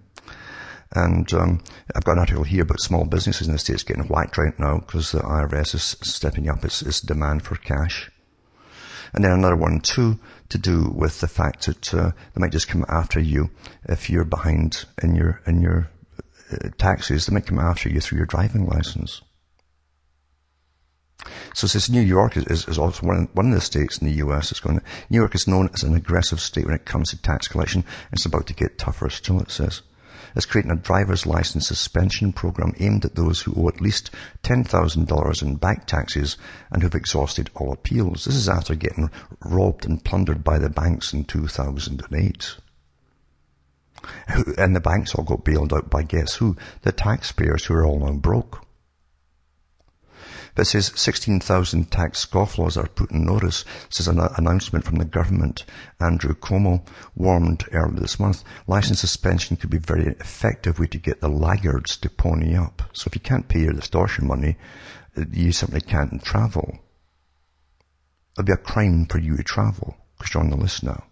And 0.93 1.33
um, 1.35 1.63
I've 1.95 2.05
got 2.05 2.13
an 2.13 2.19
article 2.21 2.45
here 2.45 2.63
about 2.63 2.81
small 2.81 3.05
businesses 3.05 3.49
in 3.49 3.53
the 3.53 3.59
States 3.59 3.83
getting 3.83 4.05
whacked 4.05 4.39
right 4.39 4.59
now 4.59 4.79
because 4.79 5.11
the 5.11 5.19
IRS 5.19 5.75
is 5.75 5.97
stepping 6.03 6.49
up 6.49 6.65
its, 6.65 6.83
its, 6.83 7.01
demand 7.01 7.43
for 7.43 7.57
cash. 7.57 8.11
And 9.13 9.25
then 9.25 9.33
another 9.33 9.57
one 9.57 9.81
too 9.81 10.19
to 10.51 10.59
do 10.59 10.93
with 10.95 11.21
the 11.21 11.29
fact 11.29 11.67
that 11.67 11.95
uh, 11.95 12.11
they 12.35 12.41
might 12.41 12.53
just 12.53 12.69
come 12.69 12.85
after 12.89 13.19
you 13.19 13.51
if 13.85 14.09
you're 14.09 14.25
behind 14.25 14.85
in 15.03 15.15
your 15.15 15.41
in 15.47 15.61
your 15.61 15.91
uh, 16.53 16.69
taxes. 16.79 17.27
They 17.27 17.35
might 17.35 17.47
come 17.47 17.59
after 17.59 17.89
you 17.89 18.01
through 18.01 18.19
your 18.19 18.27
driving 18.27 18.67
license. 18.67 19.21
So 21.55 21.66
since 21.66 21.89
New 21.89 22.01
York 22.01 22.37
is, 22.37 22.66
is, 22.66 22.79
also 22.79 23.07
one, 23.07 23.29
one 23.33 23.49
of 23.49 23.55
the 23.55 23.61
states 23.61 23.99
in 23.99 24.07
the 24.07 24.14
U.S. 24.14 24.51
that's 24.51 24.61
going 24.61 24.81
New 25.11 25.18
York 25.18 25.35
is 25.35 25.49
known 25.49 25.70
as 25.72 25.83
an 25.83 25.95
aggressive 25.95 26.41
state 26.41 26.66
when 26.66 26.75
it 26.75 26.85
comes 26.85 27.11
to 27.11 27.22
tax 27.22 27.49
collection. 27.49 27.85
It's 28.12 28.27
about 28.27 28.47
to 28.49 28.55
get 28.55 28.79
tougher 28.79 29.09
still, 29.11 29.41
it 29.41 29.51
says. 29.51 29.83
It's 30.37 30.47
creating 30.47 30.72
a 30.72 30.77
driver's 30.77 31.27
license 31.27 31.68
suspension 31.68 32.33
program 32.33 32.75
aimed 32.81 33.05
at 33.05 33.14
those 33.14 33.43
who 33.43 33.55
owe 33.57 33.68
at 33.68 33.81
least 33.81 34.11
$10,000 34.43 35.43
in 35.43 35.55
back 35.57 35.87
taxes 35.87 36.37
and 36.72 36.83
who've 36.83 36.95
exhausted 36.95 37.51
all 37.55 37.72
appeals. 37.72 38.25
This 38.25 38.35
is 38.35 38.49
after 38.49 38.75
getting 38.75 39.11
robbed 39.45 39.87
and 39.87 40.05
plundered 40.05 40.43
by 40.43 40.59
the 40.59 40.68
banks 40.68 41.12
in 41.12 41.25
2008. 41.25 42.57
And 44.59 44.75
the 44.75 44.81
banks 44.81 45.14
all 45.14 45.25
got 45.25 45.45
bailed 45.45 45.72
out 45.72 45.89
by 45.89 46.03
guess 46.03 46.35
who? 46.35 46.57
The 46.83 46.93
taxpayers 46.93 47.64
who 47.64 47.75
are 47.75 47.85
all 47.87 48.01
now 48.01 48.12
broke. 48.12 48.64
But 50.55 50.69
says 50.69 50.93
16,000 50.95 51.91
tax 51.91 52.25
scofflaws 52.25 52.77
are 52.77 52.87
put 52.87 53.11
in 53.11 53.25
notice, 53.25 53.65
says 53.89 54.07
an 54.07 54.21
announcement 54.21 54.85
from 54.85 54.97
the 54.97 55.05
government. 55.05 55.65
Andrew 56.01 56.35
Cuomo 56.35 56.87
warned 57.17 57.65
earlier 57.73 57.99
this 57.99 58.21
month, 58.21 58.45
license 58.69 59.01
suspension 59.01 59.57
could 59.57 59.71
be 59.71 59.79
a 59.79 59.81
very 59.81 60.07
effective 60.07 60.79
way 60.79 60.87
to 60.87 60.99
get 60.99 61.21
the 61.21 61.29
laggards 61.29 61.97
to 61.97 62.09
pony 62.09 62.57
up. 62.57 62.83
So 62.93 63.09
if 63.09 63.17
you 63.17 63.21
can't 63.21 63.49
pay 63.49 63.61
your 63.61 63.73
distortion 63.73 64.29
money, 64.29 64.57
you 65.33 65.51
simply 65.51 65.81
can't 65.81 66.23
travel. 66.23 66.79
It'll 68.35 68.45
be 68.45 68.53
a 68.53 68.57
crime 68.57 69.07
for 69.07 69.19
you 69.19 69.37
to 69.37 69.43
travel, 69.43 69.97
because 70.19 70.35
you're 70.35 70.43
on 70.43 70.51
the 70.51 70.57
list 70.57 70.85
now. 70.85 71.05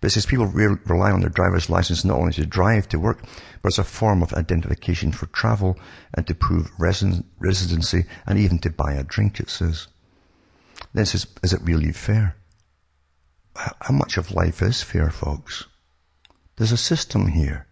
But 0.00 0.08
it 0.08 0.10
says 0.12 0.26
people 0.26 0.46
re- 0.46 0.78
rely 0.86 1.10
on 1.10 1.20
their 1.20 1.28
driver's 1.28 1.68
license 1.68 2.04
not 2.04 2.18
only 2.18 2.32
to 2.32 2.46
drive 2.46 2.88
to 2.88 2.98
work, 2.98 3.22
but 3.62 3.72
as 3.72 3.78
a 3.78 3.84
form 3.84 4.22
of 4.22 4.32
identification 4.32 5.12
for 5.12 5.26
travel 5.26 5.78
and 6.14 6.26
to 6.26 6.34
prove 6.34 6.70
residency 6.78 8.04
and 8.26 8.38
even 8.38 8.58
to 8.60 8.70
buy 8.70 8.94
a 8.94 9.04
drink, 9.04 9.40
it 9.40 9.50
says. 9.50 9.88
Then 10.94 11.02
it 11.02 11.06
says, 11.06 11.26
is 11.42 11.52
it 11.52 11.60
really 11.62 11.92
fair? 11.92 12.36
How 13.54 13.92
much 13.92 14.16
of 14.16 14.32
life 14.32 14.62
is 14.62 14.82
fair, 14.82 15.10
folks? 15.10 15.66
There's 16.56 16.72
a 16.72 16.78
system 16.78 17.28
here. 17.28 17.66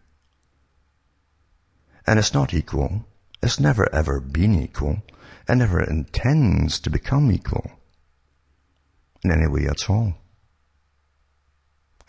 And 2.06 2.18
it's 2.18 2.34
not 2.34 2.52
equal. 2.52 3.06
It's 3.42 3.60
never 3.60 3.88
ever 3.94 4.20
been 4.20 4.54
equal. 4.54 5.02
and 5.48 5.60
never 5.60 5.82
intends 5.82 6.78
to 6.80 6.90
become 6.90 7.32
equal. 7.32 7.70
In 9.24 9.32
any 9.32 9.46
way 9.46 9.66
at 9.66 9.88
all. 9.88 10.14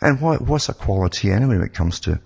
And 0.00 0.20
what, 0.20 0.42
what's 0.42 0.68
equality 0.68 1.30
anyway 1.30 1.56
when 1.56 1.66
it 1.66 1.74
comes 1.74 2.00
to 2.00 2.20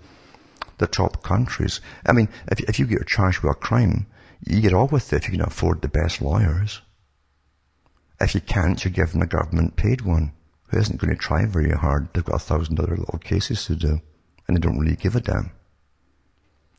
the 0.77 0.87
top 0.87 1.23
countries? 1.23 1.81
I 2.05 2.13
mean, 2.13 2.29
if, 2.51 2.59
if 2.61 2.79
you 2.79 2.85
get 2.85 3.07
charged 3.07 3.41
with 3.41 3.51
a 3.51 3.55
crime, 3.55 4.07
you 4.45 4.61
get 4.61 4.73
off 4.73 4.91
with 4.91 5.11
it 5.11 5.17
if 5.17 5.25
you 5.25 5.37
can 5.37 5.47
afford 5.47 5.81
the 5.81 5.87
best 5.87 6.21
lawyers. 6.21 6.81
If 8.19 8.33
you 8.33 8.41
can't, 8.41 8.83
you're 8.83 8.91
given 8.91 9.21
a 9.21 9.27
government 9.27 9.75
paid 9.75 10.01
one 10.01 10.31
who 10.67 10.77
isn't 10.77 11.01
going 11.01 11.13
to 11.13 11.19
try 11.19 11.45
very 11.45 11.71
hard. 11.71 12.07
They've 12.13 12.23
got 12.23 12.35
a 12.35 12.39
thousand 12.39 12.79
other 12.79 12.95
little 12.95 13.19
cases 13.19 13.65
to 13.65 13.75
do, 13.75 14.01
and 14.47 14.55
they 14.55 14.61
don't 14.61 14.79
really 14.79 14.95
give 14.95 15.15
a 15.15 15.21
damn. 15.21 15.51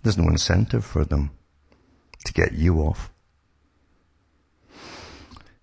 There's 0.02 0.18
no 0.18 0.28
incentive 0.28 0.84
for 0.84 1.04
them 1.04 1.30
to 2.24 2.32
get 2.32 2.52
you 2.52 2.78
off. 2.78 3.12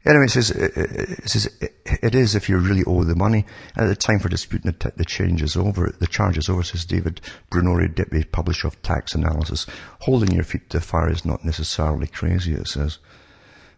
Anyway, 0.06 0.26
it 0.26 0.32
says, 0.32 0.52
it 0.52 1.30
says, 1.30 1.50
it 1.86 2.14
is 2.14 2.36
if 2.36 2.50
you 2.50 2.58
really 2.58 2.84
owe 2.86 3.06
the 3.06 3.16
money. 3.16 3.46
And 3.76 3.86
at 3.86 3.88
the 3.88 3.96
time 3.96 4.20
for 4.20 4.28
disputing 4.28 4.72
the, 4.72 4.78
t- 4.78 4.96
the 4.98 5.06
change 5.06 5.42
is 5.42 5.56
over, 5.56 5.96
the 5.98 6.08
charge 6.08 6.38
is 6.38 6.50
over, 6.50 6.62
says 6.62 6.84
David 6.84 7.22
Brunori, 7.50 7.94
deputy 7.94 8.26
publisher 8.26 8.68
of 8.68 8.82
tax 8.82 9.16
analysis. 9.16 9.66
Holding 10.02 10.32
your 10.32 10.44
feet 10.44 10.70
to 10.72 10.80
the 10.80 10.84
fire 10.84 11.10
is 11.10 11.24
not 11.24 11.46
necessarily 11.46 12.08
crazy, 12.08 12.54
it 12.54 12.68
says. 12.68 13.00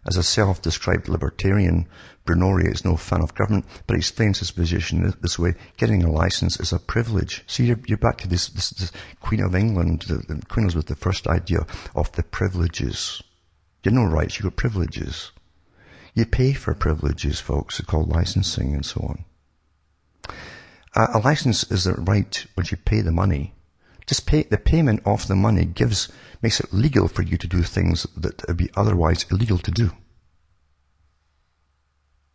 As 0.04 0.16
a 0.16 0.22
self-described 0.22 1.08
libertarian, 1.08 1.88
Brunori 2.24 2.72
is 2.72 2.84
no 2.84 2.96
fan 2.96 3.22
of 3.22 3.34
government, 3.34 3.66
but 3.86 3.94
he 3.94 3.98
explains 3.98 4.40
his 4.40 4.50
position 4.50 5.12
this 5.20 5.38
way. 5.38 5.54
Getting 5.76 6.02
a 6.02 6.10
license 6.10 6.58
is 6.58 6.72
a 6.72 6.80
privilege. 6.80 7.44
See, 7.46 7.66
you're, 7.66 7.80
you're 7.86 7.98
back 7.98 8.18
to 8.18 8.28
this, 8.28 8.48
this, 8.48 8.70
this, 8.70 8.92
Queen 9.20 9.42
of 9.42 9.54
England. 9.54 10.02
The, 10.02 10.16
the 10.16 10.42
Queen 10.46 10.64
Elizabeth 10.64 10.86
the 10.86 10.96
first 10.96 11.28
idea 11.28 11.66
of 11.94 12.10
the 12.12 12.24
privileges. 12.24 13.22
You 13.84 13.92
no 13.92 14.04
rights, 14.04 14.38
you've 14.38 14.44
got 14.44 14.56
privileges. 14.56 15.30
You 16.16 16.24
pay 16.24 16.54
for 16.54 16.72
privileges, 16.72 17.40
folks. 17.40 17.78
It's 17.78 17.86
called 17.86 18.08
licensing 18.08 18.74
and 18.74 18.86
so 18.86 19.02
on. 19.02 19.24
A, 20.94 21.18
a 21.18 21.20
license 21.20 21.70
is 21.70 21.86
a 21.86 21.92
right 21.92 22.46
once 22.56 22.70
you 22.70 22.78
pay 22.78 23.02
the 23.02 23.12
money. 23.12 23.54
Just 24.06 24.26
pay, 24.26 24.44
the 24.44 24.56
payment 24.56 25.02
of 25.04 25.28
the 25.28 25.36
money 25.36 25.66
gives, 25.66 26.10
makes 26.40 26.58
it 26.58 26.72
legal 26.72 27.06
for 27.06 27.20
you 27.20 27.36
to 27.36 27.46
do 27.46 27.62
things 27.62 28.06
that 28.16 28.48
would 28.48 28.56
be 28.56 28.70
otherwise 28.74 29.26
illegal 29.30 29.58
to 29.58 29.70
do. 29.70 29.90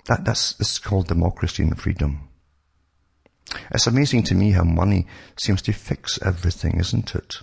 That, 0.05 0.25
that's, 0.25 0.53
this 0.53 0.73
is 0.73 0.79
called 0.79 1.07
democracy 1.07 1.63
and 1.63 1.79
freedom. 1.79 2.29
It's 3.71 3.87
amazing 3.87 4.23
to 4.25 4.35
me 4.35 4.51
how 4.51 4.63
money 4.63 5.07
seems 5.37 5.63
to 5.63 5.73
fix 5.73 6.19
everything, 6.21 6.79
isn't 6.79 7.15
it? 7.15 7.37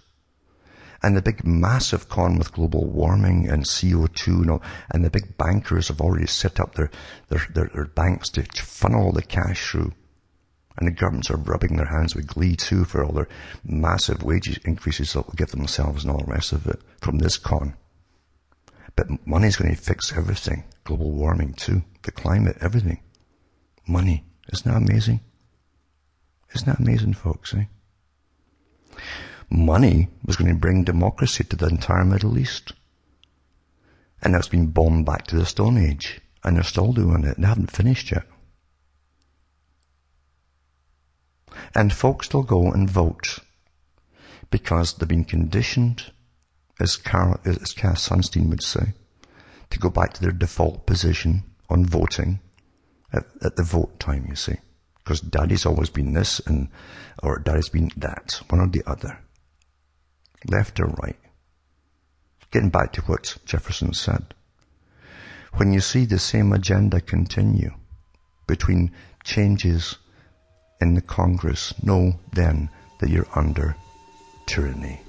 And 1.03 1.17
the 1.17 1.23
big 1.23 1.47
massive 1.47 2.09
con 2.09 2.39
with 2.39 2.53
global 2.53 2.85
warming 2.85 3.49
and 3.49 3.65
CO2 3.65 4.27
and, 4.27 4.51
all, 4.51 4.63
and 4.91 5.05
the 5.05 5.11
big 5.11 5.37
bankers 5.37 5.89
have 5.89 6.01
already 6.01 6.27
set 6.27 6.59
up 6.59 6.75
their, 6.75 6.91
their, 7.29 7.47
their, 7.55 7.71
their 7.73 7.85
banks 7.85 8.29
to 8.31 8.43
funnel 8.43 9.13
the 9.13 9.23
cash 9.23 9.71
through. 9.71 9.93
And 10.77 10.87
the 10.87 10.93
governments 10.93 11.31
are 11.31 11.37
rubbing 11.37 11.77
their 11.77 11.87
hands 11.87 12.15
with 12.15 12.27
glee 12.27 12.57
too 12.57 12.85
for 12.85 13.05
all 13.05 13.13
their 13.13 13.29
massive 13.65 14.23
wage 14.23 14.59
increases 14.65 15.13
that 15.13 15.27
will 15.27 15.35
give 15.35 15.51
themselves 15.51 16.05
and 16.05 16.13
all 16.13 16.25
the 16.25 16.33
rest 16.33 16.53
of 16.53 16.67
it 16.67 16.81
from 17.01 17.19
this 17.19 17.37
con. 17.37 17.75
But 18.97 19.27
money's 19.27 19.57
going 19.57 19.75
to 19.75 19.81
fix 19.81 20.13
everything. 20.17 20.65
Global 20.85 21.13
warming 21.13 21.55
too. 21.55 21.83
The 22.03 22.11
climate, 22.11 22.57
everything. 22.61 23.01
Money. 23.87 24.25
Isn't 24.53 24.71
that 24.71 24.77
amazing? 24.77 25.21
Isn't 26.55 26.67
that 26.67 26.81
amazing, 26.81 27.15
folks, 27.15 27.55
eh? 27.55 27.65
Money 29.51 30.09
was 30.25 30.37
going 30.37 30.51
to 30.51 30.59
bring 30.59 30.85
democracy 30.85 31.45
to 31.45 31.57
the 31.57 31.67
entire 31.67 32.05
Middle 32.05 32.39
East. 32.39 32.73
And 34.23 34.35
it's 34.35 34.49
been 34.49 34.67
bombed 34.67 35.07
back 35.07 35.27
to 35.29 35.37
the 35.37 35.47
Stone 35.47 35.79
Age. 35.79 36.21
And 36.45 36.57
they're 36.57 36.65
still 36.65 36.93
doing 36.93 37.25
it. 37.25 37.37
They 37.39 37.47
haven't 37.47 37.71
finished 37.71 38.11
yet. 38.11 38.25
And 41.75 41.93
folks 41.93 42.27
still 42.27 42.43
go 42.43 42.71
and 42.71 42.89
vote 42.89 43.39
because 44.51 44.95
they've 44.95 45.09
been 45.09 45.25
conditioned, 45.25 46.13
as, 46.81 46.97
Carl, 46.97 47.41
as 47.45 47.73
Cass 47.73 48.09
Sunstein 48.09 48.49
would 48.49 48.63
say, 48.63 48.95
to 49.71 49.79
go 49.79 49.91
back 49.91 50.15
to 50.15 50.23
their 50.23 50.33
default 50.33 50.87
position 50.87 51.43
on 51.69 51.85
voting 51.85 52.41
at, 53.13 53.25
at 53.43 53.57
the 53.57 53.63
vote 53.63 53.99
time, 54.01 54.27
you 54.29 54.37
see. 54.37 54.57
Because 54.99 55.21
daddy's 55.21 55.67
always 55.67 55.91
been 55.91 56.13
this 56.13 56.41
and, 56.41 56.69
or 57.23 57.39
daddy's 57.39 57.69
been 57.69 57.91
that, 57.97 58.41
one 58.49 58.61
or 58.61 58.69
the 58.69 58.83
other. 58.87 59.19
Left 60.47 60.79
or 60.81 60.87
right. 61.03 61.19
Getting 62.51 62.71
back 62.71 62.93
to 62.95 63.03
what 63.03 63.37
Jefferson 63.45 63.93
said. 63.93 64.35
When 65.55 65.73
you 65.73 65.81
see 65.81 66.05
the 66.05 66.19
same 66.19 66.53
agenda 66.53 67.01
continue 67.01 67.73
between 68.47 68.93
changes 69.25 69.97
in 70.81 70.95
the 70.95 71.01
Congress, 71.01 71.75
know 71.83 72.15
then 72.33 72.71
that 73.01 73.11
you're 73.11 73.29
under 73.35 73.77
tyranny. 74.47 75.01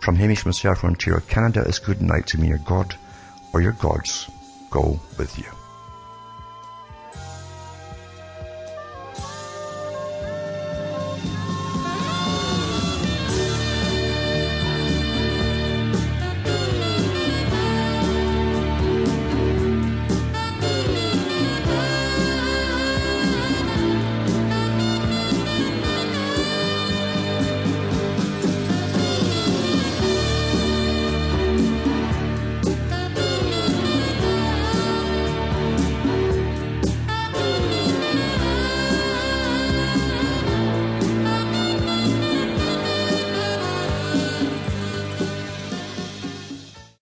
From 0.00 0.16
Hamish 0.16 0.40
from 0.40 0.52
Ontario, 0.84 1.20
Canada 1.20 1.62
is 1.62 1.78
good 1.78 2.00
night 2.00 2.26
to 2.28 2.38
me, 2.38 2.48
your 2.48 2.58
God 2.58 2.94
or 3.52 3.60
your 3.60 3.72
gods 3.72 4.30
go 4.70 5.00
with 5.18 5.38
you. 5.38 5.65